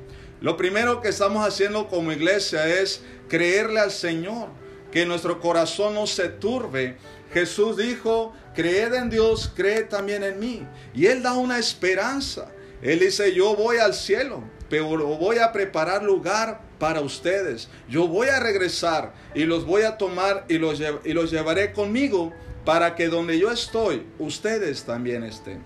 Lo 0.42 0.58
primero 0.58 1.02
que 1.02 1.10
estamos 1.10 1.48
haciendo 1.48 1.88
como 1.88 2.12
iglesia 2.12 2.68
es 2.68 3.02
creerle 3.28 3.80
al 3.80 3.92
Señor, 3.92 4.50
que 4.92 5.06
nuestro 5.06 5.40
corazón 5.40 5.96
no 5.96 6.06
se 6.06 6.28
turbe. 6.28 6.98
Jesús 7.34 7.78
dijo, 7.78 8.34
creed 8.54 8.94
en 8.94 9.10
Dios, 9.10 9.52
creed 9.56 9.88
también 9.88 10.24
en 10.24 10.40
mí. 10.40 10.68
Y 10.94 11.08
Él 11.08 11.24
da 11.24 11.34
una 11.34 11.58
esperanza. 11.58 12.52
Él 12.82 13.00
dice, 13.00 13.34
yo 13.34 13.56
voy 13.56 13.78
al 13.78 13.94
cielo, 13.94 14.44
pero 14.70 14.88
voy 15.18 15.38
a 15.38 15.52
preparar 15.52 16.04
lugar 16.04 16.62
para 16.80 17.02
ustedes. 17.02 17.70
Yo 17.90 18.08
voy 18.08 18.28
a 18.28 18.40
regresar 18.40 19.14
y 19.34 19.46
los 19.46 19.66
voy 19.66 19.84
a 19.84 19.98
tomar 19.98 20.46
y 20.50 20.58
los, 20.58 20.82
y 21.04 21.14
los 21.14 21.32
llevaré 21.32 21.74
conmigo 21.74 22.34
para 22.66 22.96
que 22.96 23.08
donde 23.08 23.40
yo 23.40 23.52
estoy, 23.52 24.06
ustedes 24.20 24.84
también 24.84 25.24
estén. 25.24 25.64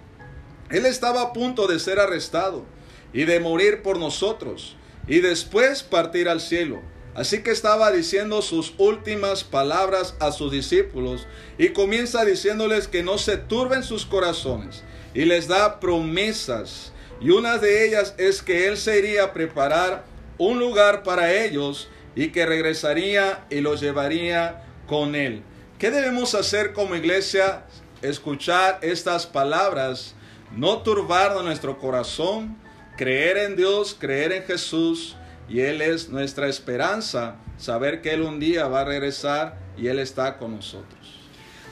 Él 0.69 0.85
estaba 0.85 1.21
a 1.21 1.33
punto 1.33 1.67
de 1.67 1.79
ser 1.79 1.99
arrestado 1.99 2.63
y 3.11 3.25
de 3.25 3.39
morir 3.39 3.81
por 3.81 3.97
nosotros 3.97 4.75
y 5.07 5.19
después 5.19 5.83
partir 5.83 6.29
al 6.29 6.39
cielo. 6.39 6.79
Así 7.13 7.43
que 7.43 7.51
estaba 7.51 7.91
diciendo 7.91 8.41
sus 8.41 8.73
últimas 8.77 9.43
palabras 9.43 10.15
a 10.19 10.31
sus 10.31 10.51
discípulos 10.51 11.27
y 11.57 11.69
comienza 11.69 12.23
diciéndoles 12.23 12.87
que 12.87 13.03
no 13.03 13.17
se 13.17 13.35
turben 13.35 13.83
sus 13.83 14.05
corazones 14.05 14.83
y 15.13 15.25
les 15.25 15.47
da 15.47 15.79
promesas. 15.79 16.90
Y 17.21 17.29
una 17.29 17.59
de 17.59 17.85
ellas 17.87 18.15
es 18.17 18.41
que 18.41 18.67
Él 18.67 18.77
se 18.77 18.97
iría 18.97 19.25
a 19.25 19.33
preparar 19.33 20.03
un 20.39 20.57
lugar 20.57 21.03
para 21.03 21.31
ellos 21.33 21.87
y 22.15 22.29
que 22.29 22.47
regresaría 22.47 23.45
y 23.49 23.61
los 23.61 23.79
llevaría 23.79 24.63
con 24.87 25.13
Él. 25.13 25.43
¿Qué 25.77 25.91
debemos 25.91 26.33
hacer 26.33 26.73
como 26.73 26.95
iglesia? 26.95 27.63
Escuchar 28.01 28.79
estas 28.81 29.27
palabras, 29.27 30.15
no 30.55 30.81
turbar 30.81 31.35
nuestro 31.43 31.77
corazón, 31.77 32.57
creer 32.97 33.37
en 33.37 33.55
Dios, 33.55 33.95
creer 33.99 34.31
en 34.31 34.43
Jesús, 34.43 35.15
y 35.47 35.59
Él 35.61 35.81
es 35.81 36.09
nuestra 36.09 36.47
esperanza, 36.47 37.35
saber 37.57 38.01
que 38.01 38.13
Él 38.13 38.21
un 38.21 38.39
día 38.39 38.67
va 38.67 38.81
a 38.81 38.85
regresar 38.85 39.59
y 39.77 39.87
Él 39.87 39.99
está 39.99 40.37
con 40.37 40.55
nosotros. 40.55 41.19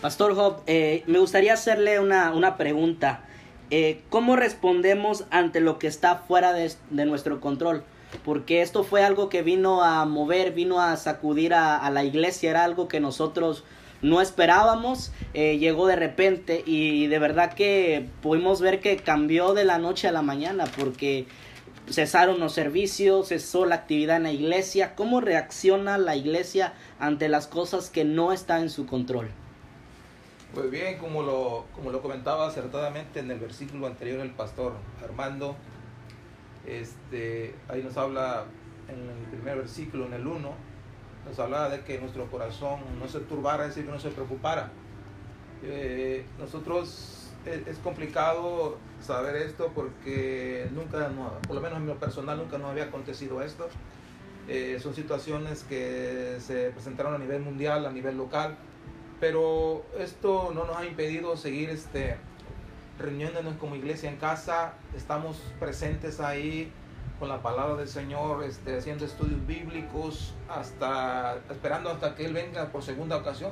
Pastor 0.02 0.36
Job, 0.36 0.62
eh, 0.68 1.04
me 1.08 1.18
gustaría 1.18 1.54
hacerle 1.54 2.00
una, 2.00 2.34
una 2.34 2.56
pregunta. 2.56 3.26
Eh, 3.72 4.02
¿Cómo 4.10 4.36
respondemos 4.36 5.26
ante 5.30 5.60
lo 5.60 5.78
que 5.78 5.88
está 5.88 6.16
fuera 6.16 6.54
de, 6.54 6.74
nuestro 7.06 7.40
control? 7.40 7.84
Porque 8.26 8.62
esto 8.62 8.84
fue 8.84 9.04
algo 9.04 9.30
que 9.30 9.44
vino 9.44 9.84
a 9.84 10.06
mover, 10.06 10.52
vino 10.54 10.82
a 10.82 10.98
sacudir 10.98 11.54
a, 11.54 11.78
a 11.78 11.92
la 11.92 12.04
iglesia, 12.04 12.50
era 12.50 12.64
algo 12.64 12.88
que 12.88 13.00
nosotros 13.00 13.64
no 14.02 14.22
esperábamos, 14.22 15.12
eh, 15.34 15.58
llegó 15.58 15.88
de 15.88 15.96
repente 15.96 16.64
y 16.66 17.08
de 17.08 17.20
verdad 17.20 17.54
que 17.54 18.08
pudimos 18.22 18.62
ver 18.62 18.80
que 18.80 18.98
cambió 18.98 19.54
de 19.54 19.66
la 19.66 19.78
noche 19.78 20.08
a 20.08 20.12
la 20.12 20.22
mañana 20.22 20.66
porque 20.78 21.28
cesaron 21.90 22.40
los 22.40 22.54
servicios, 22.54 23.30
cesó 23.30 23.66
la 23.66 23.76
actividad 23.76 24.18
en 24.18 24.24
la 24.24 24.32
iglesia. 24.32 24.96
¿Cómo 24.96 25.22
reacciona 25.22 25.98
la 25.98 26.16
iglesia 26.16 26.74
ante 27.00 27.30
las 27.30 27.48
cosas 27.48 27.90
que 27.90 28.06
no 28.06 28.32
están 28.32 28.64
en 28.64 28.70
su 28.70 28.86
control? 28.86 29.30
Pues 30.54 30.72
bien, 30.72 30.98
como 30.98 31.22
lo, 31.22 31.66
como 31.76 31.92
lo 31.92 32.02
comentaba 32.02 32.48
acertadamente 32.48 33.20
en 33.20 33.30
el 33.30 33.40
versículo 33.40 33.86
anterior 33.86 34.20
el 34.22 34.32
pastor 34.32 34.74
Armando, 35.04 35.56
este, 36.66 37.54
ahí 37.68 37.84
nos 37.84 37.96
habla 37.98 38.46
en 38.88 39.00
el 39.00 39.28
primer 39.30 39.58
versículo, 39.58 40.08
en 40.08 40.14
el 40.14 40.26
1, 40.26 40.52
nos 41.28 41.40
hablaba 41.40 41.70
de 41.70 41.82
que 41.82 42.00
nuestro 42.00 42.26
corazón 42.32 42.80
no 43.00 43.08
se 43.08 43.20
turbara, 43.20 43.66
es 43.66 43.70
decir, 43.70 43.86
que 43.86 43.92
no 43.92 44.00
se 44.00 44.10
preocupara. 44.10 44.72
Eh, 45.64 46.26
nosotros 46.40 47.32
es, 47.46 47.68
es, 47.68 47.78
complicado 47.78 48.78
saber 49.02 49.36
esto 49.36 49.72
porque 49.76 50.68
nunca, 50.74 51.12
por 51.46 51.56
lo 51.58 51.62
menos 51.62 51.78
en 51.78 51.86
mi 51.86 51.94
personal, 51.94 52.38
nunca 52.38 52.58
nos 52.58 52.72
había 52.72 52.86
acontecido 52.86 53.44
esto. 53.44 53.68
Eh, 54.48 54.80
son 54.82 54.96
situaciones 54.96 55.64
que 55.64 56.38
se 56.40 56.72
presentaron 56.72 57.14
a 57.14 57.20
nivel 57.20 57.42
mundial, 57.42 57.86
a 57.86 57.92
nivel 57.92 58.18
local, 58.18 58.58
pero 59.20 59.84
esto 59.98 60.52
no 60.54 60.66
nos 60.66 60.78
ha 60.78 60.86
impedido 60.86 61.36
seguir 61.36 61.70
este, 61.70 62.18
reuniéndonos 62.98 63.56
como 63.56 63.76
iglesia 63.76 64.10
en 64.10 64.18
casa, 64.18 64.74
estamos 64.96 65.38
presentes 65.60 66.20
ahí 66.20 66.72
con 67.20 67.28
la 67.28 67.42
palabra 67.42 67.76
del 67.76 67.90
Señor, 67.90 68.44
este, 68.44 68.78
haciendo 68.78 69.06
estudios 69.06 69.46
bíblicos, 69.46 70.34
hasta 70.48 71.38
esperando 71.50 71.90
hasta 71.90 72.16
que 72.16 72.26
Él 72.26 72.34
venga 72.34 72.68
por 72.68 72.82
segunda 72.82 73.18
ocasión, 73.18 73.52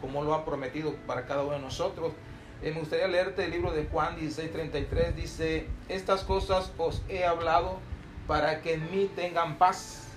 como 0.00 0.22
lo 0.22 0.34
ha 0.34 0.44
prometido 0.44 0.94
para 1.06 1.24
cada 1.24 1.42
uno 1.42 1.52
de 1.52 1.60
nosotros. 1.60 2.12
Eh, 2.62 2.72
me 2.72 2.80
gustaría 2.80 3.08
leerte 3.08 3.44
el 3.44 3.50
libro 3.50 3.72
de 3.72 3.86
Juan 3.86 4.16
16:33, 4.16 5.14
dice, 5.14 5.66
estas 5.88 6.24
cosas 6.24 6.72
os 6.76 7.02
he 7.08 7.24
hablado 7.24 7.78
para 8.26 8.60
que 8.60 8.74
en 8.74 8.90
mí 8.90 9.10
tengan 9.14 9.56
paz. 9.56 10.08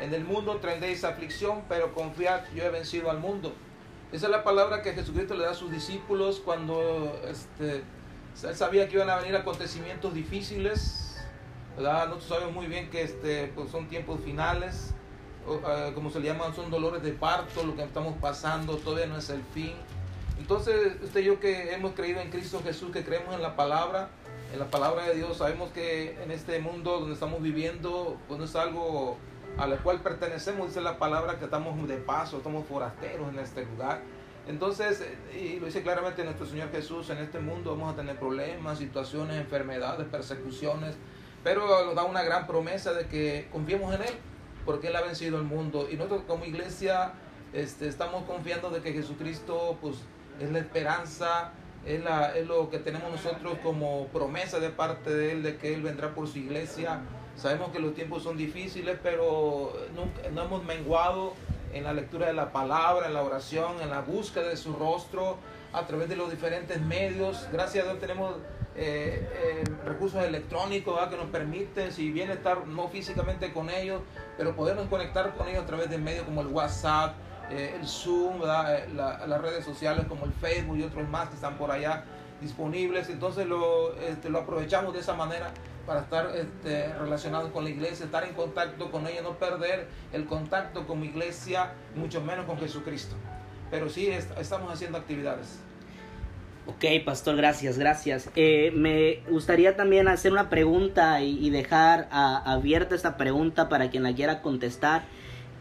En 0.00 0.12
el 0.12 0.24
mundo 0.24 0.56
tendréis 0.56 1.04
aflicción, 1.04 1.62
pero 1.68 1.94
confiad, 1.94 2.40
yo 2.54 2.64
he 2.64 2.70
vencido 2.70 3.10
al 3.10 3.18
mundo. 3.18 3.52
Esa 4.12 4.26
es 4.26 4.30
la 4.30 4.44
palabra 4.44 4.82
que 4.82 4.92
Jesucristo 4.92 5.34
le 5.34 5.44
da 5.44 5.52
a 5.52 5.54
sus 5.54 5.70
discípulos 5.70 6.42
cuando 6.44 7.18
este, 7.26 7.82
él 8.46 8.54
sabía 8.54 8.86
que 8.86 8.96
iban 8.96 9.08
a 9.08 9.16
venir 9.16 9.34
acontecimientos 9.34 10.12
difíciles, 10.12 11.16
¿verdad? 11.76 12.08
Nosotros 12.08 12.28
sabemos 12.28 12.54
muy 12.54 12.66
bien 12.66 12.90
que 12.90 13.00
este, 13.02 13.50
pues 13.54 13.70
son 13.70 13.88
tiempos 13.88 14.20
finales, 14.20 14.92
uh, 15.46 15.94
como 15.94 16.10
se 16.10 16.20
le 16.20 16.26
llaman, 16.26 16.54
son 16.54 16.70
dolores 16.70 17.02
de 17.02 17.12
parto, 17.12 17.64
lo 17.64 17.74
que 17.74 17.84
estamos 17.84 18.14
pasando 18.20 18.76
todavía 18.76 19.06
no 19.06 19.16
es 19.16 19.30
el 19.30 19.42
fin. 19.54 19.72
Entonces, 20.38 20.94
usted 21.02 21.20
y 21.20 21.24
yo 21.24 21.40
que 21.40 21.72
hemos 21.72 21.94
creído 21.94 22.20
en 22.20 22.28
Cristo 22.28 22.60
Jesús, 22.62 22.92
que 22.92 23.04
creemos 23.04 23.34
en 23.34 23.40
la 23.40 23.56
palabra, 23.56 24.10
en 24.52 24.58
la 24.58 24.66
palabra 24.66 25.04
de 25.04 25.14
Dios, 25.14 25.38
sabemos 25.38 25.70
que 25.70 26.22
en 26.22 26.30
este 26.30 26.58
mundo 26.58 27.00
donde 27.00 27.14
estamos 27.14 27.40
viviendo, 27.40 28.18
pues 28.28 28.38
no 28.38 28.44
es 28.44 28.54
algo 28.56 29.16
a 29.58 29.66
la 29.66 29.76
cual 29.76 30.00
pertenecemos, 30.00 30.68
dice 30.68 30.80
la 30.80 30.98
palabra, 30.98 31.38
que 31.38 31.44
estamos 31.44 31.88
de 31.88 31.96
paso, 31.96 32.38
estamos 32.38 32.66
forasteros 32.66 33.32
en 33.32 33.38
este 33.38 33.64
lugar. 33.64 34.00
Entonces, 34.48 35.06
y 35.38 35.60
lo 35.60 35.66
dice 35.66 35.82
claramente 35.82 36.24
nuestro 36.24 36.46
Señor 36.46 36.70
Jesús, 36.72 37.10
en 37.10 37.18
este 37.18 37.38
mundo 37.38 37.72
vamos 37.76 37.92
a 37.92 37.96
tener 37.96 38.18
problemas, 38.18 38.78
situaciones, 38.78 39.36
enfermedades, 39.36 40.06
persecuciones, 40.08 40.96
pero 41.44 41.84
nos 41.84 41.94
da 41.94 42.04
una 42.04 42.22
gran 42.22 42.46
promesa 42.46 42.92
de 42.92 43.06
que 43.06 43.48
confiemos 43.52 43.94
en 43.94 44.02
Él, 44.02 44.14
porque 44.64 44.88
Él 44.88 44.96
ha 44.96 45.02
vencido 45.02 45.38
el 45.38 45.44
mundo. 45.44 45.88
Y 45.90 45.96
nosotros 45.96 46.22
como 46.26 46.44
iglesia 46.44 47.12
este, 47.52 47.86
estamos 47.86 48.24
confiando 48.24 48.70
de 48.70 48.80
que 48.80 48.92
Jesucristo 48.92 49.76
pues, 49.80 49.96
es 50.40 50.50
la 50.50 50.58
esperanza, 50.58 51.52
es, 51.84 52.02
la, 52.02 52.36
es 52.36 52.46
lo 52.46 52.70
que 52.70 52.78
tenemos 52.78 53.10
nosotros 53.10 53.58
como 53.62 54.06
promesa 54.08 54.58
de 54.58 54.70
parte 54.70 55.14
de 55.14 55.32
Él, 55.32 55.42
de 55.42 55.56
que 55.56 55.74
Él 55.74 55.82
vendrá 55.82 56.14
por 56.14 56.26
su 56.26 56.38
iglesia. 56.38 57.00
Sabemos 57.42 57.72
que 57.72 57.80
los 57.80 57.92
tiempos 57.92 58.22
son 58.22 58.36
difíciles, 58.36 58.96
pero 59.02 59.72
no 60.32 60.42
hemos 60.42 60.62
menguado 60.62 61.32
en 61.72 61.82
la 61.82 61.92
lectura 61.92 62.28
de 62.28 62.34
la 62.34 62.52
palabra, 62.52 63.08
en 63.08 63.14
la 63.14 63.22
oración, 63.24 63.80
en 63.82 63.90
la 63.90 64.00
búsqueda 64.00 64.48
de 64.48 64.56
su 64.56 64.72
rostro, 64.74 65.38
a 65.72 65.84
través 65.84 66.08
de 66.08 66.14
los 66.14 66.30
diferentes 66.30 66.80
medios. 66.80 67.48
Gracias 67.52 67.84
a 67.84 67.88
Dios 67.88 68.00
tenemos 68.00 68.36
eh, 68.76 69.28
eh, 69.34 69.64
recursos 69.84 70.22
electrónicos 70.24 70.96
que 71.08 71.16
nos 71.16 71.26
permiten, 71.30 71.90
si 71.90 72.12
bien 72.12 72.30
estar 72.30 72.64
no 72.68 72.86
físicamente 72.86 73.52
con 73.52 73.70
ellos, 73.70 74.02
pero 74.36 74.54
podernos 74.54 74.86
conectar 74.86 75.34
con 75.34 75.48
ellos 75.48 75.64
a 75.64 75.66
través 75.66 75.90
de 75.90 75.98
medios 75.98 76.24
como 76.24 76.42
el 76.42 76.46
WhatsApp, 76.46 77.16
eh, 77.50 77.74
el 77.76 77.88
Zoom, 77.88 78.40
la, 78.40 78.86
las 79.26 79.40
redes 79.40 79.64
sociales 79.64 80.06
como 80.08 80.26
el 80.26 80.32
Facebook 80.32 80.76
y 80.76 80.84
otros 80.84 81.08
más 81.08 81.28
que 81.28 81.34
están 81.34 81.58
por 81.58 81.72
allá 81.72 82.04
disponibles. 82.42 83.08
Entonces 83.08 83.46
lo, 83.46 83.96
este, 83.98 84.28
lo 84.28 84.40
aprovechamos 84.40 84.92
de 84.92 85.00
esa 85.00 85.14
manera 85.14 85.52
para 85.86 86.00
estar 86.00 86.30
este, 86.36 86.92
relacionados 86.94 87.50
con 87.50 87.64
la 87.64 87.70
iglesia, 87.70 88.04
estar 88.04 88.24
en 88.24 88.34
contacto 88.34 88.90
con 88.90 89.06
ella, 89.06 89.22
no 89.22 89.38
perder 89.38 89.88
el 90.12 90.26
contacto 90.26 90.86
con 90.86 91.00
mi 91.00 91.06
iglesia, 91.06 91.72
mucho 91.94 92.20
menos 92.20 92.46
con 92.46 92.58
Jesucristo. 92.58 93.16
Pero 93.70 93.88
sí 93.88 94.08
est 94.08 94.30
estamos 94.38 94.72
haciendo 94.72 94.98
actividades. 94.98 95.58
Ok, 96.66 96.84
pastor, 97.04 97.36
gracias, 97.36 97.76
gracias. 97.76 98.30
Eh, 98.36 98.70
me 98.72 99.20
gustaría 99.28 99.74
también 99.74 100.06
hacer 100.06 100.30
una 100.30 100.48
pregunta 100.48 101.20
y, 101.20 101.50
dejar 101.50 102.06
abierta 102.12 102.94
esta 102.94 103.16
pregunta 103.16 103.68
para 103.68 103.90
quien 103.90 104.04
la 104.04 104.14
quiera 104.14 104.42
contestar. 104.42 105.02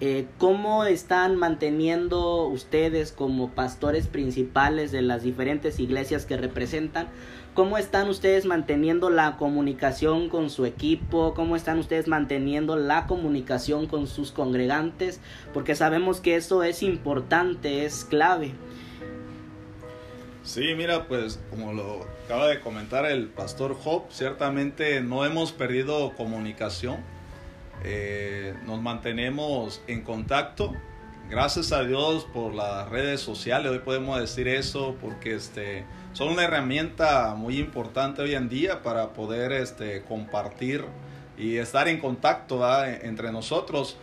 Eh, 0.04 0.26
¿Cómo 0.40 0.84
están 0.84 1.36
manteniendo 1.36 2.48
ustedes 2.48 3.12
como 3.12 3.52
pastores 3.52 4.08
principales 4.08 4.92
de 4.92 5.04
las 5.04 5.22
diferentes 5.22 5.80
iglesias 5.80 6.26
que 6.26 6.38
representan? 6.38 7.08
¿Cómo 7.54 7.78
están 7.78 8.10
ustedes 8.10 8.46
manteniendo 8.46 9.12
la 9.12 9.38
comunicación 9.38 10.28
con 10.28 10.50
su 10.50 10.66
equipo? 10.66 11.36
¿Cómo 11.36 11.56
están 11.56 11.78
ustedes 11.78 12.08
manteniendo 12.08 12.78
la 12.78 13.06
comunicación 13.06 13.86
con 13.86 14.08
sus 14.08 14.32
congregantes? 14.32 15.20
Porque 15.54 15.76
sabemos 15.76 16.20
que 16.20 16.36
eso 16.36 16.64
es 16.64 16.82
importante, 16.82 17.86
es 17.86 18.04
clave. 18.04 18.54
Sí, 20.44 20.74
mira, 20.76 21.08
pues 21.08 21.40
como 21.52 21.74
lo 21.74 22.08
acaba 22.26 22.48
de 22.48 22.60
comentar 22.60 23.06
el 23.06 23.28
pastor 23.28 23.76
Job, 23.76 24.06
ciertamente 24.10 25.00
no 25.02 25.26
hemos 25.26 25.52
perdido 25.52 26.14
comunicación, 26.18 26.98
eh, 27.84 28.56
nos 28.66 28.82
mantenemos 28.82 29.82
en 29.88 30.02
contacto. 30.02 30.74
Gracias 31.30 31.72
a 31.72 31.84
Dios 31.84 32.28
por 32.34 32.54
las 32.54 32.90
redes 32.90 33.22
sociales, 33.22 33.72
hoy 33.72 33.80
podemos 33.80 34.20
decir 34.20 34.50
eso, 34.50 34.98
porque 35.00 35.36
este, 35.36 35.86
son 36.12 36.28
una 36.28 36.44
herramienta 36.44 37.36
muy 37.36 37.58
importante 37.58 38.22
hoy 38.22 38.36
en 38.36 38.50
día 38.50 38.82
para 38.82 39.14
poder 39.14 39.54
este, 39.54 40.02
compartir 40.02 40.84
y 41.38 41.56
estar 41.56 41.88
en 41.88 42.00
contacto 42.00 42.62
entre 42.86 43.32
nosotros. 43.32 43.98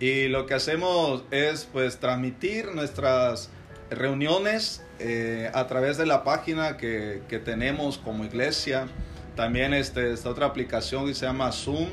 Y 0.00 0.26
lo 0.26 0.46
que 0.46 0.54
hacemos 0.54 1.22
es 1.30 1.68
pues 1.72 1.98
transmitir 1.98 2.74
nuestras 2.74 3.50
reuniones 3.88 4.84
eh, 4.98 5.50
a 5.54 5.66
través 5.68 5.96
de 5.96 6.06
la 6.06 6.24
página 6.24 6.76
que, 6.76 7.22
que, 7.28 7.38
tenemos 7.38 7.98
como 7.98 8.24
iglesia. 8.24 8.88
También 9.36 9.72
este, 9.72 10.12
esta 10.12 10.30
otra 10.30 10.46
aplicación 10.46 11.06
que 11.06 11.14
se 11.14 11.26
llama 11.26 11.52
Zoom. 11.52 11.88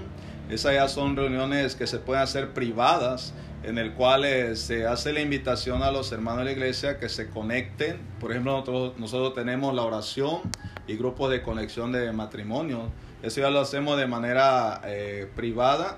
Esas 0.49 0.73
ya 0.73 0.87
son 0.87 1.15
reuniones 1.15 1.75
que 1.75 1.85
se 1.85 1.99
pueden 1.99 2.23
hacer 2.23 2.53
privadas, 2.53 3.33
en 3.61 3.77
el 3.77 3.93
cual 3.93 4.25
eh, 4.25 4.55
se 4.55 4.87
hace 4.87 5.13
la 5.13 5.21
invitación 5.21 5.83
a 5.83 5.91
los 5.91 6.11
hermanos 6.11 6.39
de 6.39 6.45
la 6.45 6.51
iglesia 6.53 6.97
que 6.97 7.07
se 7.07 7.29
conecten. 7.29 7.99
Por 8.19 8.31
ejemplo, 8.31 8.53
nosotros, 8.53 8.93
nosotros 8.97 9.35
tenemos 9.35 9.75
la 9.75 9.83
oración 9.83 10.41
y 10.87 10.95
grupos 10.95 11.29
de 11.29 11.43
conexión 11.43 11.91
de 11.91 12.11
matrimonio. 12.13 12.89
Eso 13.21 13.41
ya 13.41 13.51
lo 13.51 13.59
hacemos 13.59 13.97
de 13.99 14.07
manera 14.07 14.81
eh, 14.85 15.29
privada 15.35 15.97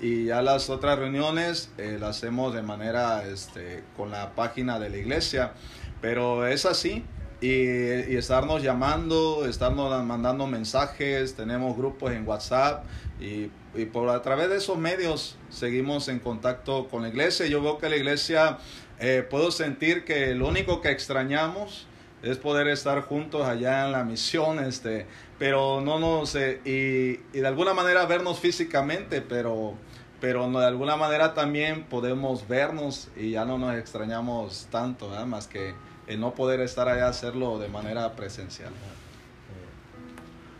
y 0.00 0.24
ya 0.24 0.42
las 0.42 0.68
otras 0.68 0.98
reuniones 0.98 1.70
las 1.76 2.16
hacemos 2.16 2.52
de 2.54 2.62
manera 2.62 3.24
este, 3.24 3.84
con 3.96 4.10
la 4.10 4.34
página 4.34 4.80
de 4.80 4.90
la 4.90 4.96
iglesia. 4.96 5.52
Pero 6.00 6.46
es 6.48 6.66
así. 6.66 7.04
Y, 7.40 8.16
estarnos 8.16 8.62
llamando, 8.62 9.46
estarnos 9.46 10.04
mandando 10.04 10.46
mensajes, 10.46 11.34
tenemos 11.34 11.76
grupos 11.76 12.12
en 12.12 12.26
WhatsApp 12.26 12.84
y, 13.20 13.50
por 13.92 14.08
a 14.10 14.20
través 14.22 14.50
de 14.50 14.56
esos 14.56 14.76
medios 14.76 15.36
seguimos 15.48 16.08
en 16.08 16.18
contacto 16.18 16.88
con 16.88 17.02
la 17.02 17.08
iglesia. 17.08 17.46
Yo 17.46 17.62
veo 17.62 17.78
que 17.78 17.88
la 17.88 17.96
iglesia, 17.96 18.58
eh, 18.98 19.26
puedo 19.28 19.50
sentir 19.50 20.04
que 20.04 20.34
lo 20.34 20.48
único 20.48 20.80
que 20.80 20.90
extrañamos 20.90 21.86
es 22.22 22.38
poder 22.38 22.68
estar 22.68 23.02
juntos 23.02 23.46
allá 23.46 23.86
en 23.86 23.92
la 23.92 24.04
misión, 24.04 24.60
este, 24.60 25.06
pero 25.38 25.80
no 25.80 25.98
nos, 25.98 26.34
eh, 26.36 26.60
y, 26.64 27.36
y, 27.36 27.40
de 27.40 27.46
alguna 27.46 27.74
manera 27.74 28.06
vernos 28.06 28.38
físicamente, 28.38 29.22
pero, 29.22 29.74
pero 30.20 30.48
de 30.48 30.66
alguna 30.66 30.96
manera 30.96 31.34
también 31.34 31.84
podemos 31.84 32.46
vernos 32.46 33.08
y 33.16 33.32
ya 33.32 33.44
no 33.44 33.58
nos 33.58 33.74
extrañamos 33.74 34.68
tanto, 34.70 35.08
más 35.26 35.48
que 35.48 35.74
el 36.06 36.20
no 36.20 36.34
poder 36.34 36.60
estar 36.60 36.88
allá 36.88 37.08
hacerlo 37.08 37.58
de 37.58 37.68
manera 37.68 38.14
presencial. 38.14 38.70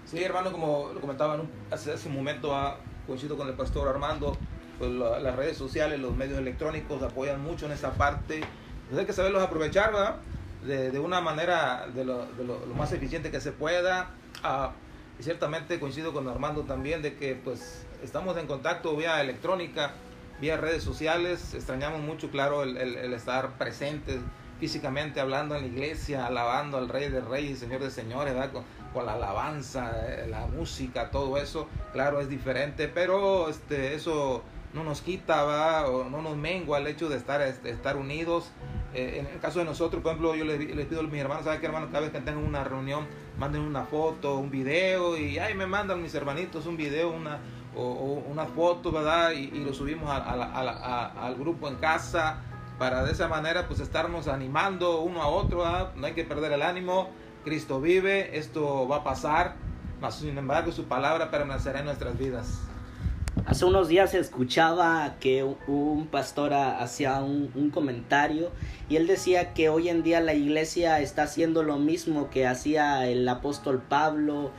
Sí, 0.06 0.22
hermano, 0.22 0.52
como 0.52 0.90
lo 0.92 1.00
comentaba 1.00 1.40
hace, 1.70 1.92
hace 1.92 2.08
un 2.08 2.14
momento, 2.14 2.54
ah, 2.54 2.76
coincido 3.12 3.36
con 3.36 3.46
el 3.46 3.52
pastor 3.52 3.88
Armando, 3.88 4.38
pues 4.78 4.90
las 4.90 5.36
redes 5.36 5.58
sociales, 5.58 6.00
los 6.00 6.16
medios 6.16 6.38
electrónicos 6.38 7.02
apoyan 7.02 7.42
mucho 7.42 7.66
en 7.66 7.72
esa 7.72 7.90
parte. 7.92 8.40
Pues 8.88 8.98
hay 8.98 9.04
que 9.04 9.12
saberlos 9.12 9.42
aprovechar, 9.42 9.92
¿verdad? 9.92 10.16
De, 10.64 10.90
de 10.90 10.98
una 10.98 11.20
manera 11.20 11.88
de 11.94 12.06
lo, 12.06 12.24
de 12.24 12.44
lo, 12.44 12.58
más 12.74 12.90
eficiente 12.92 13.30
que 13.30 13.42
se 13.42 13.52
pueda. 13.52 14.12
Ah, 14.42 14.72
y 15.20 15.22
ciertamente 15.22 15.78
coincido 15.78 16.14
con 16.14 16.26
Armando 16.26 16.62
también 16.62 17.02
de 17.02 17.16
que 17.16 17.34
pues 17.34 17.84
estamos 18.02 18.38
en 18.38 18.46
contacto 18.46 18.96
vía 18.96 19.20
electrónica, 19.20 19.92
vía 20.40 20.56
redes 20.56 20.82
sociales. 20.82 21.52
Extrañamos 21.52 22.00
mucho, 22.00 22.30
claro, 22.30 22.62
el, 22.62 22.78
el, 22.78 22.96
el 22.96 23.12
estar 23.12 23.58
presentes 23.58 24.20
físicamente 24.58 25.20
hablando 25.20 25.54
en 25.54 25.62
la 25.62 25.66
iglesia, 25.66 26.24
alabando 26.24 26.78
al 26.78 26.88
Rey 26.88 27.10
de 27.10 27.20
Reyes, 27.20 27.58
Señor 27.58 27.82
de 27.82 27.90
Señores, 27.90 28.34
Con, 28.92 29.06
la 29.06 29.14
alabanza, 29.14 29.92
eh, 30.06 30.26
la 30.28 30.46
música, 30.46 31.10
todo 31.10 31.38
eso, 31.38 31.68
claro, 31.92 32.20
es 32.20 32.28
diferente, 32.28 32.88
pero 32.88 33.48
este, 33.48 33.94
eso 33.94 34.42
no 34.74 34.84
nos 34.84 35.00
quita, 35.00 35.44
¿va? 35.44 35.88
o 35.88 36.08
no 36.08 36.22
nos 36.22 36.36
mengua 36.36 36.78
el 36.78 36.86
hecho 36.86 37.08
de 37.08 37.16
estar, 37.16 37.42
este, 37.42 37.70
estar 37.70 37.96
unidos. 37.96 38.50
Eh, 38.94 39.18
en 39.20 39.26
el 39.26 39.40
caso 39.40 39.58
de 39.58 39.64
nosotros, 39.64 40.02
por 40.02 40.12
ejemplo, 40.12 40.34
yo 40.34 40.44
les, 40.44 40.86
pido 40.86 41.00
a 41.00 41.04
mis 41.04 41.20
hermanos, 41.20 41.44
¿saben 41.44 41.60
qué 41.60 41.66
hermanos? 41.66 41.88
Cada 41.90 42.00
vez 42.00 42.10
que 42.10 42.20
tengan 42.20 42.44
una 42.44 42.64
reunión, 42.64 43.06
manden 43.38 43.62
una 43.62 43.84
foto, 43.84 44.36
un 44.36 44.50
video, 44.50 45.16
y 45.16 45.38
ahí 45.38 45.54
me 45.54 45.66
mandan 45.66 46.02
mis 46.02 46.14
hermanitos 46.14 46.66
un 46.66 46.76
video, 46.76 47.10
una, 47.10 47.38
o, 47.74 48.22
una 48.30 48.44
foto, 48.46 48.92
¿verdad? 48.92 49.32
Y, 49.32 49.50
lo 49.64 49.72
subimos 49.72 50.10
al 50.10 51.34
grupo 51.36 51.68
en 51.68 51.76
casa 51.76 52.42
para 52.78 53.04
de 53.04 53.12
esa 53.12 53.28
manera 53.28 53.68
pues 53.68 53.80
estarnos 53.80 54.26
animando 54.28 55.02
uno 55.02 55.22
a 55.22 55.28
otro, 55.28 55.64
no 55.94 56.06
hay 56.06 56.14
que 56.14 56.24
perder 56.24 56.50
el 56.50 56.62
ánimo, 56.62 57.10
Cristo 57.44 57.80
vive, 57.80 58.38
esto 58.38 58.86
va 58.88 58.96
a 58.96 59.04
pasar, 59.04 59.56
mas 60.00 60.16
sin 60.16 60.36
embargo 60.36 60.72
su 60.72 60.84
palabra 60.84 61.30
permanecerá 61.30 61.80
en 61.80 61.86
nuestras 61.86 62.18
vidas. 62.18 62.60
Hace 63.46 63.64
unos 63.64 63.88
días 63.88 64.14
escuchaba 64.14 65.16
que 65.18 65.42
un 65.42 66.06
pastor 66.06 66.52
hacía 66.52 67.20
un, 67.22 67.50
un, 67.54 67.70
comentario 67.70 68.50
y 68.88 68.96
él 68.96 69.06
decía 69.06 69.54
que 69.54 69.68
hoy 69.68 69.88
en 69.88 70.02
día 70.02 70.20
la 70.20 70.34
iglesia 70.34 71.00
está 71.00 71.24
haciendo 71.24 71.62
lo 71.62 71.78
mismo 71.78 72.30
que 72.30 72.46
hacía 72.46 73.06
el 73.08 73.26
apóstol 73.28 73.82
Pablo 73.88 74.50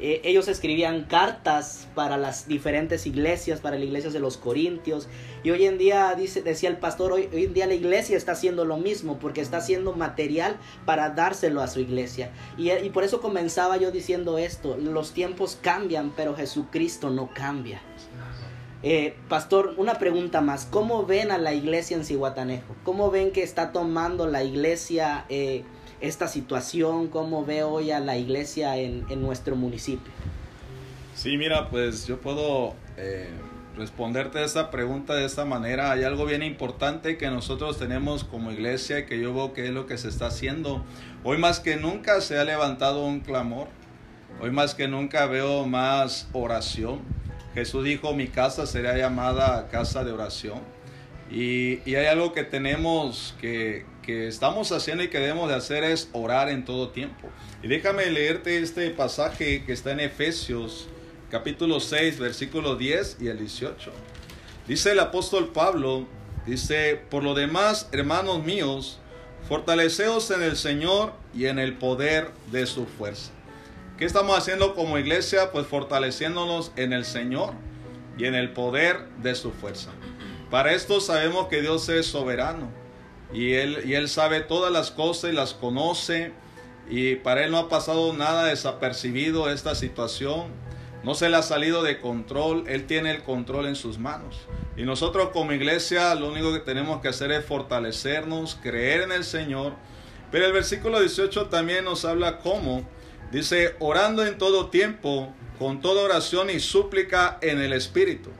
eh, 0.00 0.20
ellos 0.24 0.48
escribían 0.48 1.04
cartas 1.04 1.88
para 1.94 2.16
las 2.16 2.46
diferentes 2.46 3.06
iglesias, 3.06 3.60
para 3.60 3.76
las 3.76 3.86
iglesias 3.86 4.12
de 4.12 4.20
los 4.20 4.36
Corintios. 4.36 5.08
Y 5.42 5.50
hoy 5.50 5.66
en 5.66 5.78
día, 5.78 6.14
dice, 6.16 6.42
decía 6.42 6.68
el 6.68 6.76
pastor, 6.76 7.12
hoy, 7.12 7.28
en 7.32 7.54
día 7.54 7.66
la 7.66 7.74
iglesia 7.74 8.16
está 8.16 8.32
haciendo 8.32 8.64
lo 8.64 8.76
mismo, 8.76 9.18
porque 9.18 9.40
está 9.40 9.58
haciendo 9.58 9.92
material 9.92 10.56
para 10.84 11.10
dárselo 11.10 11.60
a 11.62 11.68
su 11.68 11.80
iglesia. 11.80 12.30
Y, 12.56 12.70
y 12.70 12.90
por 12.90 13.04
eso 13.04 13.20
comenzaba 13.20 13.76
yo 13.76 13.90
diciendo 13.90 14.38
esto, 14.38 14.76
los 14.76 15.12
tiempos 15.12 15.58
cambian, 15.60 16.12
pero 16.16 16.34
Jesucristo 16.34 17.10
no 17.10 17.30
cambia. 17.34 17.80
Eh, 18.82 19.16
pastor, 19.28 19.74
una 19.76 19.94
pregunta 19.94 20.40
más. 20.40 20.64
¿Cómo 20.64 21.04
ven 21.04 21.32
a 21.32 21.38
la 21.38 21.52
iglesia 21.52 21.96
en 21.96 22.04
Cihuatanejo? 22.04 22.76
¿Cómo 22.84 23.10
ven 23.10 23.32
que 23.32 23.42
está 23.42 23.72
tomando 23.72 24.26
la 24.28 24.44
iglesia 24.44 25.24
eh, 25.28 25.64
esta 26.00 26.28
situación? 26.28 27.08
¿Cómo 27.08 27.44
ve 27.44 27.62
hoy 27.62 27.90
a 27.90 28.00
la 28.00 28.16
iglesia 28.16 28.76
en, 28.76 29.04
nuestro 29.20 29.56
municipio? 29.56 30.12
Sí, 31.14 31.36
mira, 31.36 31.68
pues 31.70 32.06
yo 32.06 32.20
puedo 32.20 32.74
eh, 32.96 33.28
responderte 33.76 34.42
esa 34.44 34.70
pregunta 34.70 35.14
de 35.14 35.24
esta 35.24 35.44
manera. 35.44 35.90
Hay 35.90 36.04
algo 36.04 36.24
bien 36.24 36.42
importante 36.42 37.16
que 37.16 37.28
nosotros 37.28 37.78
tenemos 37.78 38.24
como 38.24 38.52
iglesia 38.52 39.00
y 39.00 39.06
que 39.06 39.20
yo 39.20 39.34
veo 39.34 39.52
que 39.52 39.66
es 39.66 39.72
lo 39.72 39.86
que 39.86 39.98
se 39.98 40.08
está 40.08 40.26
haciendo. 40.26 40.84
Hoy 41.24 41.38
más 41.38 41.60
que 41.60 41.76
nunca 41.76 42.20
se 42.20 42.38
ha 42.38 42.44
levantado 42.44 43.04
un 43.04 43.20
clamor. 43.20 43.68
Hoy 44.40 44.52
más 44.52 44.74
que 44.74 44.86
nunca 44.86 45.26
veo 45.26 45.66
más 45.66 46.28
oración. 46.32 47.00
Jesús 47.54 47.84
dijo, 47.84 48.14
mi 48.14 48.28
casa 48.28 48.66
será 48.66 48.96
llamada 48.96 49.66
casa 49.68 50.04
de 50.04 50.12
oración. 50.12 50.60
Y, 51.28 51.80
y 51.84 51.96
hay 51.96 52.06
algo 52.06 52.32
que 52.32 52.44
tenemos 52.44 53.34
que, 53.40 53.84
que 54.08 54.26
estamos 54.26 54.72
haciendo 54.72 55.04
y 55.04 55.08
que 55.08 55.18
debemos 55.18 55.50
de 55.50 55.54
hacer 55.54 55.84
es 55.84 56.08
orar 56.14 56.48
en 56.48 56.64
todo 56.64 56.88
tiempo. 56.88 57.28
Y 57.62 57.68
déjame 57.68 58.06
leerte 58.06 58.56
este 58.56 58.88
pasaje 58.88 59.66
que 59.66 59.74
está 59.74 59.92
en 59.92 60.00
Efesios 60.00 60.88
capítulo 61.30 61.78
6, 61.78 62.18
versículo 62.18 62.76
10 62.76 63.18
y 63.20 63.28
el 63.28 63.38
18. 63.38 63.92
Dice 64.66 64.92
el 64.92 65.00
apóstol 65.00 65.52
Pablo, 65.52 66.06
dice, 66.46 66.98
por 67.10 67.22
lo 67.22 67.34
demás, 67.34 67.90
hermanos 67.92 68.42
míos, 68.42 68.98
fortaleceos 69.46 70.30
en 70.30 70.42
el 70.42 70.56
Señor 70.56 71.12
y 71.34 71.44
en 71.44 71.58
el 71.58 71.76
poder 71.76 72.30
de 72.50 72.64
su 72.64 72.86
fuerza. 72.86 73.30
¿Qué 73.98 74.06
estamos 74.06 74.38
haciendo 74.38 74.74
como 74.74 74.96
iglesia? 74.96 75.52
Pues 75.52 75.66
fortaleciéndonos 75.66 76.72
en 76.76 76.94
el 76.94 77.04
Señor 77.04 77.52
y 78.16 78.24
en 78.24 78.34
el 78.34 78.54
poder 78.54 79.06
de 79.22 79.34
su 79.34 79.50
fuerza. 79.50 79.90
Para 80.50 80.72
esto 80.72 81.02
sabemos 81.02 81.48
que 81.48 81.60
Dios 81.60 81.86
es 81.90 82.06
soberano 82.06 82.77
y 83.32 83.54
él, 83.54 83.82
y 83.84 83.94
él 83.94 84.08
sabe 84.08 84.40
todas 84.40 84.72
las 84.72 84.90
cosas 84.90 85.30
y 85.30 85.34
las 85.34 85.54
conoce 85.54 86.32
y 86.90 87.16
para 87.16 87.44
él 87.44 87.50
no 87.50 87.58
ha 87.58 87.68
pasado 87.68 88.12
nada 88.14 88.44
desapercibido 88.44 89.50
esta 89.50 89.74
situación. 89.74 90.46
No 91.04 91.14
se 91.14 91.28
le 91.28 91.36
ha 91.36 91.42
salido 91.42 91.82
de 91.82 92.00
control, 92.00 92.64
Él 92.66 92.86
tiene 92.86 93.12
el 93.12 93.22
control 93.22 93.66
en 93.66 93.76
sus 93.76 93.98
manos. 93.98 94.36
Y 94.76 94.82
nosotros 94.82 95.28
como 95.32 95.52
iglesia 95.52 96.14
lo 96.14 96.28
único 96.28 96.52
que 96.52 96.58
tenemos 96.58 97.00
que 97.00 97.08
hacer 97.08 97.30
es 97.30 97.44
fortalecernos, 97.44 98.58
creer 98.62 99.02
en 99.02 99.12
el 99.12 99.24
Señor 99.24 99.74
Pero 100.30 100.44
el 100.46 100.52
versículo 100.52 101.00
18 101.00 101.46
también 101.46 101.84
nos 101.84 102.04
habla 102.04 102.38
cómo, 102.38 102.86
dice, 103.32 103.76
orando 103.78 104.26
en 104.26 104.36
todo 104.36 104.68
tiempo, 104.68 105.32
con 105.58 105.80
toda 105.80 106.02
oración 106.02 106.50
y 106.50 106.60
súplica 106.60 107.38
en 107.40 107.60
el 107.60 107.72
Espíritu. 107.72 108.30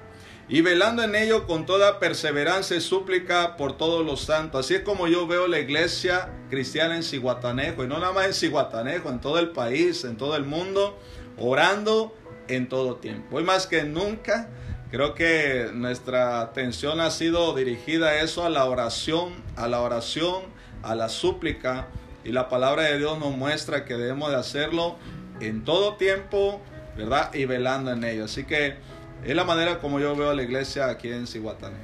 Y 0.51 0.63
velando 0.63 1.03
en 1.03 1.15
ello 1.15 1.47
con 1.47 1.67
toda 1.67 1.99
perseverancia 1.99 2.75
y 2.75 2.81
súplica 2.81 3.59
por 3.59 3.77
todos 3.77 4.05
los 4.05 4.23
santos. 4.23 4.65
Así 4.65 4.77
es 4.77 4.81
como 4.81 5.07
yo 5.07 5.27
veo 5.27 5.47
la 5.47 5.59
iglesia 5.59 6.31
cristiana 6.49 6.97
en 6.97 7.03
Cihuatanejo. 7.03 7.85
Y 7.85 7.87
no 7.87 7.99
nada 7.99 8.13
más 8.15 8.27
en 8.27 8.33
Cihuatanejo, 8.33 9.11
en 9.11 9.21
todo 9.21 9.39
el 9.39 9.51
país, 9.51 10.05
en 10.05 10.17
todo 10.17 10.37
el 10.37 10.45
mundo, 10.45 10.99
orando 11.37 12.17
en 12.49 12.67
todo 12.67 12.97
tiempo. 12.97 13.37
Hoy 13.37 13.45
más 13.45 13.67
que 13.67 13.83
nunca, 13.85 14.49
creo 14.91 15.15
que 15.15 15.69
nuestra 15.75 16.41
atención 16.41 16.99
ha 17.01 17.11
sido 17.11 17.55
dirigida 17.55 18.09
a 18.09 18.23
eso, 18.23 18.47
a 18.47 18.49
la 18.49 18.65
oración, 18.65 19.35
a 19.55 19.69
la 19.69 19.83
oración, 19.83 20.45
a 20.83 20.95
la 20.95 21.11
súplica. 21.11 21.89
Y 22.25 22.33
la 22.33 22.49
palabra 22.49 22.85
de 22.85 22.97
Dios 22.97 23.19
nos 23.19 23.37
muestra 23.37 23.85
que 23.85 23.99
debemos 23.99 24.31
de 24.31 24.37
hacerlo 24.37 24.97
en 25.41 25.65
todo 25.65 25.97
tiempo, 25.97 26.63
¿verdad? 26.97 27.35
Y 27.35 27.45
velando 27.45 27.93
en 27.93 28.03
ello. 28.03 28.25
Así 28.25 28.45
que 28.45 28.77
es 29.25 29.35
la 29.35 29.45
manera 29.45 29.81
como 29.81 30.01
yo 30.01 30.15
veo 30.17 30.31
a 30.31 30.35
la 30.35 30.43
iglesia 30.43 30.89
aquí 30.89 31.11
en 31.11 31.27
Cihuatanejo. 31.27 31.83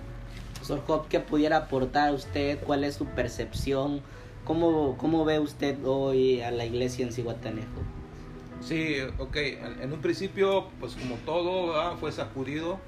Profesor 0.55 0.83
Job, 0.87 1.09
¿qué 1.09 1.21
pudiera 1.21 1.59
aportar 1.59 2.15
usted? 2.15 2.59
¿Cuál 2.65 2.85
es 2.85 2.95
su 2.95 3.07
percepción? 3.07 4.01
¿Cómo, 4.45 4.97
¿Cómo 4.99 5.25
ve 5.25 5.39
usted 5.39 5.77
hoy 5.85 6.41
a 6.41 6.51
la 6.51 6.65
iglesia 6.65 7.05
en 7.05 7.13
Cihuatanejo? 7.13 7.83
Sí, 8.61 8.97
ok. 9.19 9.37
En, 9.83 9.93
un 9.93 10.01
principio, 10.01 10.69
pues 10.81 10.95
como 10.95 11.17
todo, 11.17 11.97
fue 11.99 12.13
sacudido. 12.13 12.79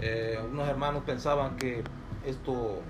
Eh, 0.00 0.38
unos 0.50 0.68
hermanos 0.68 1.02
pensaban 1.04 1.56
que 1.56 1.82
esto 2.24 2.80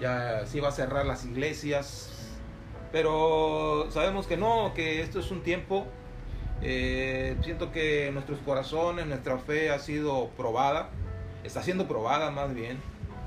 ya 0.00 0.44
se 0.46 0.58
iba 0.58 0.68
a 0.68 0.72
cerrar 0.72 1.06
las 1.06 1.24
iglesias, 1.24 2.10
pero 2.90 3.88
sabemos 3.90 4.26
que 4.26 4.36
no, 4.36 4.72
que 4.74 5.02
esto 5.02 5.20
es 5.20 5.30
un 5.30 5.42
tiempo. 5.42 5.86
Eh, 6.62 7.36
siento 7.42 7.72
que 7.72 8.10
nuestros 8.12 8.38
corazones, 8.40 9.06
nuestra 9.06 9.38
fe 9.38 9.70
ha 9.70 9.78
sido 9.78 10.30
probada, 10.36 10.88
está 11.42 11.62
siendo 11.62 11.86
probada 11.86 12.30
más 12.30 12.54
bien, 12.54 12.78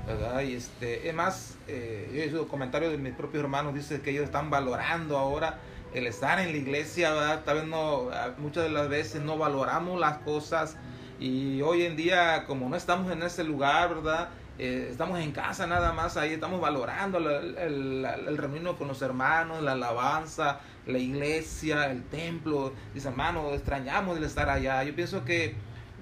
¿verdad? 0.06 0.40
Y 0.42 0.54
este, 0.54 1.08
es 1.08 1.14
más, 1.14 1.56
eh, 1.68 2.30
yo 2.32 2.48
comentarios 2.48 2.90
de 2.92 2.98
mis 2.98 3.12
propios 3.12 3.44
hermanos, 3.44 3.74
dice 3.74 4.00
que 4.00 4.10
ellos 4.10 4.24
están 4.24 4.50
valorando 4.50 5.18
ahora 5.18 5.58
el 5.94 6.06
estar 6.06 6.38
en 6.40 6.52
la 6.52 6.58
iglesia, 6.58 7.12
¿verdad? 7.12 7.42
Tal 7.44 7.58
vez 7.58 7.66
no, 7.66 8.08
muchas 8.38 8.64
de 8.64 8.70
las 8.70 8.88
veces 8.88 9.22
no 9.22 9.38
valoramos 9.38 9.98
las 10.00 10.18
cosas 10.18 10.76
y 11.20 11.62
hoy 11.62 11.84
en 11.84 11.96
día 11.96 12.44
como 12.46 12.68
no 12.68 12.76
estamos 12.76 13.10
en 13.12 13.22
ese 13.22 13.44
lugar, 13.44 13.94
¿verdad? 13.94 14.28
Eh, 14.58 14.88
estamos 14.90 15.20
en 15.20 15.30
casa 15.30 15.66
nada 15.66 15.92
más, 15.92 16.16
ahí 16.16 16.32
estamos 16.32 16.60
valorando 16.60 17.18
el, 17.18 17.56
el, 17.56 18.04
el, 18.04 18.76
con 18.76 18.88
los 18.88 19.00
hermanos, 19.02 19.62
la 19.62 19.72
alabanza, 19.72 20.58
la 20.88 20.98
iglesia, 20.98 21.90
el 21.90 22.02
templo. 22.04 22.72
Dice, 22.94 23.08
hermano, 23.08 23.52
extrañamos 23.52 24.16
el 24.16 24.24
estar 24.24 24.48
allá. 24.48 24.82
Yo 24.82 24.94
pienso 24.94 25.24
que 25.24 25.54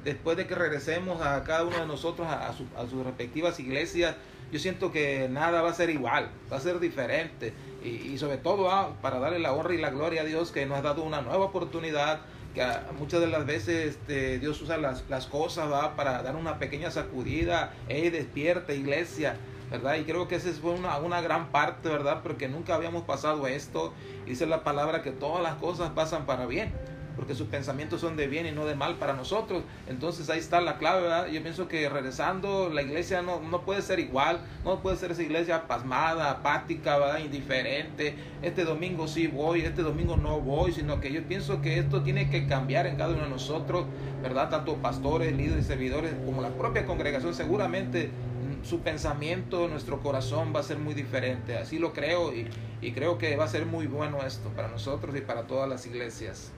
después 0.05 0.37
de 0.37 0.47
que 0.47 0.55
regresemos 0.55 1.21
a 1.21 1.43
cada 1.45 1.65
uno 1.65 1.79
de 1.79 1.87
nosotros 1.87 2.27
a, 2.27 2.49
a 2.49 2.87
sus 2.87 3.05
respectivas 3.05 3.61
iglesias, 3.61 4.15
yo 4.53 4.59
siento 4.59 4.93
que 4.93 5.29
nada 5.29 5.61
va 5.61 5.71
a 5.71 5.75
ser 5.75 5.91
igual, 5.91 6.31
va 6.51 6.57
a 6.57 6.61
ser 6.61 6.79
diferente. 6.79 7.53
Y, 7.85 8.19
sobre 8.19 8.39
todo 8.39 8.71
ah, 8.71 8.97
para 9.01 9.21
darle 9.21 9.39
la 9.39 9.53
honra 9.53 9.75
y 9.75 9.79
la 9.79 9.91
gloria 9.91 10.23
a 10.23 10.25
Dios 10.25 10.51
que 10.51 10.67
nos 10.67 10.79
ha 10.79 10.83
dado 10.83 11.05
una 11.05 11.21
nueva 11.21 11.45
oportunidad, 11.45 12.21
que 12.55 12.65
muchas 12.99 13.21
de 13.21 13.29
las 13.29 13.47
veces 13.47 13.97
este, 13.97 14.39
Dios 14.39 14.61
usa 14.61 14.77
las, 14.77 15.05
las 15.09 15.27
cosas 15.27 15.71
¿va? 15.71 15.95
para 15.95 16.23
dar 16.23 16.35
una 16.35 16.59
pequeña 16.59 16.91
sacudida, 16.91 17.75
hey, 17.89 18.11
despierta 18.11 18.73
iglesia, 18.73 19.37
¿verdad? 19.71 19.97
Y 19.97 20.05
creo 20.05 20.29
que 20.29 20.37
esa 20.37 20.51
fue 20.53 20.73
una, 20.73 20.97
una 20.99 21.21
gran 21.21 21.49
parte, 21.51 21.89
¿verdad? 21.89 22.23
Porque 22.23 22.49
nunca 22.49 22.75
habíamos 22.75 23.05
pasado 23.05 23.47
esto. 23.47 23.93
Dice 24.27 24.47
la 24.47 24.65
palabra 24.65 25.03
que 25.03 25.11
todas 25.11 25.43
las 25.43 25.55
cosas 25.57 25.91
pasan 25.91 26.27
para 26.27 26.47
bien 26.47 26.73
porque 27.17 27.35
sus 27.35 27.49
pensamientos 27.49 28.03
son 28.03 28.17
de 28.17 28.29
bien 28.29 28.47
y 28.47 28.53
no 28.53 28.67
de 28.67 28.77
mal 28.77 28.97
para 28.97 29.15
nosotros. 29.15 29.65
Entonces 29.89 30.29
ahí 30.29 30.39
está 30.39 30.61
la 30.61 30.77
clave, 30.77 31.03
¿verdad? 31.03 31.27
Yo 31.29 31.43
pienso 31.43 31.67
que 31.67 31.89
regresando, 31.89 32.69
la 32.69 32.83
iglesia 32.83 33.23
no, 33.23 33.41
no 33.41 33.63
puede 33.63 33.83
ser 33.83 33.99
igual, 33.99 34.41
no 34.65 34.81
puede 34.81 34.97
ser 34.97 35.11
esa 35.11 35.23
iglesia 35.23 35.67
pasmada, 35.67 36.31
apática, 36.31 36.99
¿verdad? 36.99 37.19
Indiferente. 37.19 38.15
Este 38.43 38.65
domingo 38.65 39.09
sí 39.09 39.27
voy, 39.27 39.63
este 39.63 39.83
domingo 39.83 40.17
no 40.17 40.41
voy, 40.41 40.73
sino 40.73 41.01
que 41.01 41.11
yo 41.11 41.23
pienso 41.23 41.63
que 41.63 41.79
esto 41.79 42.03
tiene 42.03 42.29
que 42.29 42.47
cambiar 42.47 42.87
en 42.87 42.97
cada 42.97 43.15
uno 43.15 43.23
de 43.23 43.31
nosotros, 43.31 43.87
¿verdad? 44.23 44.51
Tanto 44.51 44.77
pastores, 44.77 45.35
líderes, 45.35 45.67
servidores, 45.67 46.13
como 46.27 46.43
la 46.43 46.51
propia 46.51 46.85
congregación, 46.85 47.35
seguramente 47.35 48.11
su 48.67 48.81
pensamiento, 48.81 49.69
nuestro 49.69 50.03
corazón 50.03 50.53
va 50.55 50.61
a 50.61 50.63
ser 50.63 50.79
muy 50.79 50.95
diferente. 50.95 51.57
Así 51.57 51.79
lo 51.79 51.93
creo 51.93 52.35
y, 52.35 52.49
y 52.81 52.93
creo 52.93 53.19
que 53.19 53.37
va 53.37 53.45
a 53.45 53.49
ser 53.49 53.67
muy 53.67 53.87
bueno 53.87 54.19
esto 54.27 54.49
para 54.51 54.69
nosotros 54.69 55.17
y 55.17 55.21
para 55.21 55.47
todas 55.47 55.69
las 55.69 55.87
iglesias. 55.87 56.53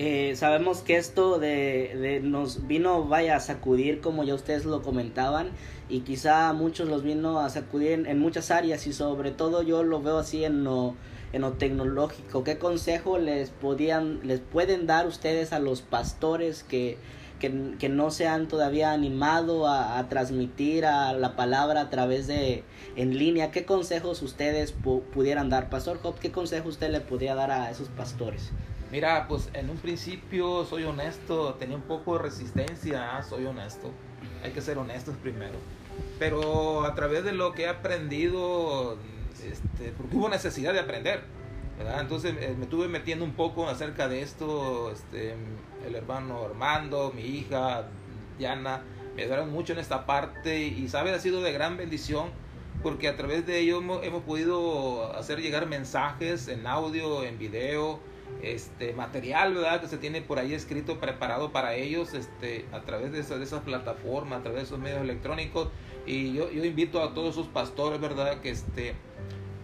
Eh, 0.00 0.36
sabemos 0.36 0.82
que 0.82 0.96
esto 0.96 1.40
de, 1.40 2.20
nos 2.22 2.68
vino 2.68 3.04
vaya 3.04 3.34
a 3.34 3.40
sacudir 3.40 4.00
como 4.00 4.22
ya 4.22 4.34
ustedes 4.34 4.64
lo 4.64 4.80
comentaban 4.80 5.48
y 5.88 6.00
quizá 6.00 6.52
muchos 6.52 6.88
los 6.88 7.02
vino 7.02 7.40
a 7.40 7.50
sacudir 7.50 8.06
en, 8.06 8.18
muchas 8.20 8.52
áreas 8.52 8.86
y 8.86 8.92
sobre 8.92 9.32
todo 9.32 9.62
yo 9.62 9.82
lo 9.82 10.00
veo 10.00 10.18
así 10.18 10.44
en 10.44 10.62
lo, 10.62 10.94
en 11.32 11.42
lo 11.42 11.54
tecnológico. 11.54 12.44
¿Qué 12.44 12.58
consejo 12.58 13.18
les 13.18 13.50
podían 13.50 14.20
les 14.22 14.38
pueden 14.38 14.86
dar 14.86 15.08
ustedes 15.08 15.52
a 15.52 15.58
los 15.58 15.82
pastores 15.82 16.62
que, 16.62 16.96
que, 17.38 17.88
no 17.88 18.10
se 18.10 18.26
han 18.26 18.48
todavía 18.48 18.92
animado 18.92 19.68
a, 19.68 20.06
transmitir 20.08 20.84
a 20.86 21.12
la 21.12 21.36
palabra 21.36 21.82
a 21.82 21.90
través 21.90 22.26
de 22.26 22.64
en 22.96 23.16
línea? 23.18 23.50
¿Qué 23.50 23.64
consejos 23.64 24.22
ustedes 24.22 24.72
pudieran 24.72 25.50
dar? 25.50 25.70
Pastor 25.70 26.00
Job, 26.02 26.18
¿qué 26.18 26.30
consejo 26.30 26.68
usted 26.68 26.90
le 26.90 27.00
podría 27.00 27.34
dar 27.34 27.50
a 27.50 27.70
esos 27.70 27.88
pastores? 27.88 28.50
Mira, 28.90 29.26
pues 29.28 29.50
en 29.52 29.68
un 29.68 29.76
principio 29.76 30.64
soy 30.64 30.84
honesto, 30.84 31.54
tenía 31.54 31.76
un 31.76 31.82
poco 31.82 32.16
de 32.16 32.22
resistencia, 32.22 33.16
ah, 33.16 33.22
soy 33.22 33.44
honesto. 33.44 33.90
Hay 34.42 34.52
que 34.52 34.62
ser 34.62 34.78
honestos 34.78 35.14
primero. 35.22 35.56
Pero 36.18 36.84
a 36.84 36.94
través 36.94 37.24
de 37.24 37.32
lo 37.32 37.52
que 37.52 37.64
he 37.64 37.68
aprendido, 37.68 38.96
este, 39.44 39.92
porque 39.96 40.16
hubo 40.16 40.28
necesidad 40.28 40.72
de 40.72 40.80
aprender, 40.80 41.22
¿verdad? 41.78 42.00
Entonces 42.00 42.34
eh, 42.40 42.54
me 42.58 42.64
estuve 42.64 42.88
metiendo 42.88 43.24
un 43.24 43.32
poco 43.32 43.68
acerca 43.68 44.08
de 44.08 44.22
esto, 44.22 44.90
este, 44.90 45.34
el 45.86 45.94
hermano 45.94 46.44
Armando, 46.44 47.12
mi 47.14 47.22
hija 47.22 47.88
Diana, 48.38 48.82
me 49.14 49.22
ayudaron 49.22 49.50
mucho 49.50 49.72
en 49.72 49.78
esta 49.78 50.04
parte 50.04 50.60
y, 50.60 50.88
¿sabes? 50.88 51.14
Ha 51.14 51.20
sido 51.20 51.40
de 51.42 51.52
gran 51.52 51.76
bendición 51.76 52.30
porque 52.82 53.08
a 53.08 53.16
través 53.16 53.46
de 53.46 53.58
ello 53.60 53.78
hemos, 53.78 54.04
hemos 54.04 54.22
podido 54.22 55.12
hacer 55.16 55.40
llegar 55.40 55.66
mensajes 55.66 56.48
en 56.48 56.66
audio, 56.66 57.24
en 57.24 57.38
video, 57.38 58.00
este 58.42 58.92
material 58.92 59.54
verdad 59.54 59.80
que 59.80 59.88
se 59.88 59.98
tiene 59.98 60.20
por 60.20 60.38
ahí 60.38 60.52
escrito 60.52 61.00
preparado 61.00 61.50
para 61.50 61.74
ellos 61.74 62.12
este 62.12 62.66
a 62.72 62.82
través 62.82 63.10
de, 63.10 63.20
esa, 63.20 63.38
de 63.38 63.44
esas 63.44 63.62
plataformas 63.62 64.40
a 64.40 64.42
través 64.42 64.60
de 64.60 64.66
esos 64.66 64.78
medios 64.78 65.00
electrónicos 65.00 65.68
y 66.06 66.34
yo, 66.34 66.50
yo 66.50 66.64
invito 66.64 67.02
a 67.02 67.14
todos 67.14 67.34
esos 67.34 67.48
pastores 67.48 68.00
verdad 68.00 68.40
que 68.40 68.50
este 68.50 68.94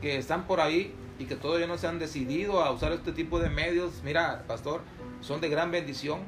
que 0.00 0.16
están 0.16 0.46
por 0.46 0.60
ahí 0.60 0.94
y 1.18 1.26
que 1.26 1.36
todavía 1.36 1.66
no 1.66 1.78
se 1.78 1.86
han 1.86 1.98
decidido 1.98 2.62
a 2.62 2.70
usar 2.70 2.92
este 2.92 3.12
tipo 3.12 3.38
de 3.38 3.48
medios 3.50 4.02
mira 4.04 4.44
pastor 4.46 4.82
son 5.20 5.40
de 5.40 5.48
gran 5.48 5.70
bendición 5.70 6.20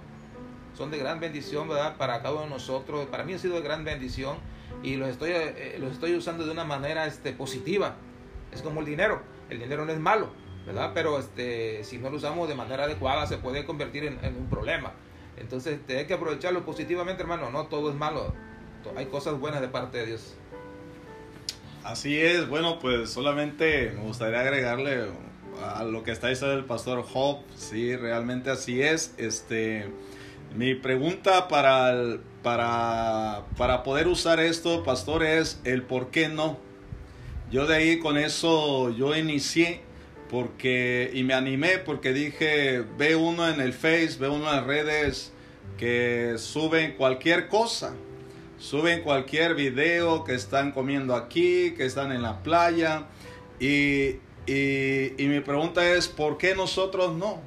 son 0.74 0.90
de 0.90 0.98
gran 0.98 1.20
bendición 1.20 1.68
verdad 1.68 1.96
para 1.96 2.22
cada 2.22 2.34
uno 2.34 2.44
de 2.44 2.50
nosotros 2.50 3.06
para 3.06 3.24
mí 3.24 3.34
ha 3.34 3.38
sido 3.38 3.56
de 3.56 3.62
gran 3.62 3.84
bendición 3.84 4.36
y 4.82 4.96
los 4.96 5.08
estoy 5.08 5.30
eh, 5.32 5.76
los 5.80 5.92
estoy 5.92 6.14
usando 6.14 6.44
de 6.44 6.52
una 6.52 6.64
manera 6.64 7.06
este 7.06 7.32
positiva 7.32 7.96
es 8.52 8.62
como 8.62 8.80
el 8.80 8.86
dinero 8.86 9.22
el 9.50 9.58
dinero 9.58 9.84
no 9.84 9.92
es 9.92 9.98
malo 9.98 10.46
¿verdad? 10.66 10.90
Pero 10.92 11.18
este, 11.18 11.84
si 11.84 11.98
no 11.98 12.10
lo 12.10 12.16
usamos 12.16 12.48
de 12.48 12.56
manera 12.56 12.84
adecuada 12.84 13.26
se 13.26 13.38
puede 13.38 13.64
convertir 13.64 14.04
en, 14.04 14.36
un 14.36 14.50
problema. 14.50 14.92
Entonces 15.36 15.78
te 15.86 15.98
hay 15.98 16.06
que 16.06 16.14
aprovecharlo 16.14 16.64
positivamente, 16.64 17.22
hermano. 17.22 17.50
No 17.50 17.66
todo 17.66 17.88
es 17.90 17.96
malo. 17.96 18.34
Hay 18.96 19.06
cosas 19.06 19.38
buenas 19.38 19.60
de 19.60 19.68
parte 19.68 19.98
de 19.98 20.06
Dios. 20.06 20.36
Así 21.86 22.18
es. 22.18 22.48
Bueno, 22.48 22.80
pues 22.80 23.10
solamente 23.10 23.92
me 23.94 24.02
gustaría 24.02 24.40
agregarle 24.40 25.04
a 25.62 25.84
lo 25.84 26.02
que 26.02 26.10
está 26.10 26.26
diciendo 26.26 26.58
el 26.58 26.64
pastor 26.64 27.04
Job. 27.04 27.44
Sí, 27.54 27.94
realmente 27.94 28.50
así 28.50 28.82
es. 28.82 29.14
Este, 29.18 29.86
mi 30.56 30.74
pregunta 30.74 31.46
para, 31.46 32.18
para, 32.42 33.44
para 33.56 33.84
poder 33.84 34.08
usar 34.08 34.40
esto, 34.40 34.82
pastor, 34.82 35.22
es 35.22 35.60
el 35.62 35.82
por 35.82 36.10
qué 36.10 36.28
no. 36.28 36.58
Yo 37.52 37.68
de 37.68 37.76
ahí 37.76 38.00
con 38.00 38.18
eso 38.18 38.90
yo 38.90 39.14
inicié 39.14 39.80
porque 40.28 41.12
y 41.14 41.22
me 41.22 41.34
animé 41.34 41.78
porque 41.78 42.12
dije, 42.12 42.82
ve 42.98 43.14
uno 43.14 43.48
en 43.48 43.60
el 43.60 43.72
Face, 43.72 44.16
ve 44.18 44.28
uno 44.28 44.50
en 44.50 44.56
las 44.56 44.66
redes 44.66 45.32
que 45.78 46.34
suben 46.38 46.96
cualquier 46.96 47.46
cosa, 47.46 47.94
suben 48.58 49.02
cualquier 49.02 49.54
video 49.54 50.24
que 50.24 50.34
están 50.34 50.72
comiendo 50.72 51.14
aquí, 51.14 51.74
que 51.76 51.84
están 51.84 52.12
en 52.12 52.22
la 52.22 52.42
playa 52.42 53.06
y, 53.60 54.16
y, 54.46 55.12
y 55.18 55.26
mi 55.28 55.40
pregunta 55.40 55.86
es, 55.92 56.08
¿por 56.08 56.38
qué 56.38 56.54
nosotros 56.54 57.14
no? 57.14 57.40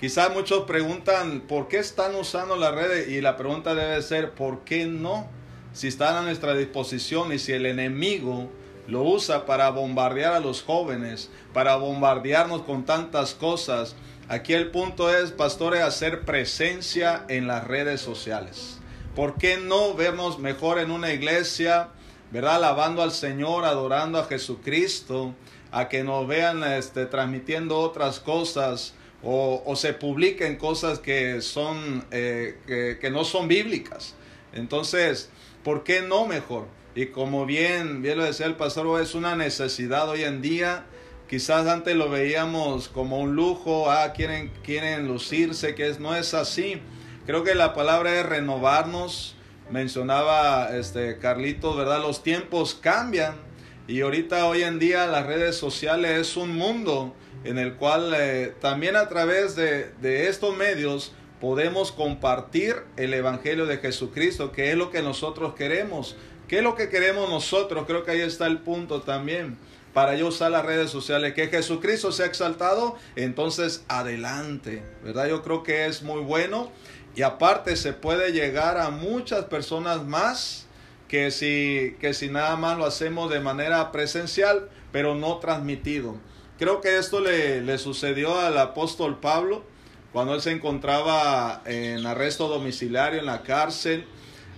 Quizás 0.00 0.34
muchos 0.34 0.64
preguntan, 0.64 1.42
¿por 1.42 1.68
qué 1.68 1.78
están 1.78 2.16
usando 2.16 2.56
las 2.56 2.74
redes? 2.74 3.08
Y 3.08 3.20
la 3.20 3.36
pregunta 3.36 3.74
debe 3.74 4.02
ser, 4.02 4.32
¿por 4.32 4.64
qué 4.64 4.86
no? 4.86 5.28
Si 5.72 5.86
están 5.86 6.16
a 6.16 6.22
nuestra 6.22 6.54
disposición 6.54 7.32
y 7.32 7.38
si 7.38 7.52
el 7.52 7.66
enemigo 7.66 8.50
lo 8.88 9.02
usa 9.02 9.46
para 9.46 9.70
bombardear 9.70 10.34
a 10.34 10.40
los 10.40 10.62
jóvenes, 10.62 11.30
para 11.52 11.76
bombardearnos 11.76 12.62
con 12.62 12.84
tantas 12.84 13.34
cosas. 13.34 13.94
Aquí 14.28 14.54
el 14.54 14.72
punto 14.72 15.14
es, 15.14 15.30
pastores, 15.30 15.82
hacer 15.82 16.22
presencia 16.22 17.24
en 17.28 17.46
las 17.46 17.64
redes 17.64 18.00
sociales. 18.00 18.81
¿Por 19.14 19.34
qué 19.34 19.58
no 19.58 19.94
vernos 19.94 20.38
mejor 20.38 20.78
en 20.78 20.90
una 20.90 21.12
iglesia, 21.12 21.90
verdad, 22.30 22.56
alabando 22.56 23.02
al 23.02 23.12
Señor, 23.12 23.64
adorando 23.66 24.18
a 24.18 24.24
Jesucristo, 24.24 25.34
a 25.70 25.88
que 25.88 26.02
nos 26.02 26.26
vean 26.26 26.64
este, 26.64 27.04
transmitiendo 27.04 27.78
otras 27.78 28.20
cosas 28.20 28.94
o, 29.22 29.74
se 29.76 29.92
publiquen 29.92 30.56
cosas 30.56 30.98
que 30.98 31.42
son 31.42 32.04
eh, 32.10 32.98
que 33.00 33.10
no 33.10 33.24
son 33.24 33.48
bíblicas? 33.48 34.14
Entonces, 34.54 35.30
¿por 35.62 35.84
qué 35.84 36.00
no 36.00 36.26
mejor? 36.26 36.66
Y 36.94 37.06
como 37.06 37.46
bien, 37.46 38.02
bien 38.02 38.18
lo 38.18 38.24
decía 38.24 38.46
el 38.46 38.56
pastor, 38.56 39.00
es 39.00 39.14
una 39.14 39.34
necesidad 39.36 40.08
hoy 40.08 40.24
en 40.24 40.42
día. 40.42 40.84
Quizás 41.28 41.66
antes 41.66 41.96
lo 41.96 42.10
veíamos 42.10 42.88
como 42.88 43.18
un 43.20 43.34
lujo, 43.34 43.90
ah, 43.90 44.12
quieren, 44.14 44.50
quieren 44.62 45.08
lucirse, 45.08 45.74
que 45.74 45.88
es, 45.88 46.00
no 46.00 46.14
es 46.14 46.34
así. 46.34 46.80
Creo 47.24 47.44
que 47.44 47.54
la 47.54 47.72
palabra 47.72 48.18
es 48.18 48.26
renovarnos. 48.26 49.36
Mencionaba 49.70 50.76
este 50.76 51.18
Carlitos, 51.18 51.76
¿verdad? 51.76 52.02
Los 52.02 52.24
tiempos 52.24 52.74
cambian. 52.74 53.36
Y 53.86 54.00
ahorita 54.00 54.46
hoy 54.46 54.64
en 54.64 54.80
día 54.80 55.06
las 55.06 55.26
redes 55.26 55.56
sociales 55.56 56.18
es 56.18 56.36
un 56.36 56.56
mundo 56.56 57.14
en 57.44 57.58
el 57.58 57.74
cual 57.74 58.12
eh, 58.16 58.54
también 58.60 58.96
a 58.96 59.08
través 59.08 59.54
de, 59.54 59.92
estos 60.02 60.56
medios 60.56 61.12
podemos 61.40 61.92
compartir 61.92 62.76
el 62.96 63.14
Evangelio 63.14 63.66
de 63.66 63.78
Jesucristo, 63.78 64.50
que 64.50 64.70
es 64.70 64.76
lo 64.76 64.90
que 64.90 65.02
nosotros 65.02 65.54
queremos. 65.54 66.16
¿Qué 66.48 66.58
es 66.58 66.64
lo 66.64 66.74
que 66.74 66.88
queremos 66.88 67.30
nosotros? 67.30 67.84
Creo 67.86 68.02
que 68.04 68.10
ahí 68.10 68.20
está 68.20 68.48
el 68.48 68.58
punto 68.58 69.02
también. 69.02 69.56
Para 69.94 70.16
yo 70.16 70.28
usar 70.28 70.50
las 70.50 70.64
redes 70.64 70.90
sociales, 70.90 71.34
que 71.34 71.48
Jesucristo 71.48 72.12
sea 72.12 72.26
exaltado, 72.26 72.96
entonces 73.14 73.84
adelante, 73.88 74.82
¿verdad? 75.04 75.28
Yo 75.28 75.42
creo 75.42 75.62
que 75.62 75.86
es 75.86 76.02
muy 76.02 76.20
bueno 76.20 76.70
y 77.14 77.22
aparte 77.22 77.76
se 77.76 77.92
puede 77.92 78.32
llegar 78.32 78.78
a 78.78 78.90
muchas 78.90 79.44
personas 79.46 80.04
más 80.04 80.66
que 81.08 81.30
si, 81.30 81.96
que 82.00 82.14
si 82.14 82.28
nada 82.28 82.56
más 82.56 82.78
lo 82.78 82.86
hacemos 82.86 83.30
de 83.30 83.40
manera 83.40 83.92
presencial, 83.92 84.70
pero 84.92 85.14
no 85.14 85.36
transmitido. 85.38 86.16
Creo 86.58 86.80
que 86.80 86.96
esto 86.96 87.20
le, 87.20 87.60
le 87.60 87.78
sucedió 87.78 88.38
al 88.38 88.56
apóstol 88.56 89.18
Pablo 89.20 89.64
cuando 90.12 90.34
él 90.34 90.42
se 90.42 90.52
encontraba 90.52 91.62
en 91.64 92.06
arresto 92.06 92.48
domiciliario 92.48 93.18
en 93.18 93.26
la 93.26 93.42
cárcel, 93.42 94.06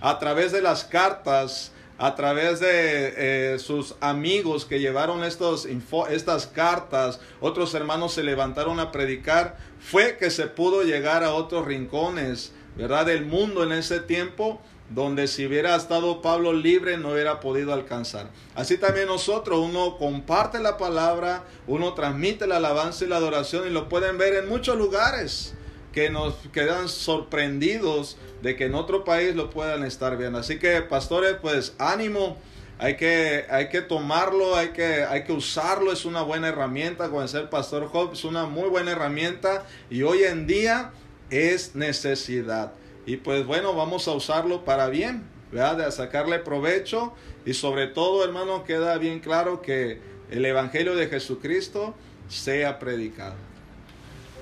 a 0.01 0.19
través 0.19 0.51
de 0.51 0.61
las 0.61 0.83
cartas, 0.83 1.71
a 1.97 2.15
través 2.15 2.59
de 2.59 3.53
eh, 3.53 3.59
sus 3.59 3.95
amigos 4.01 4.65
que 4.65 4.79
llevaron 4.79 5.23
estos 5.23 5.65
estas 6.09 6.47
cartas, 6.47 7.21
otros 7.39 7.73
hermanos 7.73 8.13
se 8.13 8.23
levantaron 8.23 8.81
a 8.81 8.91
predicar, 8.91 9.57
fue 9.85 10.17
que 10.17 10.31
se 10.31 10.47
pudo 10.47 10.81
llegar 10.81 11.23
a 11.23 11.33
otros 11.33 11.65
rincones, 11.65 12.53
¿verdad? 12.75 13.05
Del 13.05 13.25
mundo 13.25 13.63
en 13.63 13.71
ese 13.71 13.99
tiempo 13.99 14.59
donde 14.89 15.27
si 15.27 15.45
hubiera 15.45 15.75
estado 15.75 16.21
Pablo 16.21 16.53
libre 16.53 16.97
no 16.97 17.11
hubiera 17.11 17.39
podido 17.39 17.71
alcanzar. 17.71 18.29
Así 18.55 18.77
también 18.77 19.07
nosotros, 19.07 19.59
uno 19.59 19.97
comparte 19.97 20.59
la 20.59 20.77
palabra, 20.77 21.43
uno 21.67 21.93
transmite 21.93 22.47
la 22.47 22.57
alabanza 22.57 23.05
y 23.05 23.07
la 23.07 23.17
adoración 23.17 23.67
y 23.67 23.71
lo 23.71 23.87
pueden 23.87 24.17
ver 24.17 24.33
en 24.35 24.49
muchos 24.49 24.75
lugares 24.75 25.53
que 25.91 26.09
nos 26.09 26.33
quedan 26.51 26.89
sorprendidos 26.89 28.17
de 28.41 28.55
que 28.55 28.65
en 28.65 28.75
otro 28.75 29.03
país 29.03 29.35
lo 29.35 29.51
puedan 29.51 29.83
estar 29.83 30.17
viendo. 30.17 30.39
Así 30.39 30.57
que 30.57 30.81
pastores, 30.81 31.35
pues 31.41 31.73
ánimo. 31.77 32.37
Hay 32.77 32.97
que, 32.97 33.45
hay 33.49 33.69
que 33.69 33.81
tomarlo, 33.81 34.55
hay 34.55 34.69
que, 34.69 35.03
hay 35.03 35.23
que 35.23 35.31
usarlo, 35.31 35.93
es 35.93 36.03
una 36.03 36.23
buena 36.23 36.49
herramienta. 36.49 37.09
Con 37.09 37.27
ser 37.27 37.49
pastor 37.49 37.87
Job 37.87 38.13
es 38.13 38.25
una 38.25 38.45
muy 38.45 38.67
buena 38.67 38.91
herramienta 38.91 39.65
y 39.89 40.03
hoy 40.03 40.23
en 40.23 40.45
día 40.45 40.91
es 41.29 41.75
necesidad. 41.75 42.73
Y 43.05 43.17
pues 43.17 43.45
bueno, 43.45 43.73
vamos 43.75 44.07
a 44.07 44.11
usarlo 44.11 44.65
para 44.65 44.87
bien, 44.87 45.23
¿verdad? 45.51 45.77
De 45.77 45.91
sacarle 45.91 46.39
provecho 46.39 47.13
y 47.45 47.53
sobre 47.53 47.87
todo, 47.87 48.23
hermano, 48.25 48.63
queda 48.65 48.97
bien 48.97 49.19
claro 49.19 49.61
que 49.61 50.01
el 50.29 50.45
Evangelio 50.45 50.95
de 50.95 51.07
Jesucristo 51.07 51.93
sea 52.27 52.79
predicado. 52.79 53.35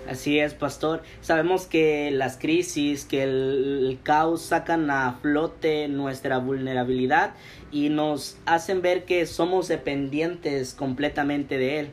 Así 0.07 0.37
es, 0.39 0.53
pastor. 0.53 1.01
Sabemos 1.21 1.65
que 1.65 2.11
las 2.11 2.37
crisis, 2.37 3.05
que 3.05 3.23
el, 3.23 3.99
caos 4.03 4.41
sacan 4.41 4.91
a 4.91 5.13
flote 5.21 5.87
nuestra 5.87 6.39
vulnerabilidad 6.39 7.35
y 7.71 7.87
nos 7.89 8.37
hacen 8.45 8.81
ver 8.81 9.05
que 9.05 9.25
somos 9.25 9.69
dependientes 9.69 10.73
completamente 10.73 11.57
de 11.57 11.79
él. 11.79 11.89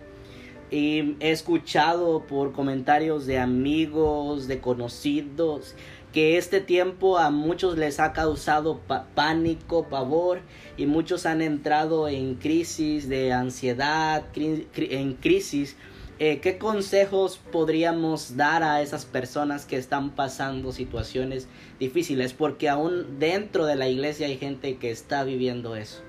Y 0.72 1.16
he 1.20 1.30
escuchado 1.30 2.24
por 2.26 2.52
comentarios 2.52 3.26
de 3.26 3.38
amigos, 3.38 4.48
de 4.48 4.60
conocidos, 4.60 5.74
que 6.12 6.36
este 6.36 6.60
tiempo 6.60 7.18
a 7.18 7.30
muchos 7.30 7.78
les 7.78 8.00
ha 8.00 8.12
causado 8.12 8.80
pánico, 9.14 9.88
pavor 9.88 10.40
y 10.76 10.86
muchos 10.86 11.26
han 11.26 11.42
entrado 11.42 12.08
en 12.08 12.34
crisis 12.34 13.08
de 13.08 13.32
ansiedad, 13.32 14.24
en 14.34 15.14
crisis. 15.14 15.76
Eh, 16.22 16.40
¿Qué 16.40 16.58
consejos 16.58 17.40
podríamos 17.50 18.36
dar 18.36 18.62
a 18.62 18.82
esas 18.82 19.06
personas 19.06 19.64
que 19.64 19.76
están 19.76 20.10
pasando 20.10 20.70
situaciones 20.70 21.48
difíciles? 21.78 22.34
Porque 22.34 22.68
aún 22.68 23.18
dentro 23.18 23.64
de 23.64 23.74
la 23.74 23.88
iglesia 23.88 24.26
hay 24.26 24.36
gente 24.36 24.76
que 24.76 24.90
está 24.90 25.24
viviendo 25.24 25.76
eso. 25.76 26.02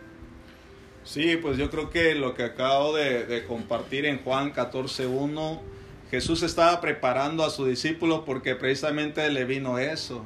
Sí, 1.05 1.38
pues 1.38 1.57
yo 1.57 1.70
creo 1.70 1.89
que 1.89 2.14
lo 2.14 2.36
que 2.36 2.43
acabo 2.43 2.93
de, 2.93 3.26
de 3.26 3.45
compartir 3.45 4.05
en 4.05 4.22
Juan 4.22 4.53
14.1 4.53 5.59
Jesús 6.12 6.43
estaba 6.43 6.82
preparando 6.82 7.45
a 7.45 7.49
su 7.49 7.66
discípulo 7.66 8.26
porque 8.26 8.53
precisamente 8.55 9.30
le 9.30 9.45
vino 9.45 9.80
eso. 9.80 10.26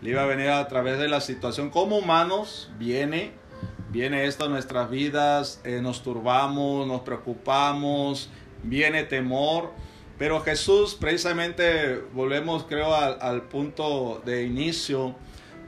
Le 0.00 0.10
iba 0.10 0.22
a 0.22 0.26
venir 0.26 0.50
a 0.50 0.68
través 0.68 0.96
de 1.00 1.08
la 1.08 1.20
situación. 1.20 1.70
Como 1.70 1.98
humanos 1.98 2.70
viene, 2.78 3.32
viene 3.90 4.26
esto 4.26 4.44
a 4.44 4.48
nuestras 4.48 4.90
vidas, 4.90 5.60
eh, 5.64 5.80
nos 5.82 6.04
turbamos, 6.04 6.86
nos 6.86 7.00
preocupamos, 7.00 8.30
viene 8.64 9.04
temor. 9.04 9.72
Pero 10.18 10.40
Jesús, 10.40 10.94
precisamente, 10.94 12.02
volvemos 12.12 12.64
creo 12.64 12.94
al, 12.94 13.42
punto 13.42 14.22
de 14.24 14.44
inicio, 14.44 15.14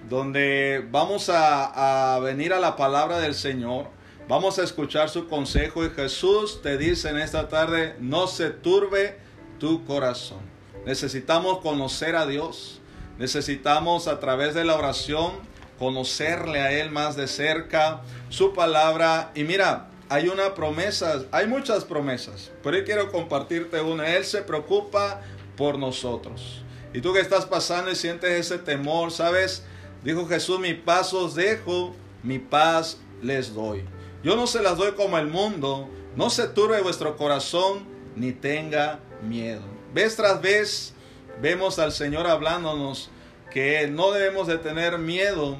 donde 0.08 0.86
vamos 0.90 1.28
a, 1.28 2.14
a 2.14 2.20
venir 2.20 2.52
a 2.52 2.60
la 2.60 2.76
palabra 2.76 3.18
del 3.18 3.34
Señor. 3.34 3.88
Vamos 4.28 4.58
a 4.58 4.64
escuchar 4.64 5.08
su 5.08 5.28
consejo 5.28 5.84
y 5.84 5.90
Jesús 5.90 6.60
te 6.62 6.78
dice 6.78 7.10
en 7.10 7.18
esta 7.18 7.48
tarde, 7.48 7.96
no 8.00 8.26
se 8.26 8.50
turbe 8.50 9.18
tu 9.58 9.84
corazón. 9.84 10.40
Necesitamos 10.84 11.58
conocer 11.58 12.14
a 12.16 12.26
Dios. 12.26 12.80
Necesitamos 13.18 14.08
a 14.08 14.20
través 14.20 14.54
de 14.54 14.64
la 14.64 14.76
oración 14.76 15.32
conocerle 15.78 16.60
a 16.60 16.72
Él 16.72 16.90
más 16.90 17.16
de 17.16 17.28
cerca, 17.28 18.02
su 18.28 18.52
palabra. 18.52 19.30
Y 19.34 19.44
mira, 19.44 19.88
hay 20.08 20.28
una 20.28 20.54
promesa, 20.54 21.24
hay 21.32 21.46
muchas 21.46 21.84
promesas, 21.84 22.52
pero 22.62 22.76
hoy 22.76 22.84
quiero 22.84 23.10
compartirte 23.10 23.80
una. 23.80 24.14
Él 24.14 24.24
se 24.24 24.42
preocupa 24.42 25.20
por 25.56 25.78
nosotros. 25.78 26.62
Y 26.92 27.00
tú 27.00 27.12
que 27.12 27.20
estás 27.20 27.44
pasando 27.44 27.90
y 27.90 27.96
sientes 27.96 28.30
ese 28.30 28.58
temor, 28.58 29.10
¿sabes? 29.10 29.64
Dijo 30.04 30.26
Jesús, 30.26 30.60
mi 30.60 30.74
paz 30.74 31.12
os 31.12 31.34
dejo, 31.34 31.94
mi 32.22 32.38
paz 32.38 32.98
les 33.22 33.54
doy. 33.54 33.84
Yo 34.22 34.36
no 34.36 34.46
se 34.46 34.62
las 34.62 34.76
doy 34.76 34.92
como 34.92 35.18
el 35.18 35.26
mundo, 35.26 35.88
no 36.14 36.30
se 36.30 36.48
turbe 36.48 36.80
vuestro 36.80 37.16
corazón, 37.16 37.84
ni 38.14 38.32
tenga 38.32 39.00
miedo. 39.22 39.62
Vez 39.92 40.16
tras 40.16 40.40
vez 40.40 40.94
vemos 41.40 41.78
al 41.78 41.92
Señor 41.92 42.26
hablándonos 42.26 43.10
que 43.52 43.88
no 43.88 44.12
debemos 44.12 44.46
de 44.46 44.58
tener 44.58 44.98
miedo 44.98 45.56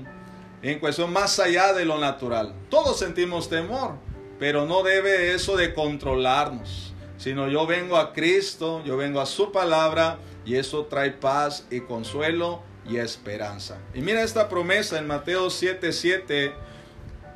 en 0.62 0.78
cuestión 0.78 1.12
más 1.12 1.38
allá 1.38 1.72
de 1.72 1.84
lo 1.84 1.98
natural. 1.98 2.54
Todos 2.70 2.98
sentimos 2.98 3.48
temor, 3.48 3.96
pero 4.38 4.66
no 4.66 4.82
debe 4.82 5.34
eso 5.34 5.56
de 5.56 5.72
controlarnos, 5.72 6.94
sino 7.16 7.48
yo 7.48 7.66
vengo 7.66 7.96
a 7.96 8.12
Cristo, 8.12 8.82
yo 8.84 8.96
vengo 8.96 9.20
a 9.20 9.26
su 9.26 9.52
palabra 9.52 10.18
y 10.44 10.56
eso 10.56 10.86
trae 10.86 11.10
paz 11.10 11.66
y 11.70 11.80
consuelo 11.80 12.62
y 12.88 12.98
esperanza. 12.98 13.78
Y 13.94 14.00
mira 14.00 14.22
esta 14.22 14.48
promesa 14.48 14.98
en 14.98 15.06
Mateo 15.06 15.48
7:7, 15.48 16.52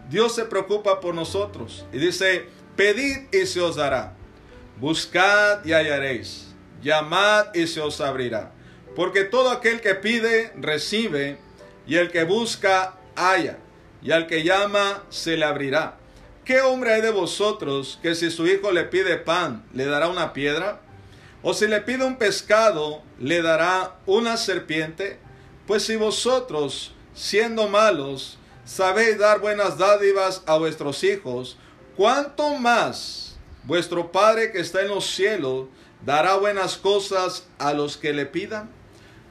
Dios 0.08 0.34
se 0.34 0.44
preocupa 0.44 1.00
por 1.00 1.14
nosotros 1.14 1.86
y 1.92 1.98
dice, 1.98 2.46
pedid 2.76 3.32
y 3.32 3.46
se 3.46 3.60
os 3.60 3.76
dará. 3.76 4.14
Buscad 4.80 5.64
y 5.64 5.72
hallaréis. 5.72 6.48
Llamad 6.82 7.54
y 7.54 7.66
se 7.66 7.80
os 7.80 8.00
abrirá. 8.00 8.52
Porque 8.96 9.24
todo 9.24 9.50
aquel 9.50 9.80
que 9.80 9.94
pide, 9.94 10.52
recibe. 10.56 11.38
Y 11.86 11.96
el 11.96 12.10
que 12.10 12.24
busca, 12.24 12.98
halla. 13.14 13.58
Y 14.02 14.12
al 14.12 14.26
que 14.26 14.42
llama, 14.42 15.04
se 15.10 15.36
le 15.36 15.44
abrirá. 15.44 15.99
¿Qué 16.50 16.62
hombre 16.62 16.92
hay 16.92 17.00
de 17.00 17.12
vosotros 17.12 18.00
que 18.02 18.16
si 18.16 18.28
su 18.28 18.44
hijo 18.44 18.72
le 18.72 18.82
pide 18.82 19.16
pan, 19.18 19.64
le 19.72 19.84
dará 19.84 20.08
una 20.08 20.32
piedra? 20.32 20.80
¿O 21.44 21.54
si 21.54 21.68
le 21.68 21.80
pide 21.80 22.04
un 22.04 22.16
pescado, 22.16 23.02
le 23.20 23.40
dará 23.40 24.00
una 24.04 24.36
serpiente? 24.36 25.20
Pues 25.68 25.84
si 25.84 25.94
vosotros, 25.94 26.92
siendo 27.14 27.68
malos, 27.68 28.36
sabéis 28.64 29.16
dar 29.16 29.38
buenas 29.38 29.78
dádivas 29.78 30.42
a 30.44 30.58
vuestros 30.58 31.04
hijos, 31.04 31.56
cuánto 31.96 32.56
más 32.56 33.38
vuestro 33.62 34.10
Padre 34.10 34.50
que 34.50 34.58
está 34.58 34.82
en 34.82 34.88
los 34.88 35.06
cielos 35.06 35.68
dará 36.04 36.34
buenas 36.34 36.76
cosas 36.76 37.46
a 37.60 37.74
los 37.74 37.96
que 37.96 38.12
le 38.12 38.26
pidan. 38.26 38.72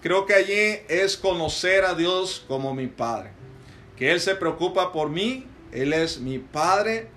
Creo 0.02 0.26
que 0.26 0.36
allí 0.36 0.86
es 0.88 1.18
conocer 1.18 1.84
a 1.84 1.96
Dios 1.96 2.46
como 2.48 2.74
mi 2.74 2.88
Padre. 2.88 3.32
Que 3.98 4.14
Él 4.14 4.22
se 4.22 4.36
preocupa 4.36 4.94
por 4.94 5.10
mí, 5.10 5.49
Él 5.72 5.94
es 5.94 6.20
mi 6.20 6.40
Padre 6.40 7.08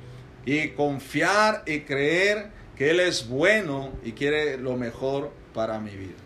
y 0.45 0.71
confiar 0.71 1.63
y 1.67 1.81
creer 1.81 2.51
que 2.77 2.91
Él 2.91 3.01
es 3.01 3.29
bueno 3.29 3.91
y 4.05 4.13
quiere 4.13 4.59
lo 4.59 4.77
mejor 4.77 5.31
para 5.55 5.79
mi 5.79 5.91
vida. 5.91 6.17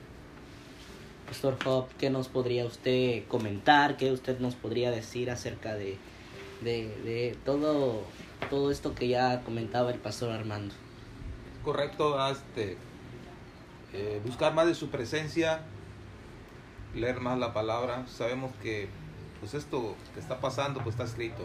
Pastor 1.26 1.56
Job, 1.62 1.88
¿qué 1.98 2.08
nos 2.08 2.28
podría 2.28 2.64
usted 2.64 3.24
comentar? 3.26 3.96
¿Qué 3.96 4.12
usted 4.12 4.38
nos 4.38 4.54
podría 4.54 4.90
decir 4.90 5.30
acerca 5.30 5.74
de, 5.74 5.98
de, 6.62 7.36
todo, 7.44 8.02
todo 8.48 8.70
esto 8.70 8.94
que 8.94 9.08
ya 9.08 9.42
comentaba 9.42 9.90
el 9.90 9.98
pastor 9.98 10.30
Armando? 10.30 10.74
Correcto, 11.64 12.16
este, 12.30 12.76
eh, 13.92 14.20
buscar 14.24 14.54
más 14.54 14.66
de 14.66 14.76
su 14.76 14.88
presencia, 14.88 15.62
leer 16.94 17.20
más 17.20 17.38
la 17.38 17.52
palabra. 17.52 18.06
Sabemos 18.06 18.52
que 18.62 18.88
pues 19.40 19.54
esto 19.54 19.96
que 20.14 20.20
está 20.20 20.40
pasando 20.40 20.80
pues 20.80 20.94
está 20.94 21.04
escrito. 21.04 21.42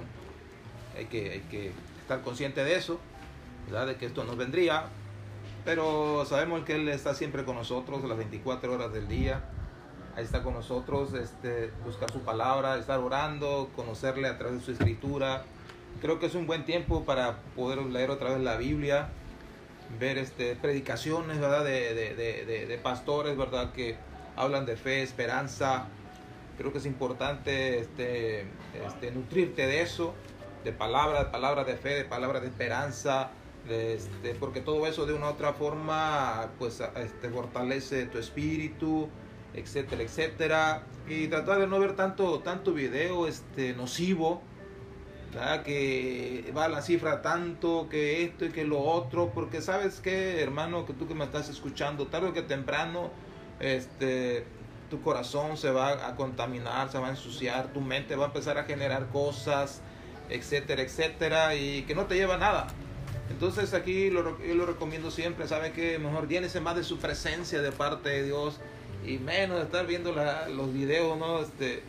Hay 1.01 1.07
que, 1.07 1.31
hay 1.31 1.39
que 1.49 1.71
estar 1.99 2.21
consciente 2.21 2.63
de 2.63 2.75
eso, 2.75 2.99
¿verdad? 3.65 3.87
de 3.87 3.95
que 3.95 4.05
esto 4.05 4.23
nos 4.23 4.37
vendría, 4.37 4.83
pero 5.65 6.25
sabemos 6.25 6.63
que 6.63 6.75
Él 6.75 6.87
está 6.89 7.15
siempre 7.15 7.43
con 7.43 7.55
nosotros 7.55 8.03
las 8.03 8.17
24 8.19 8.71
horas 8.71 8.93
del 8.93 9.07
día. 9.07 9.43
Ahí 10.15 10.23
está 10.23 10.43
con 10.43 10.53
nosotros, 10.53 11.15
este, 11.15 11.71
buscar 11.83 12.11
su 12.11 12.19
palabra, 12.19 12.77
estar 12.77 12.99
orando, 12.99 13.71
conocerle 13.75 14.27
a 14.27 14.37
través 14.37 14.59
de 14.59 14.65
su 14.65 14.71
escritura. 14.73 15.43
Creo 16.01 16.19
que 16.19 16.27
es 16.27 16.35
un 16.35 16.45
buen 16.45 16.65
tiempo 16.65 17.03
para 17.03 17.37
poder 17.55 17.79
leer 17.79 18.11
otra 18.11 18.29
vez 18.29 18.41
la 18.41 18.57
Biblia, 18.57 19.09
ver 19.99 20.19
este, 20.19 20.55
predicaciones 20.55 21.39
¿verdad? 21.39 21.63
De, 21.63 21.95
de, 21.95 22.45
de, 22.45 22.65
de 22.67 22.77
pastores 22.77 23.35
¿verdad? 23.35 23.71
que 23.71 23.97
hablan 24.35 24.67
de 24.67 24.75
fe, 24.75 25.01
esperanza. 25.01 25.87
Creo 26.59 26.71
que 26.71 26.77
es 26.77 26.85
importante 26.85 27.79
este, 27.79 28.41
este, 28.85 29.11
nutrirte 29.11 29.65
de 29.65 29.81
eso, 29.81 30.13
de 30.63 30.71
palabras, 30.71 31.25
palabras 31.25 31.65
de 31.65 31.75
fe, 31.77 31.89
de 31.95 32.05
palabras 32.05 32.41
de 32.41 32.49
esperanza, 32.49 33.31
este, 33.69 34.33
porque 34.35 34.61
todo 34.61 34.87
eso 34.87 35.05
de 35.05 35.13
una 35.13 35.27
u 35.27 35.29
otra 35.29 35.53
forma 35.53 36.49
pues 36.57 36.81
este, 36.95 37.29
fortalece 37.29 38.05
tu 38.05 38.17
espíritu, 38.17 39.09
etcétera, 39.53 40.03
etcétera. 40.03 40.83
Y 41.07 41.27
tratar 41.27 41.59
de 41.59 41.67
no 41.67 41.79
ver 41.79 41.95
tanto, 41.95 42.39
tanto 42.39 42.73
video 42.73 43.27
este, 43.27 43.73
nocivo, 43.73 44.41
que 45.63 46.51
va 46.55 46.67
la 46.67 46.81
cifra 46.81 47.21
tanto, 47.21 47.87
que 47.89 48.23
esto 48.23 48.45
y 48.45 48.49
que 48.49 48.65
lo 48.65 48.79
otro, 48.79 49.31
porque 49.33 49.61
sabes 49.61 50.01
que, 50.01 50.41
hermano, 50.41 50.85
que 50.85 50.93
tú 50.93 51.07
que 51.07 51.13
me 51.13 51.23
estás 51.23 51.49
escuchando, 51.49 52.07
tarde 52.07 52.29
o 52.29 52.33
que 52.33 52.41
temprano, 52.41 53.11
este, 53.59 54.45
tu 54.89 55.01
corazón 55.01 55.55
se 55.55 55.71
va 55.71 56.07
a 56.07 56.15
contaminar, 56.15 56.91
se 56.91 56.99
va 56.99 57.07
a 57.07 57.11
ensuciar, 57.11 57.71
tu 57.71 57.79
mente 57.79 58.15
va 58.15 58.25
a 58.25 58.27
empezar 58.27 58.57
a 58.57 58.63
generar 58.63 59.07
cosas, 59.09 59.81
etcétera, 60.31 60.81
etcétera, 60.81 61.55
y 61.55 61.83
que 61.83 61.95
no 61.95 62.05
te 62.05 62.15
lleva 62.15 62.37
nada. 62.37 62.67
Entonces 63.29 63.73
aquí 63.73 64.09
lo, 64.09 64.39
yo 64.43 64.55
lo 64.55 64.65
recomiendo 64.65 65.09
siempre, 65.09 65.47
¿sabe 65.47 65.71
que 65.71 65.97
Mejor 65.99 66.27
llénese 66.27 66.59
más 66.59 66.75
de 66.75 66.83
su 66.83 66.97
presencia 66.97 67.61
de 67.61 67.71
parte 67.71 68.09
de 68.09 68.23
Dios 68.23 68.59
y 69.05 69.17
menos 69.17 69.57
de 69.57 69.63
estar 69.63 69.87
viendo 69.87 70.13
los 70.49 70.73
videos, 70.73 71.17
¿no? 71.17 71.39
Este, 71.39 71.81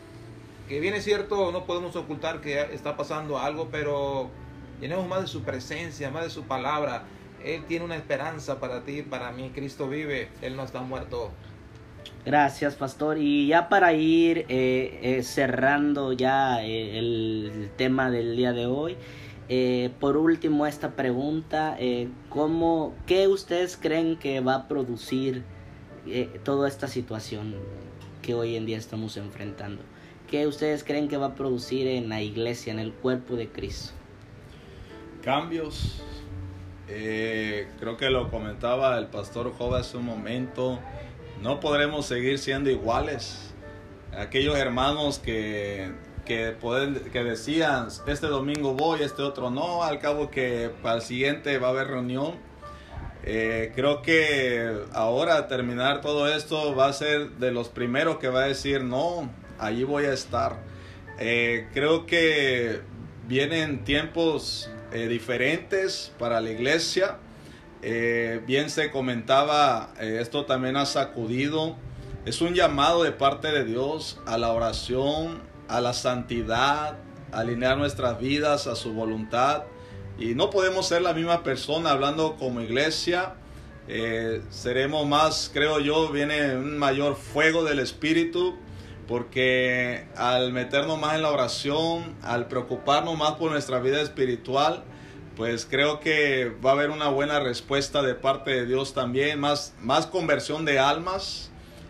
que 0.67 0.79
bien 0.79 0.93
es 0.95 1.03
cierto, 1.03 1.51
no 1.51 1.65
podemos 1.65 1.95
ocultar 1.95 2.41
que 2.41 2.61
está 2.73 2.95
pasando 2.95 3.37
algo, 3.37 3.69
pero 3.71 4.29
llenemos 4.79 5.07
más 5.07 5.21
de 5.21 5.27
su 5.27 5.43
presencia, 5.43 6.09
más 6.09 6.23
de 6.23 6.29
su 6.29 6.43
palabra. 6.43 7.03
Él 7.43 7.65
tiene 7.65 7.83
una 7.85 7.97
esperanza 7.97 8.59
para 8.59 8.83
ti, 8.83 9.01
para 9.01 9.31
mí. 9.31 9.51
Cristo 9.53 9.89
vive, 9.89 10.29
Él 10.41 10.55
no 10.55 10.63
está 10.63 10.81
muerto. 10.81 11.31
Gracias, 12.25 12.75
pastor. 12.75 13.17
Y 13.17 13.47
ya 13.47 13.67
para 13.67 13.93
ir 13.93 14.45
eh, 14.47 14.99
eh, 15.01 15.23
cerrando 15.23 16.13
ya 16.13 16.63
eh, 16.63 16.97
el 16.97 17.69
tema 17.75 18.09
del 18.09 18.37
día 18.37 18.53
de 18.53 18.65
hoy, 18.65 18.95
por 19.99 20.17
último 20.17 20.65
esta 20.65 20.95
pregunta, 20.95 21.77
¿cómo, 22.29 22.95
¿qué 23.05 23.27
ustedes 23.27 23.77
creen 23.77 24.17
que 24.17 24.39
va 24.39 24.55
a 24.55 24.67
producir 24.67 25.43
toda 26.43 26.67
esta 26.67 26.87
situación 26.87 27.53
que 28.23 28.33
hoy 28.33 28.55
en 28.55 28.65
día 28.65 28.77
estamos 28.77 29.15
enfrentando? 29.15 29.83
¿Qué 30.27 30.47
ustedes 30.47 30.83
creen 30.83 31.07
que 31.07 31.17
va 31.17 31.27
a 31.27 31.35
producir 31.35 31.85
en 31.85 32.09
la 32.09 32.19
iglesia, 32.23 32.73
en 32.73 32.79
el 32.79 32.93
cuerpo 32.93 33.35
de 33.35 33.47
Cristo? 33.49 33.93
Cambios. 35.21 36.01
creo 36.87 37.95
que 37.97 38.09
lo 38.09 38.31
comentaba 38.31 38.97
el 38.97 39.05
pastor 39.07 39.53
Job 39.55 39.75
hace 39.75 39.97
un 39.97 40.05
momento 40.05 40.79
no 41.43 41.59
podremos 41.59 42.05
seguir 42.05 42.39
siendo 42.39 42.69
iguales. 42.69 43.37
Aquellos 44.17 44.57
hermanos 44.57 45.19
que, 45.19 45.91
que, 46.25 46.55
que 47.11 47.23
decían, 47.23 47.89
este 48.07 48.27
domingo 48.27 48.75
voy, 48.75 49.03
este 49.03 49.21
otro 49.23 49.49
no, 49.51 49.83
al 49.83 49.99
cabo 49.99 50.31
que 50.31 50.71
para 50.81 50.95
el 50.95 51.01
siguiente 51.01 51.57
va 51.57 51.67
a 51.67 51.71
haber 51.71 51.87
reunión. 51.87 52.35
Eh, 53.25 53.73
creo 53.75 54.01
que 54.01 54.83
ahora 54.93 55.47
terminar 55.49 55.99
todo 55.99 56.33
esto 56.33 56.75
va 56.75 56.87
a 56.87 56.93
ser 56.93 57.31
de 57.31 57.51
los 57.51 57.67
primeros 57.67 58.19
que 58.19 58.29
va 58.29 58.43
a 58.43 58.47
decir, 58.47 58.81
no, 58.81 59.29
allí 59.59 59.83
voy 59.83 60.05
a 60.05 60.13
estar. 60.13 60.55
Eh, 61.19 61.67
creo 61.73 62.05
que 62.05 62.79
vienen 63.27 63.83
tiempos 63.83 64.69
eh, 64.93 65.07
diferentes 65.07 66.13
para 66.17 66.39
la 66.39 66.51
iglesia. 66.51 67.17
Eh, 67.85 68.41
bien 68.47 68.69
se 68.69 68.91
comentaba, 68.91 69.93
eh, 69.99 70.19
esto 70.21 70.45
también 70.45 70.77
ha 70.77 70.85
sacudido. 70.85 71.75
Es 72.25 72.39
un 72.39 72.53
llamado 72.53 73.03
de 73.03 73.11
parte 73.11 73.51
de 73.51 73.65
Dios 73.65 74.21
a 74.25 74.37
la 74.37 74.53
oración, 74.53 75.41
a 75.67 75.81
la 75.81 75.91
santidad, 75.91 76.97
alinear 77.33 77.77
nuestras 77.77 78.17
vidas 78.19 78.67
a 78.67 78.77
su 78.77 78.93
voluntad. 78.93 79.63
Y 80.17 80.33
no 80.33 80.49
podemos 80.49 80.87
ser 80.87 81.01
la 81.01 81.13
misma 81.13 81.43
persona 81.43 81.91
hablando 81.91 82.37
como 82.37 82.61
iglesia. 82.61 83.33
Eh, 83.89 84.41
seremos 84.49 85.05
más, 85.05 85.51
creo 85.53 85.81
yo, 85.81 86.07
viene 86.07 86.55
un 86.55 86.77
mayor 86.77 87.17
fuego 87.17 87.65
del 87.65 87.79
Espíritu, 87.79 88.55
porque 89.09 90.07
al 90.15 90.53
meternos 90.53 90.97
más 91.01 91.15
en 91.15 91.23
la 91.23 91.31
oración, 91.31 92.15
al 92.21 92.47
preocuparnos 92.47 93.17
más 93.17 93.33
por 93.33 93.51
nuestra 93.51 93.79
vida 93.79 93.99
espiritual, 93.99 94.85
pues 95.35 95.65
creo 95.69 95.99
que 95.99 96.51
va 96.63 96.71
a 96.71 96.73
haber 96.73 96.89
una 96.89 97.07
buena 97.07 97.39
respuesta 97.39 98.01
de 98.01 98.15
parte 98.15 98.51
de 98.51 98.65
Dios 98.65 98.93
también, 98.93 99.39
más, 99.39 99.73
más 99.79 100.05
conversión 100.05 100.65
de 100.65 100.79
almas. 100.79 101.49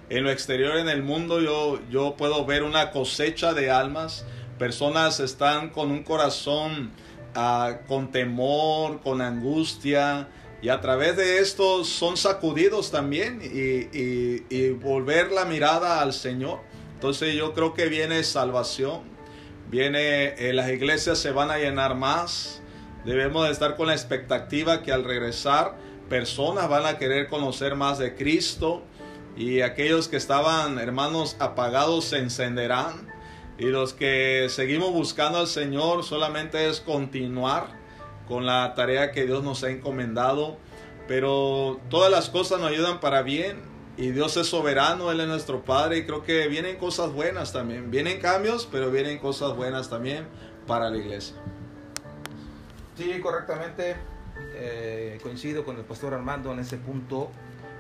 En 0.10 0.24
lo 0.24 0.32
exterior, 0.32 0.78
en 0.78 0.90
el 0.90 1.04
mundo, 1.04 1.42
yo, 1.42 1.80
yo 1.90 2.16
puedo 2.16 2.46
ver 2.46 2.64
una 2.64 2.92
cosecha 2.92 3.54
de 3.54 3.70
almas. 3.72 4.26
Personas 4.60 5.20
están 5.20 5.70
con 5.70 5.92
un 5.92 6.04
corazón 6.04 6.92
ah, 7.36 7.80
con 7.88 8.12
temor, 8.12 9.02
con 9.02 9.22
angustia, 9.22 10.28
y 10.64 10.70
a 10.70 10.80
través 10.80 11.18
de 11.18 11.40
esto 11.40 11.84
son 11.84 12.16
sacudidos 12.16 12.90
también 12.90 13.42
y, 13.44 14.70
volver 14.70 15.30
la 15.34 15.44
mirada 15.44 16.02
al 16.02 16.14
Señor. 16.14 16.62
Entonces 16.94 17.36
yo 17.36 17.54
creo 17.54 17.74
que 17.74 17.88
viene 17.88 18.24
salvación, 18.24 19.02
viene, 19.70 20.36
eh, 20.38 20.54
las 20.54 20.70
iglesias 20.70 21.18
se 21.18 21.32
van 21.32 21.52
a 21.52 21.58
llenar 21.58 21.96
más, 21.96 22.63
Debemos 23.06 23.46
de 23.46 23.52
estar 23.52 23.76
con 23.76 23.88
la 23.88 23.94
expectativa 23.94 24.82
que 24.82 24.92
al 24.92 25.04
regresar 25.04 25.76
personas 26.10 26.70
van 26.70 26.86
a 26.86 26.98
querer 26.98 27.28
conocer 27.28 27.76
más 27.76 27.98
de 27.98 28.16
Cristo 28.16 28.84
y 29.36 29.62
aquellos 29.62 30.08
que 30.08 30.18
estaban, 30.18 30.80
hermanos, 30.80 31.36
apagados 31.40 32.06
se 32.06 32.20
encenderán. 32.20 33.12
Y 33.58 33.66
los 33.66 33.94
que 33.94 34.48
seguimos 34.50 34.92
buscando 34.92 35.40
al 35.40 35.48
Señor 35.48 36.04
solamente 36.04 36.70
es 36.70 36.80
continuar 36.80 37.68
con 38.28 38.46
la 38.46 38.74
tarea 38.74 39.12
que 39.12 39.26
Dios 39.26 39.44
nos 39.44 39.64
ha 39.64 39.70
encomendado, 39.70 40.58
pero 41.08 41.80
todas 41.90 42.10
las 42.10 42.30
cosas 42.30 42.60
nos 42.60 42.70
ayudan 42.70 43.00
para 43.00 43.22
bien 43.22 43.62
y 43.98 44.10
Dios 44.10 44.38
es 44.38 44.48
soberano, 44.48 45.12
Él 45.12 45.20
es 45.20 45.28
nuestro 45.28 45.64
Padre 45.64 45.98
y 45.98 46.06
creo 46.06 46.24
que 46.24 46.48
vienen 46.48 46.78
cosas 46.78 47.12
buenas 47.12 47.54
también, 47.54 47.92
vienen 47.92 48.20
cambios, 48.20 48.68
pero 48.72 48.90
vienen 48.90 49.20
cosas 49.20 49.56
buenas 49.56 49.90
también 49.90 50.26
para 50.66 50.90
la 50.90 50.98
iglesia. 50.98 51.36
Sí, 52.96 53.20
correctamente. 53.22 53.96
Eh, 54.56 55.20
coincido 55.22 55.64
con 55.64 55.78
el 55.78 55.84
pastor 55.84 56.14
Armando 56.14 56.52
en 56.52 56.60
ese 56.60 56.78
punto. 56.78 57.30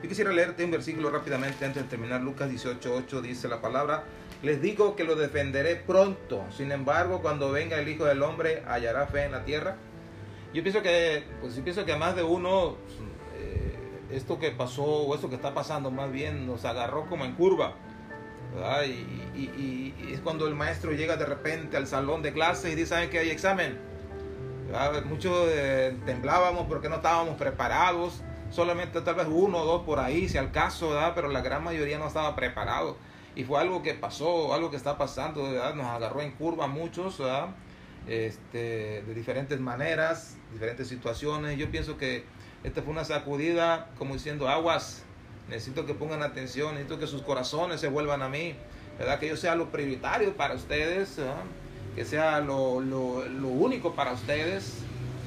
Yo 0.02 0.10
quisiera 0.10 0.32
leerte 0.32 0.66
un 0.66 0.72
versículo 0.72 1.10
rápidamente 1.10 1.66
antes 1.66 1.84
de 1.84 1.90
terminar. 1.90 2.22
Lucas 2.22 2.50
18:8 2.50 3.22
dice 3.22 3.48
la 3.48 3.62
palabra. 3.62 4.04
Les 4.42 4.62
digo 4.62 4.96
que 4.96 5.04
lo 5.04 5.16
defenderé 5.16 5.76
pronto. 5.76 6.44
Sin 6.56 6.72
embargo, 6.72 7.22
cuando 7.22 7.52
venga 7.52 7.80
el 7.80 7.88
Hijo 7.88 8.06
del 8.06 8.22
Hombre, 8.22 8.64
hallará 8.68 9.08
fe 9.08 9.24
en 9.24 9.32
la 9.32 9.46
tierra. 9.46 9.78
Yo 10.54 10.62
pienso 10.62 10.82
que, 10.82 11.24
pues 11.40 11.56
yo 11.56 11.64
pienso 11.64 11.86
que 11.86 11.96
más 11.96 12.16
de 12.16 12.24
uno, 12.24 12.76
eh, 13.38 13.78
esto 14.12 14.40
que 14.40 14.52
pasó, 14.52 14.84
o 14.84 15.16
esto 15.16 15.30
que 15.30 15.36
está 15.36 15.54
pasando 15.54 15.90
más 15.92 16.12
bien, 16.12 16.46
nos 16.46 16.66
agarró 16.66 17.06
como 17.08 17.24
en 17.24 17.34
curva. 17.36 17.76
Y, 18.86 19.40
y, 19.40 20.12
es 20.12 20.20
cuando 20.20 20.46
el 20.48 20.54
maestro 20.54 20.92
llega 20.92 21.16
de 21.16 21.26
repente 21.26 21.78
al 21.78 21.88
salón 21.88 22.22
de 22.22 22.34
clase 22.34 22.70
y 22.70 22.76
dice, 22.76 22.90
¿saben 22.90 23.10
que 23.10 23.20
hay 23.20 23.30
examen? 23.30 23.93
Muchos 25.06 25.50
eh, 25.52 25.96
temblábamos 26.04 26.66
porque 26.68 26.90
no 26.90 26.96
estábamos 26.96 27.36
preparados. 27.36 28.22
Solamente 28.50 29.02
tal 29.02 29.16
vez 29.16 29.28
uno 29.30 29.60
o 29.60 29.66
dos 29.66 29.84
por 29.84 30.00
ahí, 30.00 30.28
si 30.28 30.38
al 30.38 30.52
caso, 30.52 30.90
¿verdad? 30.90 31.14
pero 31.14 31.28
la 31.28 31.42
gran 31.42 31.64
mayoría 31.64 32.00
no 32.00 32.08
estaba 32.08 32.36
preparado. 32.36 32.98
Y 33.36 33.44
fue 33.44 33.60
algo 33.60 33.84
que 33.84 33.94
pasó, 33.94 34.54
algo 34.54 34.72
que 34.72 34.78
está 34.78 34.98
pasando, 34.98 35.44
¿verdad? 35.44 35.76
nos 35.76 35.88
agarró 35.88 36.22
en 36.22 36.32
curva 36.32 36.68
muchos, 36.68 37.22
Este, 38.08 39.04
de 39.04 39.14
diferentes 39.14 39.60
maneras, 39.60 40.38
diferentes 40.52 40.88
situaciones. 40.88 41.58
Yo 41.58 41.70
pienso 41.70 41.98
que 41.98 42.26
esta 42.64 42.82
fue 42.82 42.92
una 42.92 43.06
sacudida, 43.06 43.90
como 43.98 44.16
diciendo, 44.16 44.50
aguas, 44.50 45.04
necesito 45.50 45.86
que 45.86 45.94
pongan 45.94 46.22
atención, 46.24 46.74
necesito 46.74 47.00
que 47.00 47.08
sus 47.08 47.22
corazones 47.22 47.80
se 47.80 47.88
vuelvan 47.88 48.22
a 48.24 48.30
mí, 48.30 48.56
¿verdad? 48.98 49.20
que 49.20 49.28
yo 49.28 49.38
sea 49.38 49.56
lo 49.56 49.72
prioritario 49.72 50.36
para 50.36 50.56
ustedes, 50.56 51.20
que 51.96 52.06
sea 52.06 52.40
lo, 52.40 52.80
lo, 52.80 53.28
lo, 53.28 53.48
único 53.48 53.94
para 53.94 54.14
ustedes, 54.14 54.80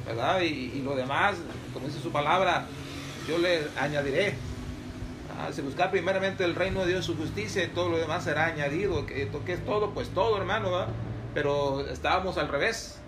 ¿verdad? 0.06 0.40
Y, 0.40 0.72
y, 0.74 0.82
lo 0.82 0.96
demás, 0.96 1.36
como 1.72 1.86
dice 1.86 2.00
su 2.00 2.10
palabra, 2.10 2.66
yo 3.28 3.38
le 3.38 3.62
añadiré. 3.78 4.34
Ah, 5.38 5.52
si 5.52 5.60
buscar 5.60 5.90
primeramente 5.90 6.44
el 6.44 6.54
reino 6.54 6.80
de 6.80 6.92
Dios, 6.92 7.04
su 7.04 7.16
justicia 7.16 7.62
y 7.62 7.68
todo 7.68 7.90
lo 7.90 7.98
demás 7.98 8.24
será 8.24 8.46
añadido. 8.46 9.04
¿Qué, 9.04 9.28
es 9.46 9.64
todo? 9.64 9.90
Pues 9.90 10.08
todo, 10.08 10.38
hermano, 10.38 10.86
Pero 11.34 11.86
estábamos 11.88 12.38
al 12.38 12.48
revés. 12.48 12.98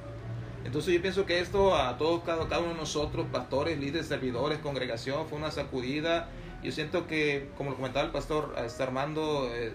Entonces 0.65 0.93
yo 0.93 1.01
pienso 1.01 1.25
que 1.25 1.41
esto 1.41 1.75
a 1.75 1.97
todos, 1.97 2.23
cada, 2.25 2.47
cada 2.49 2.61
uno 2.61 2.75
de 2.75 2.79
nosotros, 2.81 3.27
pastores, 3.33 3.79
líderes, 3.79 4.09
servidores, 4.09 4.59
congregación, 4.59 5.27
fue 5.27 5.39
una 5.39 5.51
sacudida. 5.51 6.29
Yo 6.63 6.73
siento 6.73 7.07
que, 7.07 7.49
como 7.57 7.71
lo 7.71 7.77
comentaba 7.77 8.05
el 8.05 8.13
pastor 8.13 8.55
está 8.65 8.83
Armando, 8.83 9.49
eh, 9.53 9.73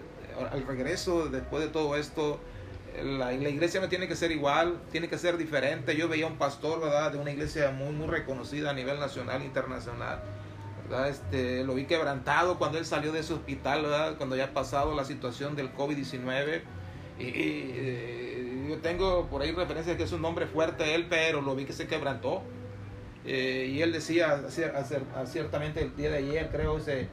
al 0.52 0.64
regreso, 0.66 1.28
después 1.28 1.64
de 1.64 1.70
todo 1.70 1.96
esto, 1.96 2.38
la, 3.02 3.32
la, 3.32 3.48
iglesia 3.48 3.80
no 3.80 3.88
tiene 3.88 4.06
que 4.06 4.16
ser 4.16 4.30
igual, 4.30 4.80
tiene 4.92 5.08
que 5.08 5.18
ser 5.18 5.36
diferente. 5.36 5.96
Yo 5.96 6.08
veía 6.08 6.26
un 6.26 6.36
pastor, 6.36 6.80
¿verdad? 6.80 7.12
De 7.12 7.18
una 7.18 7.30
iglesia 7.30 7.70
muy, 7.70 7.92
muy 7.92 8.06
reconocida 8.06 8.70
a 8.70 8.72
nivel 8.72 9.00
nacional 9.00 9.42
e 9.42 9.44
internacional, 9.46 10.22
¿verdad? 10.84 11.08
Este, 11.08 11.64
lo 11.64 11.74
vi 11.74 11.86
quebrantado 11.86 12.58
cuando 12.58 12.78
él 12.78 12.86
salió 12.86 13.12
de 13.12 13.20
ese 13.20 13.34
hospital, 13.34 13.82
¿verdad? 13.82 14.16
Cuando 14.16 14.36
ya 14.36 14.44
ha 14.44 14.52
pasado 14.52 14.94
la 14.94 15.04
situación 15.04 15.56
del 15.56 15.74
COVID-19. 15.74 16.62
Y, 17.18 17.24
eh, 17.26 18.66
yo 18.68 18.78
tengo 18.78 19.26
por 19.26 19.42
ahí 19.42 19.52
referencia 19.52 19.96
que 19.96 20.04
es 20.04 20.12
un 20.12 20.22
nombre 20.22 20.46
fuerte 20.46 20.94
él, 20.94 21.06
pero 21.08 21.40
lo 21.40 21.54
vi 21.54 21.64
que 21.64 21.72
se 21.72 21.86
quebrantó. 21.86 22.42
Eh, 23.26 23.70
y 23.72 23.82
él 23.82 23.92
decía, 23.92 24.44
ciertamente 25.26 25.82
el 25.82 25.96
día 25.96 26.10
de 26.10 26.18
ayer, 26.18 26.50
creo, 26.50 26.78
ese, 26.78 27.08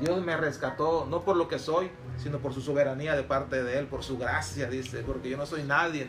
Dios 0.00 0.24
me 0.24 0.36
rescató, 0.36 1.06
no 1.08 1.22
por 1.22 1.36
lo 1.36 1.48
que 1.48 1.58
soy, 1.58 1.90
sino 2.16 2.38
por 2.38 2.52
su 2.52 2.60
soberanía 2.60 3.16
de 3.16 3.22
parte 3.22 3.62
de 3.62 3.78
Él, 3.78 3.86
por 3.86 4.02
su 4.02 4.18
gracia, 4.18 4.68
dice, 4.68 5.02
porque 5.06 5.30
yo 5.30 5.36
no 5.36 5.46
soy 5.46 5.62
nadie. 5.62 6.06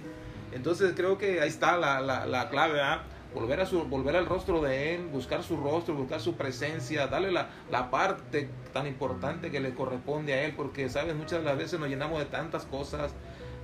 Entonces 0.52 0.94
creo 0.96 1.18
que 1.18 1.42
ahí 1.42 1.50
está 1.50 1.78
la, 1.78 2.02
la, 2.02 2.26
la 2.26 2.50
clave, 2.50 2.82
¿ah? 2.82 3.04
volver, 3.36 3.60
a 3.60 3.66
su, 3.66 3.84
volver 3.84 4.16
al 4.16 4.26
rostro 4.26 4.62
de 4.62 4.96
Él, 4.96 5.08
buscar 5.08 5.44
su 5.44 5.58
rostro, 5.58 5.94
buscar 5.94 6.22
su 6.22 6.36
presencia, 6.36 7.08
darle 7.08 7.32
la, 7.32 7.50
la 7.70 7.92
parte 7.92 8.50
tan 8.74 8.88
importante 8.88 9.52
que 9.52 9.60
le 9.60 9.74
corresponde 9.74 10.34
a 10.34 10.46
Él, 10.46 10.54
porque, 10.56 10.90
¿sabes? 10.90 11.16
Muchas 11.16 11.40
de 11.40 11.46
las 11.46 11.58
veces 11.58 11.80
nos 11.80 11.90
llenamos 11.90 12.20
de 12.20 12.26
tantas 12.26 12.66
cosas, 12.66 13.14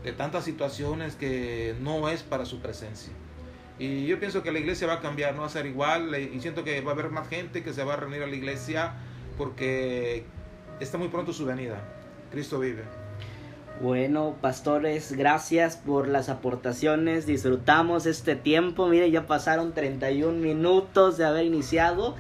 de 0.03 0.11
tantas 0.11 0.43
situaciones 0.43 1.15
que 1.15 1.75
no 1.79 2.09
es 2.09 2.21
para 2.23 2.45
su 2.45 2.59
presencia. 2.59 3.13
Y 3.79 4.05
yo 4.05 4.19
pienso 4.19 4.43
que 4.43 4.51
la 4.51 4.59
iglesia 4.59 4.85
va 4.85 4.95
a 4.95 4.99
cambiar, 4.99 5.33
no 5.33 5.41
va 5.41 5.47
a 5.47 5.49
ser 5.49 5.65
igual, 5.65 6.13
y 6.15 6.39
siento 6.39 6.63
que 6.63 6.81
va 6.81 6.91
a 6.91 6.93
haber 6.93 7.09
más 7.09 7.27
gente 7.29 7.63
que 7.63 7.73
se 7.73 7.83
va 7.83 7.93
a 7.93 7.95
reunir 7.95 8.21
a 8.21 8.27
la 8.27 8.35
iglesia 8.35 8.93
porque 9.37 10.25
está 10.79 10.97
muy 10.97 11.07
pronto 11.07 11.33
su 11.33 11.45
venida. 11.45 11.81
Cristo 12.31 12.59
vive. 12.59 12.83
Bueno, 13.81 14.35
pastores, 14.41 15.11
gracias 15.13 15.75
por 15.75 16.07
las 16.07 16.29
aportaciones. 16.29 17.25
Disfrutamos 17.25 18.05
este 18.05 18.35
tiempo. 18.35 18.87
Mire, 18.87 19.09
ya 19.09 19.25
pasaron 19.25 19.73
31 19.73 20.33
minutos 20.33 21.17
de 21.17 21.25
haber 21.25 21.45
iniciado. 21.45 22.15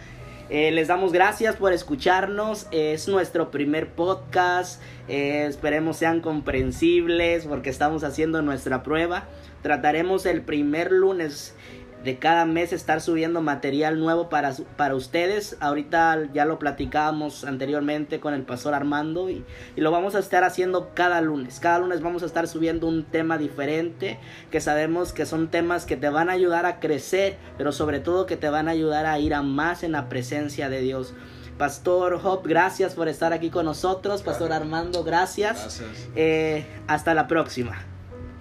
Eh, 0.49 0.71
les 0.71 0.89
damos 0.89 1.13
gracias 1.13 1.55
por 1.55 1.71
escucharnos. 1.71 2.67
Es 2.71 3.07
nuestro 3.07 3.51
primer 3.51 3.89
podcast. 3.89 4.81
Eh, 5.07 5.45
esperemos 5.47 5.97
sean 5.97 6.19
comprensibles 6.19 7.45
porque 7.45 7.69
estamos 7.69 8.03
haciendo 8.03 8.41
nuestra 8.41 8.83
prueba. 8.83 9.29
Trataremos 9.61 10.25
el 10.25 10.41
primer 10.41 10.91
lunes 10.91 11.55
de 12.03 12.17
cada 12.17 12.45
mes 12.45 12.73
estar 12.73 13.01
subiendo 13.01 13.41
material 13.41 13.99
nuevo 13.99 14.29
para, 14.29 14.53
para 14.77 14.95
ustedes. 14.95 15.57
Ahorita 15.59 16.29
ya 16.33 16.45
lo 16.45 16.59
platicábamos 16.59 17.43
anteriormente 17.43 18.19
con 18.19 18.33
el 18.33 18.43
pastor 18.43 18.73
Armando 18.73 19.29
y, 19.29 19.43
y, 19.75 19.81
lo 19.81 19.91
vamos 19.91 20.15
a 20.15 20.19
estar 20.19 20.43
haciendo 20.43 20.91
cada 20.93 21.21
lunes. 21.21 21.59
Cada 21.59 21.79
lunes 21.79 22.01
vamos 22.01 22.23
a 22.23 22.25
estar 22.25 22.47
subiendo 22.47 22.87
un 22.87 23.03
tema 23.03 23.37
diferente 23.37 24.19
que 24.49 24.61
sabemos 24.61 25.13
que 25.13 25.25
son 25.25 25.49
temas 25.49 25.85
que 25.85 25.97
te 25.97 26.09
van 26.09 26.29
a 26.29 26.33
ayudar 26.33 26.65
a 26.65 26.79
crecer, 26.79 27.37
pero 27.57 27.71
sobre 27.71 27.99
todo 27.99 28.25
que 28.25 28.37
te 28.37 28.49
van 28.49 28.67
a 28.67 28.71
ayudar 28.71 29.05
a 29.05 29.19
ir 29.19 29.33
a 29.33 29.41
más 29.41 29.83
en 29.83 29.91
la 29.91 30.09
presencia 30.09 30.69
de 30.69 30.81
Dios. 30.81 31.13
Pastor 31.57 32.19
Hop, 32.23 32.47
gracias 32.47 32.95
por 32.95 33.07
estar 33.07 33.33
aquí 33.33 33.51
con 33.51 33.65
nosotros. 33.65 34.23
Pastor 34.23 34.51
Armando, 34.51 35.03
gracias. 35.03 35.59
Gracias. 35.59 36.09
Eh, 36.15 36.65
hasta 36.87 37.13
la 37.13 37.27
próxima. 37.27 37.90